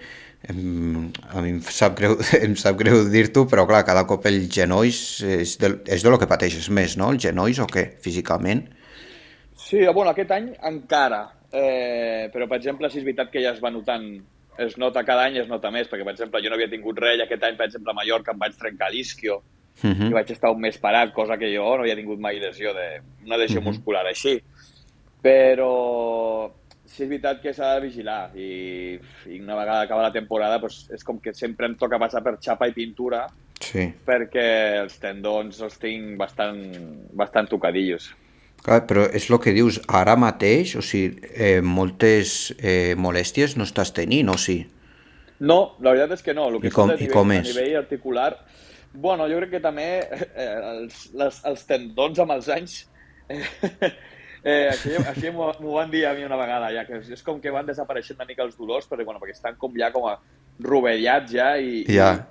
a 0.48 1.42
mi 1.42 1.52
em 1.52 1.60
sap 1.62 1.96
greu, 1.98 2.16
em 2.46 2.56
sap 2.58 2.78
greu 2.80 3.04
dir-t'ho, 3.10 3.44
però 3.50 3.66
clar, 3.68 3.84
cada 3.86 4.04
cop 4.10 4.26
el 4.30 4.48
genolls 4.50 5.22
és 5.22 5.54
de, 5.62 5.74
és 5.86 6.02
de 6.02 6.12
lo 6.12 6.18
que 6.18 6.30
pateixes 6.30 6.68
més, 6.70 6.96
no? 6.98 7.12
El 7.14 7.20
genolls 7.22 7.62
o 7.62 7.68
què, 7.70 7.86
físicament? 8.02 8.66
Sí, 9.54 9.84
bueno, 9.94 10.10
aquest 10.10 10.34
any 10.34 10.50
encara, 10.68 11.22
eh, 11.52 12.28
però 12.34 12.48
per 12.50 12.58
exemple, 12.58 12.90
si 12.90 13.00
és 13.00 13.06
veritat 13.06 13.30
que 13.32 13.42
ja 13.44 13.54
es 13.54 13.62
va 13.62 13.70
notant, 13.70 14.10
es 14.60 14.76
nota 14.76 15.06
cada 15.06 15.28
any, 15.30 15.38
es 15.40 15.48
nota 15.48 15.70
més, 15.72 15.88
perquè 15.88 16.04
per 16.04 16.16
exemple 16.16 16.42
jo 16.42 16.50
no 16.50 16.58
havia 16.58 16.70
tingut 16.72 16.98
res, 17.00 17.22
aquest 17.22 17.46
any 17.48 17.56
per 17.56 17.70
exemple 17.70 17.94
a 17.94 17.96
Mallorca 17.96 18.34
em 18.34 18.42
vaig 18.42 18.58
trencar 18.58 18.90
l'isquio, 18.92 19.38
uh 19.38 19.88
-huh. 19.88 20.10
i 20.10 20.12
vaig 20.18 20.30
estar 20.30 20.50
un 20.50 20.60
mes 20.60 20.76
parat, 20.78 21.14
cosa 21.14 21.38
que 21.38 21.54
jo 21.54 21.64
no 21.76 21.86
havia 21.86 21.96
tingut 21.96 22.18
mai 22.18 22.38
lesió 22.38 22.74
de, 22.74 23.00
una 23.24 23.38
lesió 23.38 23.60
uh 23.60 23.64
-huh. 23.64 23.70
muscular 23.70 24.06
així 24.06 24.42
però 25.22 26.50
sí 26.92 27.04
és 27.04 27.08
veritat 27.08 27.40
que 27.40 27.54
s'ha 27.56 27.74
de 27.74 27.86
vigilar 27.86 28.34
i, 28.36 28.98
i 29.32 29.38
una 29.40 29.56
vegada 29.56 29.86
acaba 29.86 30.04
la 30.04 30.12
temporada 30.12 30.58
doncs 30.60 30.90
és 30.92 31.04
com 31.04 31.20
que 31.22 31.32
sempre 31.34 31.70
em 31.70 31.76
toca 31.80 32.00
passar 32.02 32.20
per 32.24 32.36
xapa 32.40 32.68
i 32.68 32.74
pintura 32.76 33.24
sí. 33.62 33.88
perquè 34.06 34.48
els 34.82 34.98
tendons 35.00 35.62
els 35.64 35.78
tinc 35.80 36.18
bastant, 36.20 36.60
bastant 37.16 37.48
tocadillos. 37.50 38.10
Clar, 38.62 38.84
però 38.86 39.08
és 39.10 39.26
el 39.30 39.40
que 39.42 39.54
dius, 39.56 39.80
ara 39.90 40.14
mateix, 40.14 40.76
o 40.78 40.82
sigui, 40.86 41.16
eh, 41.34 41.58
moltes 41.66 42.52
eh, 42.60 42.94
molèsties 42.94 43.56
no 43.58 43.66
estàs 43.66 43.90
tenint, 43.96 44.30
o 44.30 44.36
sí? 44.38 44.60
No, 45.42 45.74
la 45.82 45.96
veritat 45.96 46.14
és 46.20 46.22
que 46.22 46.34
no. 46.36 46.46
El 46.52 46.60
que 46.62 46.70
I 46.70 46.74
com- 46.76 46.92
a 46.92 46.98
i 47.00 47.08
com 47.10 47.32
a 47.32 47.40
és? 47.40 47.48
nivell 47.50 47.80
articular... 47.82 48.32
Bueno, 48.92 49.24
jo 49.24 49.38
crec 49.40 49.54
que 49.54 49.60
també 49.64 49.86
eh, 50.04 50.48
els, 50.68 51.06
les, 51.16 51.38
els 51.48 51.62
tendons 51.64 52.18
amb 52.22 52.34
els 52.34 52.50
anys... 52.52 52.74
Eh, 53.32 53.40
eh, 54.44 54.68
així 54.72 54.94
així 54.96 55.30
m'ho 55.30 55.52
van 55.74 55.90
dir 55.90 56.04
a 56.06 56.14
mi 56.14 56.24
una 56.24 56.36
vegada, 56.36 56.70
ja, 56.74 56.84
que 56.84 56.98
és, 56.98 57.22
com 57.22 57.40
que 57.40 57.50
van 57.50 57.66
desapareixent 57.66 58.18
una 58.18 58.26
mica 58.28 58.42
els 58.42 58.56
dolors, 58.58 58.88
perquè, 58.88 59.04
bueno, 59.04 59.20
perquè 59.20 59.36
estan 59.36 59.56
com 59.58 59.72
ja 59.78 59.90
com 59.94 60.06
a 60.08 60.16
rovellats 60.60 61.32
ja 61.32 61.56
i, 61.58 61.84
Ja. 61.88 62.26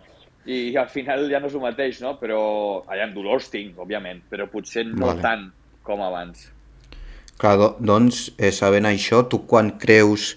i, 0.45 0.71
i 0.71 0.77
al 0.77 0.89
final 0.89 1.29
ja 1.29 1.39
no 1.39 1.47
és 1.47 1.53
el 1.55 1.61
mateix, 1.61 2.01
no? 2.01 2.17
Però 2.19 2.83
allà 2.87 3.03
amb 3.07 3.15
dolors 3.15 3.49
tinc, 3.49 3.77
òbviament, 3.77 4.23
però 4.29 4.47
potser 4.49 4.85
no 4.85 5.07
Vale. 5.07 5.21
tant 5.21 5.51
com 5.83 6.01
abans. 6.01 6.51
Clar, 7.41 7.55
do, 7.57 7.75
doncs, 7.79 8.31
eh, 8.37 8.51
sabent 8.51 8.85
això, 8.85 9.23
tu 9.27 9.45
quan 9.47 9.77
creus 9.81 10.35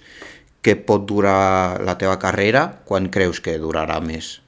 que 0.65 0.77
pot 0.77 1.05
durar 1.05 1.83
la 1.85 1.99
teva 2.01 2.17
carrera, 2.19 2.81
quan 2.89 3.11
creus 3.13 3.41
que 3.45 3.59
durarà 3.61 4.01
més? 4.01 4.41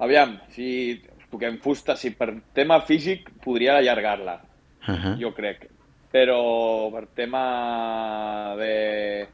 Aviam, 0.00 0.38
si 0.54 1.02
toquem 1.30 1.58
fusta, 1.60 1.96
si 1.96 2.10
per 2.16 2.30
tema 2.56 2.80
físic 2.86 3.28
podria 3.44 3.76
allargar-la, 3.78 4.40
Uh 4.88 4.94
-huh. 4.96 5.18
jo 5.20 5.34
crec. 5.34 5.68
Però 6.10 6.90
per 6.90 7.04
tema 7.14 8.54
de, 8.58 9.28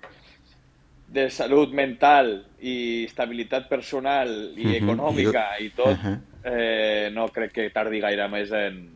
de 1.08 1.30
salut 1.30 1.72
mental 1.72 2.34
i 2.60 3.04
estabilitat 3.06 3.68
personal 3.70 4.28
i 4.56 4.66
Mhm, 4.66 4.76
econòmica 4.82 5.46
i- 5.58 5.66
i 5.66 5.70
tot, 5.70 5.96
Mhm. 5.96 6.20
eh, 6.44 7.08
no 7.12 7.28
crec 7.28 7.52
que 7.52 7.70
tardi 7.70 8.00
gaire 8.00 8.28
més 8.28 8.52
en, 8.52 8.90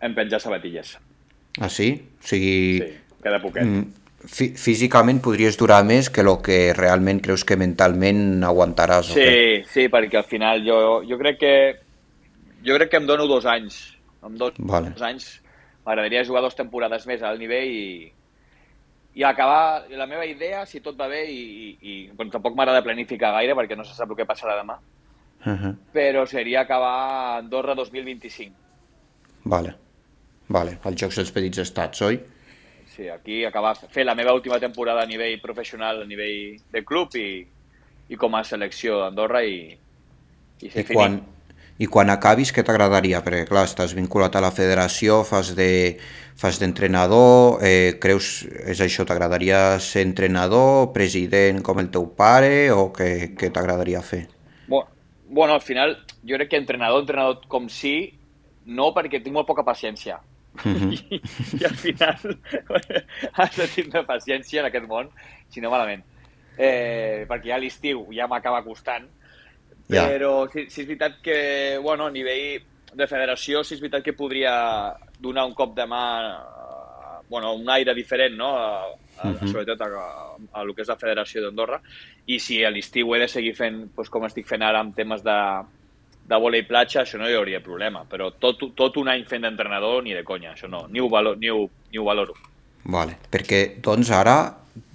en 0.00 0.14
penjar 0.14 0.40
sabatilles. 0.40 0.98
Ah, 1.60 1.68
sí? 1.68 2.02
O 2.22 2.26
sigui, 2.26 2.78
Sí, 2.80 2.98
queda 3.22 3.40
poquet. 3.40 3.64
mm, 3.64 3.82
fí 4.26 4.50
físicament 4.56 5.20
podries 5.22 5.56
durar 5.58 5.84
més 5.84 6.10
que 6.10 6.20
el 6.20 6.36
que 6.42 6.72
realment 6.74 7.20
creus 7.22 7.44
que 7.44 7.56
mentalment 7.56 8.42
aguantaràs, 8.44 9.10
o? 9.10 9.14
Sí, 9.14 9.64
sí, 9.66 9.88
perquè 9.88 10.16
al 10.18 10.24
final 10.24 10.62
jo, 10.66 11.02
jo 11.02 11.18
crec 11.18 11.38
que 11.38 11.76
jo 12.64 12.76
crec 12.76 12.90
que 12.90 12.96
em 12.98 13.06
dono 13.06 13.26
dos 13.26 13.44
anys. 13.46 13.96
Em 14.24 14.36
dono 14.36 14.52
Vale. 14.58 14.90
dos 14.90 15.02
anys. 15.02 15.41
M'agradaria 15.86 16.24
jugar 16.24 16.42
dues 16.42 16.54
temporades 16.58 17.06
més 17.06 17.22
al 17.22 17.38
nivell 17.38 17.70
i, 17.74 18.12
i 19.14 19.24
acabar 19.26 19.84
la 19.90 20.06
meva 20.06 20.24
idea, 20.24 20.64
si 20.66 20.80
tot 20.80 20.98
va 20.98 21.08
bé, 21.08 21.24
i, 21.30 21.42
i, 21.42 21.68
i 21.82 22.10
bueno, 22.14 22.30
tampoc 22.30 22.54
m'agrada 22.56 22.84
planificar 22.84 23.32
gaire 23.32 23.54
perquè 23.58 23.76
no 23.76 23.84
se 23.84 23.94
sap 23.94 24.10
el 24.10 24.16
que 24.16 24.28
passarà 24.28 24.56
demà, 24.60 24.78
Uh 25.42 25.58
-huh. 25.58 25.74
però 25.92 26.24
seria 26.24 26.60
acabar 26.60 27.38
Andorra 27.38 27.74
2025. 27.74 28.54
Vale. 29.42 29.74
Vale, 30.46 30.78
als 30.84 31.00
Jocs 31.00 31.16
dels 31.16 31.32
Petits 31.32 31.58
Estats, 31.58 32.02
oi? 32.02 32.20
Sí, 32.86 33.08
aquí 33.08 33.44
acabar, 33.44 33.76
fer 33.88 34.04
la 34.04 34.14
meva 34.14 34.34
última 34.34 34.60
temporada 34.60 35.02
a 35.02 35.06
nivell 35.06 35.40
professional, 35.40 36.02
a 36.02 36.04
nivell 36.04 36.60
de 36.70 36.84
club 36.84 37.14
i, 37.16 37.46
i 38.08 38.16
com 38.16 38.34
a 38.34 38.44
selecció 38.44 38.98
d'Andorra 39.00 39.42
i, 39.44 39.78
i 40.60 40.70
ser 40.70 40.84
I 40.84 40.94
quan, 40.94 41.22
I 41.80 41.88
quan 41.88 42.12
acabis, 42.12 42.52
què 42.52 42.64
t'agradaria? 42.66 43.22
Perquè, 43.24 43.46
clar, 43.48 43.64
estàs 43.68 43.94
vinculat 43.96 44.36
a 44.36 44.42
la 44.44 44.52
federació, 44.52 45.22
fas 45.24 45.54
de 45.56 45.96
fas 46.38 46.58
d'entrenador, 46.60 47.60
eh, 47.64 47.98
creus, 48.00 48.42
és 48.66 48.80
això, 48.80 49.06
t'agradaria 49.06 49.78
ser 49.80 50.02
entrenador, 50.06 50.92
president 50.94 51.62
com 51.62 51.78
el 51.78 51.90
teu 51.94 52.08
pare, 52.16 52.70
o 52.72 52.90
què, 52.94 53.32
què 53.38 53.50
t'agradaria 53.52 54.02
fer? 54.02 54.26
Bueno, 54.66 54.88
bueno, 55.28 55.54
al 55.54 55.62
final, 55.62 55.96
jo 56.26 56.36
crec 56.36 56.50
que 56.50 56.60
entrenador, 56.60 57.04
entrenador 57.04 57.46
com 57.48 57.68
sí, 57.68 58.12
no, 58.66 58.92
perquè 58.96 59.22
tinc 59.22 59.36
molt 59.36 59.48
poca 59.48 59.64
paciència. 59.66 60.18
Mhm. 60.64 60.92
I, 61.16 61.20
I 61.60 61.64
al 61.64 61.76
final 61.80 62.36
has 63.40 63.56
de 63.56 63.68
tindre 63.72 64.04
paciència 64.08 64.60
en 64.60 64.68
aquest 64.68 64.88
món, 64.88 65.08
si 65.50 65.64
no 65.64 65.72
malament. 65.72 66.04
Eh, 66.58 67.24
perquè 67.28 67.48
ja 67.48 67.56
a 67.56 67.62
l'estiu 67.62 68.04
ja 68.12 68.28
m'acaba 68.28 68.60
costant, 68.66 69.06
Ja. 69.88 70.06
però 70.08 70.48
sí, 70.52 70.66
sí 70.70 70.82
és 70.82 70.86
veritat 70.88 71.20
que, 71.22 71.78
bueno, 71.82 72.06
a 72.06 72.10
nivell 72.10 72.62
de 72.92 73.06
federació, 73.08 73.62
sí 73.64 73.74
és 73.74 73.80
veritat 73.80 74.04
que 74.04 74.12
podria 74.16 74.94
donar 75.18 75.46
un 75.46 75.54
cop 75.54 75.74
de 75.76 75.86
mà, 75.86 76.04
eh, 76.30 77.24
bueno, 77.28 77.54
un 77.54 77.68
aire 77.70 77.94
diferent, 77.94 78.36
no?, 78.36 78.56
a, 78.56 78.84
a, 79.18 79.30
Mhm. 79.32 79.48
sobretot 79.48 79.80
a, 79.80 79.86
a, 79.86 80.36
a 80.60 80.64
lo 80.64 80.74
que 80.74 80.82
és 80.82 80.88
la 80.88 80.96
federació 80.96 81.42
d'Andorra, 81.42 81.80
i 82.26 82.38
si 82.38 82.64
a 82.64 82.70
l'estiu 82.70 83.14
he 83.14 83.18
de 83.20 83.28
seguir 83.28 83.54
fent, 83.54 83.88
doncs, 83.94 84.08
com 84.10 84.24
estic 84.24 84.46
fent 84.48 84.62
ara 84.62 84.80
amb 84.80 84.94
temes 84.96 85.22
de, 85.22 85.36
de 86.28 86.36
vòlei 86.36 86.62
platja, 86.66 87.02
això 87.02 87.18
no 87.18 87.28
hi 87.28 87.34
hauria 87.34 87.60
problema, 87.62 88.04
però 88.08 88.32
tot, 88.38 88.60
tot 88.76 88.96
un 88.96 89.08
any 89.08 89.24
fent 89.24 89.42
d'entrenador, 89.42 90.02
ni 90.02 90.12
de 90.14 90.24
conya, 90.24 90.52
això 90.52 90.68
no, 90.68 90.86
ni 90.88 91.00
ho, 91.00 91.08
valor, 91.08 91.38
ni 91.38 91.50
ho, 91.50 91.68
ni 91.90 91.98
ho 91.98 92.04
valoro. 92.04 92.34
Vale, 92.84 93.16
perquè, 93.30 93.80
doncs, 93.80 94.10
ara, 94.10 94.36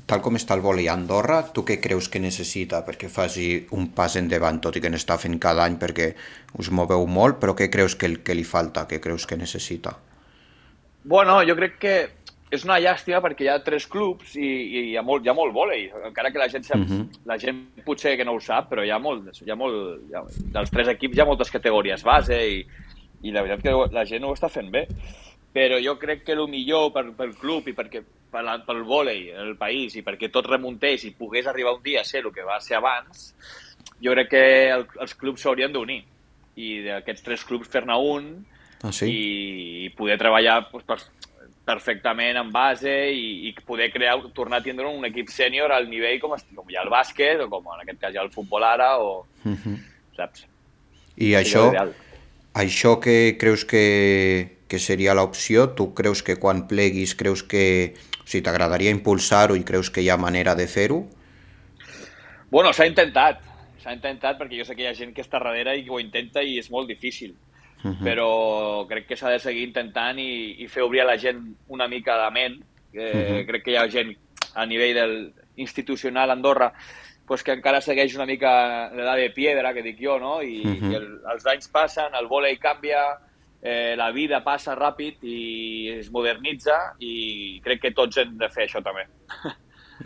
tal 0.07 0.21
com 0.23 0.37
està 0.39 0.55
el 0.55 0.61
vòlei 0.63 0.87
a 0.87 0.93
Andorra, 0.95 1.41
tu 1.53 1.65
què 1.67 1.79
creus 1.83 2.07
que 2.09 2.19
necessita 2.23 2.79
perquè 2.87 3.09
faci 3.11 3.67
un 3.75 3.89
pas 3.95 4.15
endavant, 4.15 4.61
tot 4.63 4.77
i 4.79 4.81
que 4.83 4.89
n'està 4.89 5.17
fent 5.19 5.35
cada 5.43 5.65
any 5.67 5.75
perquè 5.81 6.13
us 6.59 6.69
moveu 6.71 7.03
molt, 7.07 7.41
però 7.41 7.53
què 7.57 7.67
creus 7.69 7.95
que, 7.99 8.13
que 8.23 8.35
li 8.37 8.45
falta, 8.47 8.87
què 8.87 9.01
creus 9.03 9.27
que 9.27 9.35
necessita? 9.37 9.97
Bueno, 11.03 11.41
jo 11.47 11.55
crec 11.59 11.77
que 11.79 11.97
és 12.51 12.63
una 12.63 12.77
llàstima 12.79 13.19
perquè 13.23 13.43
hi 13.43 13.49
ha 13.51 13.59
tres 13.63 13.83
clubs 13.91 14.33
i, 14.39 14.47
i 14.47 14.81
hi 14.93 14.95
ha 14.97 15.03
molt, 15.03 15.25
hi 15.25 15.31
ha 15.31 15.35
molt 15.35 15.51
vòlei, 15.55 15.89
encara 16.07 16.31
que 16.31 16.39
la 16.39 16.47
gent, 16.51 16.63
sap, 16.63 16.79
Mhm. 16.79 17.07
la 17.27 17.37
gent 17.37 17.61
potser 17.85 18.15
que 18.15 18.23
no 18.23 18.35
ho 18.35 18.39
sap, 18.39 18.69
però 18.71 18.85
hi 18.87 18.91
ha 18.91 18.99
molt, 18.99 19.27
hi 19.43 19.51
ha 19.51 19.55
molt 19.59 20.07
hi 20.09 20.15
ha, 20.15 20.23
dels 20.55 20.71
tres 20.71 20.87
equips 20.95 21.17
hi 21.17 21.21
ha 21.21 21.25
moltes 21.27 21.51
categories 21.51 22.03
base 22.07 22.39
i, 22.47 22.61
i 23.27 23.31
la 23.35 23.43
veritat 23.43 23.63
que 23.63 23.93
la 23.93 24.05
gent 24.05 24.23
ho 24.23 24.31
està 24.33 24.47
fent 24.49 24.71
bé. 24.71 24.87
Però 25.57 25.79
jo 25.81 25.95
crec 25.97 26.21
que 26.27 26.35
el 26.37 26.43
millor 26.51 26.91
per, 26.93 27.05
pel 27.17 27.31
club 27.39 27.67
i 27.71 27.73
perquè, 27.73 28.03
per 28.31 28.43
la, 28.45 28.57
pel 28.67 28.83
vòlei 28.85 29.31
en 29.33 29.41
el 29.47 29.55
país 29.57 29.95
i 29.97 30.03
perquè 30.05 30.29
tot 30.29 30.45
remuntés 30.51 31.07
i 31.07 31.15
pogués 31.17 31.47
arribar 31.49 31.73
un 31.77 31.81
dia 31.81 32.03
a 32.03 32.05
ser 32.05 32.21
el 32.25 32.33
que 32.35 32.45
va 32.45 32.59
ser 32.61 32.75
abans, 32.77 33.31
jo 34.03 34.13
crec 34.13 34.29
que 34.35 34.43
el, 34.75 34.85
els 35.01 35.15
clubs 35.17 35.41
s'haurien 35.41 35.73
d'unir 35.73 36.03
i 36.57 36.83
d'aquests 36.85 37.23
tres 37.25 37.43
clubs 37.47 37.69
fer-ne 37.73 37.97
un 37.97 38.29
Ah, 38.85 38.91
sí? 38.93 39.07
i, 39.09 39.85
i 39.85 39.89
poder 39.97 40.19
treballar 40.21 40.59
doncs, 40.69 40.83
per, 40.85 40.99
perfectament 41.65 42.37
en 42.37 42.51
base 42.53 42.91
i, 43.09 43.47
i 43.49 43.53
poder 43.65 43.87
crear, 43.91 44.19
tornar 44.35 44.59
a 44.61 44.65
tindre 44.67 44.85
un 44.85 45.03
equip 45.09 45.31
sènior 45.33 45.73
al 45.73 45.89
nivell 45.89 46.19
com, 46.21 46.35
com 46.55 46.69
hi 46.69 46.77
ha 46.77 46.83
el 46.85 46.91
bàsquet 46.93 47.41
o 47.41 47.47
com 47.49 47.65
en 47.73 47.81
aquest 47.81 47.99
cas 48.03 48.13
hi 48.13 48.19
ha 48.21 48.25
el 48.27 48.29
futbol 48.35 48.63
ara 48.63 48.91
o, 49.01 49.25
Mhm. 49.43 49.79
saps? 50.19 50.45
I 51.17 51.31
Seria 51.33 51.41
això, 51.41 51.63
això 52.53 52.93
que 53.01 53.35
creus 53.41 53.65
que, 53.65 53.83
que 54.67 54.79
seria 54.79 55.13
l'opció, 55.15 55.69
tu 55.75 55.93
creus 55.93 56.21
que 56.23 56.35
quan 56.37 56.67
pleguis, 56.67 57.15
creus 57.15 57.43
que... 57.43 57.95
O 58.23 58.27
sigui, 58.27 58.43
t'agradaria 58.43 58.91
impulsar-ho 58.91 59.55
i 59.55 59.63
creus 59.63 59.89
que 59.89 60.01
hi 60.03 60.09
ha 60.09 60.17
manera 60.19 60.53
de 60.55 60.67
fer-ho? 60.67 61.05
Bueno, 62.51 62.73
s'ha 62.73 62.85
intentat, 62.87 63.39
s'ha 63.83 63.93
intentat 63.95 64.37
perquè 64.39 64.59
jo 64.59 64.65
sé 64.67 64.75
que 64.75 64.83
hi 64.83 64.89
ha 64.91 64.95
gent 64.95 65.13
que 65.15 65.23
està 65.23 65.39
darrere 65.39 65.77
i 65.79 65.83
que 65.85 65.91
ho 65.95 65.99
intenta 65.99 66.43
i 66.43 66.57
és 66.59 66.71
molt 66.71 66.87
difícil. 66.87 67.35
Mhm. 67.83 68.03
però 68.03 68.87
crec 68.89 69.05
que 69.05 69.15
s'ha 69.15 69.29
de 69.29 69.37
seguir 69.37 69.61
intentant 69.67 70.17
i, 70.17 70.55
i 70.63 70.67
fer 70.67 70.81
obrir 70.81 71.01
a 71.03 71.05
la 71.05 71.15
gent 71.21 71.43
una 71.69 71.85
mica 71.87 72.15
de 72.23 72.31
ment. 72.33 72.55
Eh, 72.91 73.13
Mhm. 73.13 73.45
Crec 73.45 73.63
que 73.63 73.71
hi 73.71 73.75
ha 73.77 73.83
gent 73.87 74.15
a 74.55 74.65
nivell 74.65 74.95
del 74.95 75.33
institucional 75.57 76.31
a 76.31 76.33
Andorra 76.33 76.73
pues 77.27 77.43
que 77.43 77.51
encara 77.53 77.79
segueix 77.79 78.15
una 78.15 78.25
mica 78.25 78.89
l'edat 78.95 79.17
de 79.17 79.29
piedra, 79.29 79.73
que 79.75 79.83
dic 79.83 79.97
jo, 80.01 80.17
no? 80.17 80.41
I, 80.41 80.63
Mhm. 80.65 80.91
i 80.91 80.95
el, 80.95 81.07
els 81.31 81.45
anys 81.45 81.67
passen, 81.67 82.15
el 82.15 82.25
vòlei 82.27 82.57
canvia, 82.57 83.19
eh, 83.61 83.95
la 83.97 84.11
vida 84.11 84.43
passa 84.45 84.75
ràpid 84.77 85.23
i 85.23 85.39
es 85.97 86.11
modernitza 86.13 86.77
i 86.99 87.59
crec 87.63 87.81
que 87.85 87.95
tots 87.95 88.19
hem 88.21 88.37
de 88.37 88.49
fer 88.53 88.67
això 88.67 88.83
també. 88.85 89.07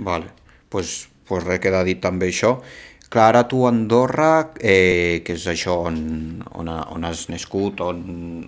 Vale, 0.07 0.31
pues, 0.69 1.09
pues 1.27 1.43
res, 1.45 1.59
queda 1.63 1.83
dit 1.87 2.01
també 2.03 2.31
això. 2.31 2.57
Clar, 3.11 3.25
ara 3.27 3.41
tu 3.51 3.65
a 3.65 3.69
Andorra, 3.73 4.53
eh, 4.63 5.19
que 5.27 5.35
és 5.35 5.45
això 5.51 5.81
on, 5.89 5.97
on, 6.55 6.69
on 6.71 7.03
has 7.03 7.25
nascut, 7.27 7.81
on, 7.83 7.97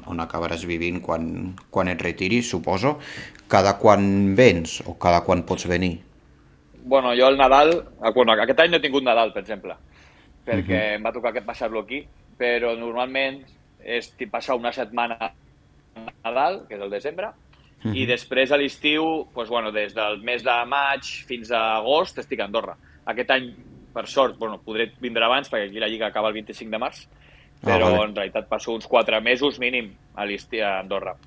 on 0.07 0.23
acabaràs 0.23 0.63
vivint 0.63 1.01
quan, 1.03 1.25
quan 1.69 1.91
et 1.91 1.99
retiris, 1.99 2.47
suposo, 2.53 2.95
cada 3.51 3.75
quan 3.81 4.31
vens 4.37 4.77
o 4.87 4.95
cada 4.95 5.19
quan 5.27 5.43
pots 5.43 5.67
venir? 5.67 5.97
Bueno, 6.83 7.11
jo 7.15 7.27
el 7.27 7.35
Nadal, 7.35 7.75
ah, 7.99 8.13
bueno, 8.15 8.37
aquest 8.39 8.63
any 8.63 8.71
no 8.71 8.79
he 8.79 8.85
tingut 8.85 9.03
Nadal, 9.03 9.33
per 9.35 9.43
exemple, 9.43 9.75
perquè 10.47 10.79
em 10.95 11.03
va 11.03 11.11
tocar 11.11 11.33
aquest 11.33 11.47
passar-lo 11.47 11.83
aquí, 11.83 11.99
però 12.39 12.71
normalment 12.79 13.41
és 13.83 14.11
passar 14.31 14.55
una 14.55 14.71
setmana 14.73 15.17
a 15.19 15.31
Nadal, 16.23 16.63
que 16.67 16.77
és 16.77 16.81
el 16.81 16.91
desembre, 16.93 17.33
i 17.91 18.05
després 18.07 18.51
a 18.51 18.57
l'estiu, 18.57 19.25
doncs, 19.35 19.49
bueno, 19.51 19.71
des 19.75 19.91
del 19.95 20.21
mes 20.23 20.43
de 20.43 20.55
maig 20.71 21.09
fins 21.27 21.51
a 21.51 21.75
agost 21.81 22.21
estic 22.21 22.39
a 22.39 22.47
Andorra. 22.47 22.77
Aquest 23.11 23.33
any, 23.35 23.49
per 23.93 24.05
sort, 24.07 24.37
bueno, 24.39 24.61
podré 24.63 24.87
vindre 25.03 25.25
abans, 25.27 25.51
perquè 25.51 25.67
aquí 25.67 25.83
la 25.83 25.89
Lliga 25.91 26.07
acaba 26.07 26.31
el 26.31 26.37
25 26.39 26.71
de 26.71 26.79
març, 26.79 27.03
però 27.63 27.89
vale. 27.89 28.07
en 28.07 28.15
realitat 28.15 28.47
passo 28.47 28.71
uns 28.73 28.87
quatre 28.87 29.19
mesos 29.21 29.59
mínim 29.59 29.91
a 30.15 30.25
l'estiu 30.25 30.63
a 30.63 30.77
Andorra. 30.79 31.17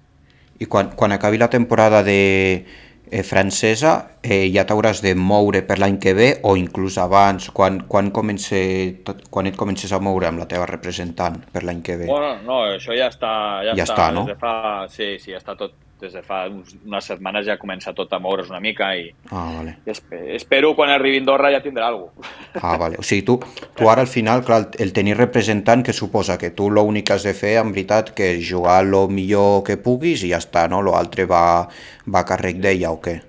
I 0.58 0.64
quan, 0.64 0.94
quan 0.96 1.12
acabi 1.12 1.36
la 1.36 1.50
temporada 1.52 2.02
de 2.02 2.64
eh, 3.10 3.22
francesa, 3.22 3.94
eh, 4.22 4.46
ja 4.54 4.66
t'hauràs 4.66 5.02
de 5.04 5.14
moure 5.14 5.62
per 5.66 5.78
l'any 5.78 5.98
que 6.02 6.14
ve 6.16 6.28
o 6.42 6.56
inclús 6.58 6.98
abans, 6.98 7.50
quan, 7.54 7.80
quan, 7.88 8.10
comence, 8.14 8.60
tot, 9.06 9.24
quan 9.30 9.46
et 9.50 9.56
comences 9.56 9.92
a 9.92 10.00
moure 10.02 10.28
amb 10.28 10.42
la 10.42 10.48
teva 10.50 10.66
representant 10.70 11.38
per 11.52 11.64
l'any 11.64 11.82
que 11.86 11.98
ve? 12.02 12.10
Bueno, 12.10 12.36
no, 12.46 12.62
això 12.74 12.96
ja 12.96 13.10
està... 13.12 13.32
Ja, 13.66 13.76
Ja 13.78 13.86
està, 13.88 14.10
no? 14.14 14.26
Des 14.26 14.34
de 14.34 14.40
fa... 14.40 14.86
Sí, 14.92 15.16
sí, 15.22 15.32
ja 15.34 15.42
està 15.42 15.56
tot, 15.58 15.74
des 16.00 16.12
de 16.12 16.20
fa 16.22 16.42
unes 16.50 17.04
setmanes 17.08 17.46
ja 17.46 17.54
comença 17.56 17.94
tot 17.96 18.12
a 18.12 18.18
moure's 18.20 18.50
una 18.50 18.60
mica 18.60 18.90
i, 18.96 19.06
Ah, 19.30 19.52
vale. 19.56 19.78
i 19.86 19.90
espe 19.90 20.18
espero 20.36 20.74
quan 20.76 20.90
arribi 20.92 21.16
a 21.16 21.20
Andorra 21.22 21.50
ja 21.54 21.62
tindrà 21.64 21.86
alguna 21.88 22.12
cosa. 22.12 22.30
Ah, 22.62 22.76
vale. 22.76 22.96
O 22.98 23.02
sigui, 23.02 23.22
tu, 23.24 23.38
tu 23.74 23.88
ara 23.88 24.02
al 24.02 24.06
final, 24.12 24.44
clar, 24.44 24.58
el- 24.60 24.82
el 24.84 24.92
tenir 24.92 25.16
representant 25.16 25.82
que 25.84 25.92
suposa 25.94 26.36
que 26.38 26.50
tu 26.50 26.68
l'únic 26.70 27.06
que 27.06 27.12
has 27.14 27.22
de 27.24 27.32
fer, 27.34 27.56
en 27.58 27.72
veritat, 27.72 28.10
que 28.14 28.34
és 28.36 28.44
jugar 28.50 28.82
el 28.84 28.92
millor 29.08 29.62
que 29.64 29.76
puguis 29.76 30.22
i 30.24 30.30
ja 30.34 30.38
està, 30.38 30.68
no? 30.68 30.82
L'altre 30.82 31.24
va, 31.24 31.66
va 32.06 32.20
a 32.20 32.24
càrrec 32.28 32.60
d'ella 32.60 32.90
o 32.92 33.00
què? 33.00 33.20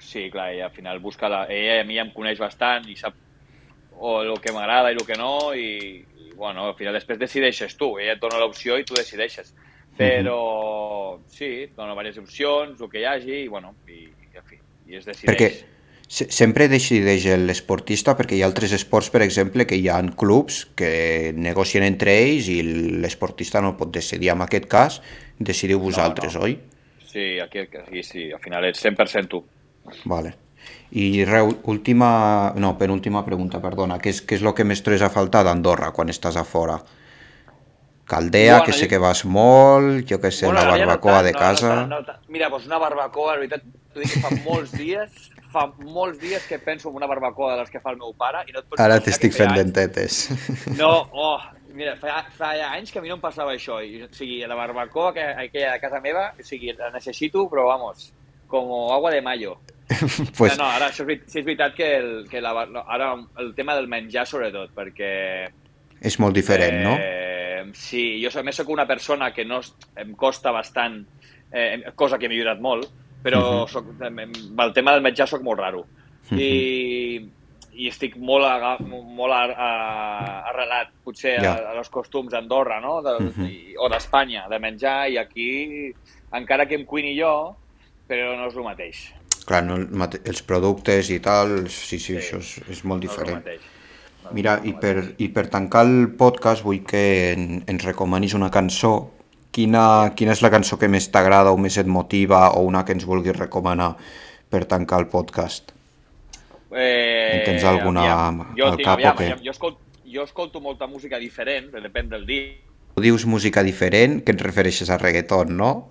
Sí, 0.00 0.28
clar, 0.30 0.50
ella 0.52 0.64
al 0.66 0.72
final 0.74 0.98
busca 0.98 1.28
la... 1.28 1.44
Ella 1.46 1.80
a 1.80 1.84
mi 1.86 1.98
em 2.02 2.10
coneix 2.10 2.38
bastant 2.42 2.88
i 2.90 2.96
sap 2.96 3.14
o 4.02 4.22
el 4.22 4.40
que 4.40 4.50
m'agrada 4.52 4.90
i 4.90 4.96
el 4.98 5.04
que 5.06 5.14
no 5.14 5.52
i, 5.54 6.02
i, 6.02 6.30
bueno, 6.34 6.66
al 6.66 6.74
final 6.74 6.94
després 6.94 7.18
decideixes 7.20 7.76
tu. 7.76 7.98
Ella 7.98 8.14
et 8.16 8.20
dona 8.20 8.38
l'opció 8.40 8.78
i 8.80 8.84
tu 8.84 8.94
decideixes. 8.98 9.54
Però, 10.00 11.18
sí, 11.28 11.50
et 11.66 11.76
dona 11.76 11.92
diverses 11.92 12.22
opcions, 12.22 12.80
el 12.80 12.88
que 12.92 13.02
hi 13.02 13.06
hagi, 13.10 13.36
i, 13.44 13.50
bueno, 13.52 13.74
i, 13.88 14.06
i 14.08 14.40
en 14.40 14.48
fi, 14.48 14.56
i 14.88 14.98
es 14.98 15.06
decideix. 15.08 15.28
Perquè 15.28 15.50
se 16.10 16.26
sempre 16.34 16.66
decideix 16.66 17.28
l'esportista 17.38 18.16
perquè 18.18 18.34
hi 18.34 18.40
ha 18.42 18.48
altres 18.48 18.72
esports, 18.74 19.12
per 19.14 19.22
exemple, 19.22 19.62
que 19.62 19.76
hi 19.78 19.86
ha 19.86 20.00
clubs 20.18 20.64
que 20.74 21.30
negocien 21.36 21.86
entre 21.86 22.16
ells 22.24 22.48
i 22.50 22.58
l'esportista 23.04 23.62
no 23.62 23.76
pot 23.78 23.92
decidir. 23.94 24.32
En 24.34 24.42
aquest 24.42 24.66
cas, 24.66 24.98
decidiu 25.38 25.78
vosaltres, 25.78 26.34
no. 26.34 26.48
oi? 26.48 26.58
Sí, 27.06 27.38
aquí, 27.38 27.62
aquí 27.62 28.02
sí, 28.02 28.30
al 28.32 28.42
final 28.42 28.66
ets 28.66 28.82
100% 28.82 29.30
tu. 29.30 29.44
Vale. 30.10 30.34
I 30.98 31.24
re, 31.24 31.44
última, 31.70 32.10
no, 32.58 32.74
penúltima 32.78 33.22
pregunta, 33.26 33.62
perdona. 33.62 34.00
Què 34.02 34.10
és, 34.10 34.24
què 34.26 34.40
és 34.40 34.42
el 34.42 34.54
que 34.58 34.66
més 34.66 34.82
trobes 34.82 35.06
a 35.06 35.12
faltar 35.14 35.44
d'Andorra 35.46 35.92
quan 35.94 36.10
estàs 36.10 36.34
a 36.34 36.42
fora? 36.42 36.80
Caldea, 38.10 38.56
Bueno, 38.58 38.66
que 38.66 38.72
sé 38.74 38.86
jo- 38.86 38.90
que 38.90 38.98
vas 38.98 39.24
molt, 39.24 40.02
jo 40.10 40.18
que 40.20 40.32
sé, 40.34 40.46
Bueno, 40.46 40.60
la 40.60 40.66
ara 40.66 40.78
ja 40.78 40.84
no 40.84 40.88
barbacoa 40.90 41.12
tant, 41.20 41.26
de 41.28 41.32
casa... 41.38 41.74
No, 41.76 41.86
no, 41.86 42.00
no, 42.02 42.14
mira, 42.28 42.48
doncs 42.50 42.66
una 42.66 42.78
barbacoa, 42.82 43.36
la 43.36 43.44
veritat, 43.44 43.62
t'ho 43.94 44.02
dic 44.02 44.16
fa 44.24 44.32
molts 44.44 44.72
dies, 44.74 45.30
fa 45.52 45.68
molts 45.86 46.18
dies 46.22 46.44
que 46.50 46.58
penso 46.58 46.90
en 46.90 46.98
una 46.98 47.06
barbacoa 47.10 47.52
de 47.54 47.60
les 47.62 47.70
que 47.70 47.80
fa 47.82 47.90
el 47.94 47.98
meu 48.02 48.12
pare 48.18 48.42
i 48.48 48.52
no 48.54 48.60
et 48.64 48.66
pots 48.68 48.82
Ara 48.82 48.98
t'estic 49.02 49.32
fent 49.36 49.52
anys- 49.52 49.62
dentetes. 49.62 50.20
No, 50.78 50.90
oh, 51.26 51.38
mira, 51.74 51.94
fa, 52.02 52.24
fa 52.36 52.50
anys 52.72 52.90
que 52.90 52.98
a 52.98 53.02
mi 53.02 53.08
no 53.12 53.20
em 53.20 53.22
passava 53.22 53.54
això. 53.54 53.78
I, 53.82 54.02
o 54.06 54.10
sigui, 54.14 54.40
la 54.46 54.58
barbacoa 54.58 55.12
que, 55.14 55.22
aquella 55.46 55.74
a 55.76 55.80
casa 55.82 56.00
meva, 56.02 56.32
o 56.38 56.42
sigui, 56.46 56.74
la 56.78 56.90
necessito, 56.94 57.46
però 57.50 57.68
vamos, 57.70 58.10
com 58.50 58.74
agua 58.92 59.10
de 59.14 59.22
mayo. 59.22 59.56
pues, 60.38 60.56
No, 60.58 60.64
no, 60.64 60.70
ara 60.70 60.90
això 60.90 61.06
és, 61.10 61.22
sí 61.30 61.40
és 61.40 61.46
veritat 61.46 61.74
que, 61.78 61.88
el, 61.98 62.12
que 62.30 62.42
la, 62.42 62.52
ara 62.86 63.12
el 63.42 63.54
tema 63.54 63.74
del 63.78 63.86
menjar 63.90 64.26
sobretot, 64.26 64.70
perquè... 64.74 65.14
és 66.00 66.18
molt 66.18 66.34
diferent, 66.34 66.82
no? 66.82 66.96
Eh, 66.98 67.64
sí, 67.74 68.22
jo 68.24 68.30
a 68.38 68.42
més 68.42 68.56
sóc 68.56 68.68
una 68.68 68.86
persona 68.86 69.32
que 69.32 69.44
no 69.44 69.60
em 69.96 70.14
costa 70.14 70.50
bastant, 70.50 71.04
eh, 71.52 71.82
cosa 71.94 72.18
que 72.18 72.26
he 72.26 72.28
millorat 72.28 72.60
molt, 72.60 72.88
però 73.22 73.38
uh 73.38 73.50
Mhm. 73.52 73.64
-huh. 73.64 73.68
soc, 73.68 73.86
el 74.64 74.72
tema 74.72 74.92
del 74.92 75.02
menjar 75.02 75.28
sóc 75.28 75.42
molt 75.42 75.60
raro. 75.60 75.86
I, 76.32 77.28
i 77.72 77.88
estic 77.88 78.16
molt, 78.16 78.44
aga, 78.44 78.76
molt 78.80 79.32
a, 79.32 79.44
a, 79.44 80.50
arrelat, 80.50 80.88
potser, 81.04 81.40
Ja. 81.42 81.52
a, 81.54 81.70
a 81.72 81.78
els 81.78 81.88
costums 81.88 82.30
d'Andorra, 82.30 82.80
no? 82.80 83.00
De, 83.02 83.18
Mhm. 83.24 83.46
i, 83.46 83.74
o 83.78 83.88
d'Espanya, 83.88 84.48
de 84.48 84.58
menjar, 84.58 85.08
i 85.10 85.18
aquí, 85.18 85.92
encara 86.32 86.66
que 86.66 86.74
em 86.76 86.84
cuini 86.84 87.18
jo, 87.20 87.56
però 88.08 88.36
no 88.36 88.46
és 88.48 88.56
el 88.56 88.62
mateix. 88.62 89.12
Clar, 89.46 89.64
no, 89.64 89.76
els 90.24 90.42
productes 90.42 91.10
i 91.10 91.18
tal, 91.20 91.68
sí, 91.68 91.98
sí, 91.98 92.14
Sí. 92.14 92.16
això 92.18 92.38
és, 92.38 92.58
és 92.68 92.84
molt 92.84 93.02
No 93.04 93.10
és 93.10 93.18
el 93.18 93.24
diferent. 93.24 93.44
mateix. 93.44 93.60
No 93.60 93.66
és 93.66 93.79
Mira, 94.32 94.60
i 94.64 94.72
per, 94.78 95.14
i 95.18 95.28
per 95.34 95.48
tancar 95.50 95.82
el 95.86 96.12
podcast 96.18 96.62
vull 96.62 96.82
que 96.86 97.32
en, 97.32 97.62
ens 97.66 97.84
recomanis 97.84 98.34
una 98.38 98.50
cançó. 98.50 99.10
Quina, 99.50 100.12
quina 100.14 100.30
és 100.36 100.42
la 100.44 100.50
cançó 100.54 100.78
que 100.78 100.86
més 100.88 101.08
t'agrada 101.10 101.50
o 101.50 101.58
més 101.58 101.76
et 101.82 101.88
motiva 101.90 102.52
o 102.54 102.62
una 102.68 102.84
que 102.86 102.94
ens 102.94 103.04
vulguis 103.08 103.34
recomanar 103.36 103.96
per 104.48 104.64
tancar 104.70 105.00
el 105.02 105.08
podcast? 105.10 105.72
Eh, 106.70 107.40
En 107.40 107.44
tens 107.48 107.64
alguna 107.66 108.04
aviam, 108.06 108.44
jo, 108.56 108.66
al 108.68 108.76
cap 108.78 108.92
o 108.94 109.00
aviam, 109.00 109.16
què? 109.18 109.24
aviam, 109.32 109.40
jo, 109.42 109.50
escolto, 109.50 109.80
jo 110.06 110.22
escolto 110.22 110.60
molta 110.62 110.86
música 110.86 111.18
diferent, 111.18 111.72
depèn 111.82 112.08
del 112.12 112.26
dia. 112.28 112.52
Dius 113.00 113.24
música 113.26 113.62
diferent, 113.66 114.20
que 114.26 114.30
et 114.34 114.40
refereixes 114.42 114.90
a 114.90 114.98
reggaeton, 114.98 115.50
no? 115.56 115.88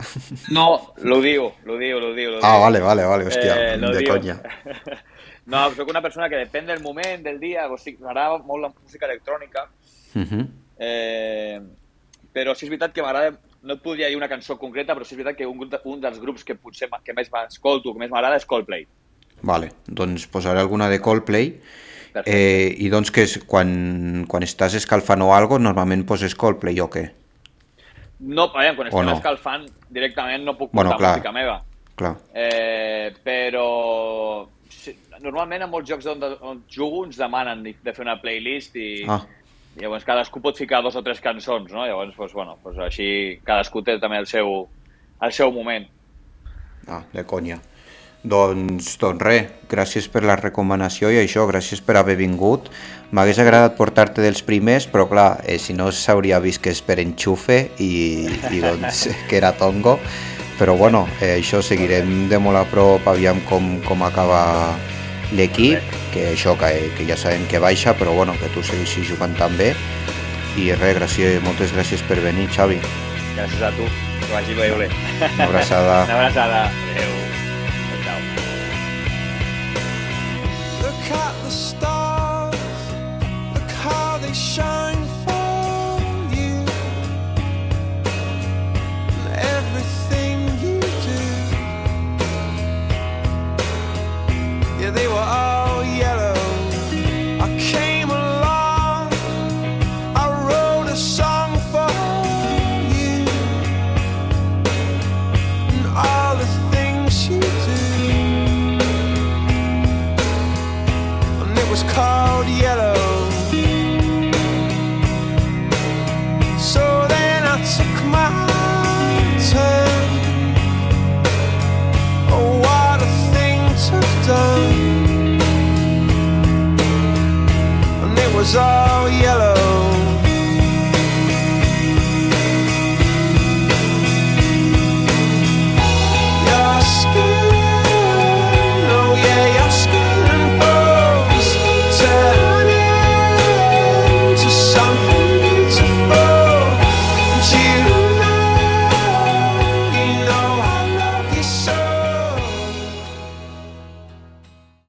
No, 0.56 0.94
lo 1.04 1.20
diu, 1.24 1.50
lo 1.66 1.78
diu, 1.80 2.00
lo 2.00 2.14
diu. 2.16 2.32
Lo 2.38 2.40
Ah, 2.44 2.58
vale, 2.64 2.80
vale, 2.80 3.04
vale, 3.04 3.26
hòstia, 3.28 3.56
Eh, 3.74 3.78
de 3.78 3.98
diu. 4.00 4.08
conya. 4.08 4.40
No, 5.46 5.72
soc 5.76 5.90
una 5.90 6.02
persona 6.02 6.30
que 6.30 6.38
depèn 6.38 6.66
del 6.68 6.82
moment, 6.82 7.24
del 7.24 7.40
dia, 7.40 7.68
o 7.72 7.78
sigui, 7.78 8.04
m'agrada 8.04 8.38
molt 8.46 8.62
la 8.62 8.74
música 8.84 9.06
electrònica, 9.08 9.68
Uh 10.16 10.22
-huh. 10.26 10.48
eh, 10.80 11.60
però 12.34 12.56
sí 12.56 12.66
és 12.66 12.70
veritat 12.70 12.92
que 12.94 13.02
m'agrada, 13.02 13.38
no 13.62 13.74
et 13.74 13.82
podria 13.82 14.08
dir 14.08 14.16
una 14.18 14.28
cançó 14.30 14.58
concreta, 14.58 14.96
però 14.96 15.04
sí 15.06 15.14
és 15.16 15.18
veritat 15.18 15.38
que 15.38 15.46
un, 15.46 15.70
un 15.84 16.02
dels 16.02 16.20
grups 16.20 16.44
que 16.44 16.56
potser 16.56 16.90
que 17.04 17.14
més 17.14 17.30
m'escolto, 17.32 17.94
que 17.94 18.00
més 18.00 18.10
m'agrada 18.10 18.36
és 18.38 18.46
Coldplay. 18.46 18.88
Vale, 19.42 19.72
doncs 19.88 20.28
posaré 20.28 20.60
alguna 20.60 20.90
de 20.90 21.00
Coldplay. 21.00 21.60
Perfecte. 22.12 22.32
Eh, 22.32 22.76
I 22.80 22.90
doncs 22.90 23.12
que 23.12 23.22
és, 23.22 23.38
quan, 23.46 24.26
quan 24.28 24.42
estàs 24.44 24.74
escalfant 24.76 25.22
o 25.22 25.34
algo, 25.34 25.60
normalment 25.60 26.06
poses 26.06 26.34
Coldplay 26.36 26.80
o 26.82 26.90
què? 26.90 27.12
No, 28.20 28.44
a 28.54 28.60
veure, 28.60 28.76
quan 28.76 28.88
estem 28.88 29.06
no? 29.06 29.14
escalfant, 29.14 29.70
directament 29.90 30.44
no 30.44 30.58
puc 30.58 30.72
Bueno, 30.74 30.90
portar 30.92 30.98
clar. 31.00 31.18
música 31.18 31.32
meva. 31.32 31.64
Clar. 31.96 32.18
Eh, 32.34 33.14
però 33.24 34.48
normalment 35.22 35.66
en 35.66 35.70
molts 35.72 35.90
jocs 35.90 36.08
on, 36.12 36.24
on 36.42 36.64
jugo 36.72 37.04
ens 37.06 37.18
demanen 37.20 37.64
de 37.64 37.94
fer 37.94 38.06
una 38.06 38.18
playlist 38.22 38.76
i 38.80 39.06
Ah, 39.10 39.22
llavors 39.80 40.06
cadascú 40.08 40.42
pot 40.42 40.58
ficar 40.58 40.82
dos 40.84 40.96
o 40.96 41.04
tres 41.06 41.22
cançons, 41.24 41.72
no? 41.72 41.86
Llavors, 41.86 42.16
doncs, 42.18 42.34
bueno, 42.34 42.58
doncs 42.64 42.80
així 42.90 43.40
cadascú 43.46 43.84
té 43.86 43.98
també 44.00 44.18
el 44.20 44.28
seu, 44.28 44.68
el 45.22 45.32
seu 45.36 45.52
moment. 45.52 45.88
ah, 46.88 47.04
de 47.14 47.24
conya. 47.26 47.60
Doncs, 48.24 48.98
doncs 49.00 49.22
res, 49.24 49.46
gràcies 49.72 50.10
per 50.12 50.26
la 50.28 50.36
recomanació 50.36 51.08
i 51.14 51.22
això, 51.22 51.46
gràcies 51.48 51.80
per 51.80 51.96
haver 51.96 52.18
vingut. 52.20 52.68
M'hagués 53.16 53.40
agradat 53.40 53.78
portar-te 53.78 54.22
dels 54.22 54.42
primers, 54.44 54.90
però 54.92 55.06
clar, 55.08 55.40
eh, 55.48 55.58
si 55.58 55.74
no 55.74 55.88
s'hauria 55.92 56.42
vist 56.44 56.62
que 56.62 56.74
és 56.74 56.82
per 56.84 57.00
enxufe 57.00 57.70
i, 57.80 58.28
i 58.52 58.60
doncs 58.60 59.08
que 59.30 59.38
era 59.40 59.54
tongo. 59.56 59.96
Però 60.60 60.76
bueno, 60.76 61.08
eh, 61.24 61.38
això 61.40 61.62
seguirem 61.64 62.28
de 62.28 62.38
molt 62.44 62.60
a 62.60 62.66
prop, 62.68 63.06
aviam 63.08 63.40
com, 63.48 63.78
com 63.86 64.04
acaba 64.04 64.76
l'equip, 65.32 65.80
que 66.12 66.34
això 66.34 66.56
que, 66.60 66.74
que 66.98 67.06
ja 67.08 67.16
sabem 67.18 67.46
que 67.48 67.62
baixa, 67.64 67.94
però 67.96 68.12
bueno, 68.18 68.36
que 68.42 68.50
tu 68.52 68.64
segueixis 68.66 69.08
jugant 69.08 69.38
també. 69.40 69.72
I 70.60 70.74
res, 70.76 70.98
gràcies, 70.98 71.40
moltes 71.46 71.72
gràcies 71.72 72.04
per 72.10 72.20
venir, 72.20 72.50
Xavi. 72.52 72.80
Gràcies 73.38 73.64
a 73.64 73.72
tu, 73.78 73.88
que 74.20 74.34
vagi 74.34 74.58
bé, 74.58 74.72
Ole. 74.76 74.90
Una 75.30 75.48
abraçada. 75.48 76.04
Una 76.10 76.18
abraçada. 76.20 76.60
Adéu. 76.92 77.14
Ciao. 78.04 78.20
Look 80.84 81.12
at 81.16 81.34
the 81.46 81.52
stars, 81.56 81.89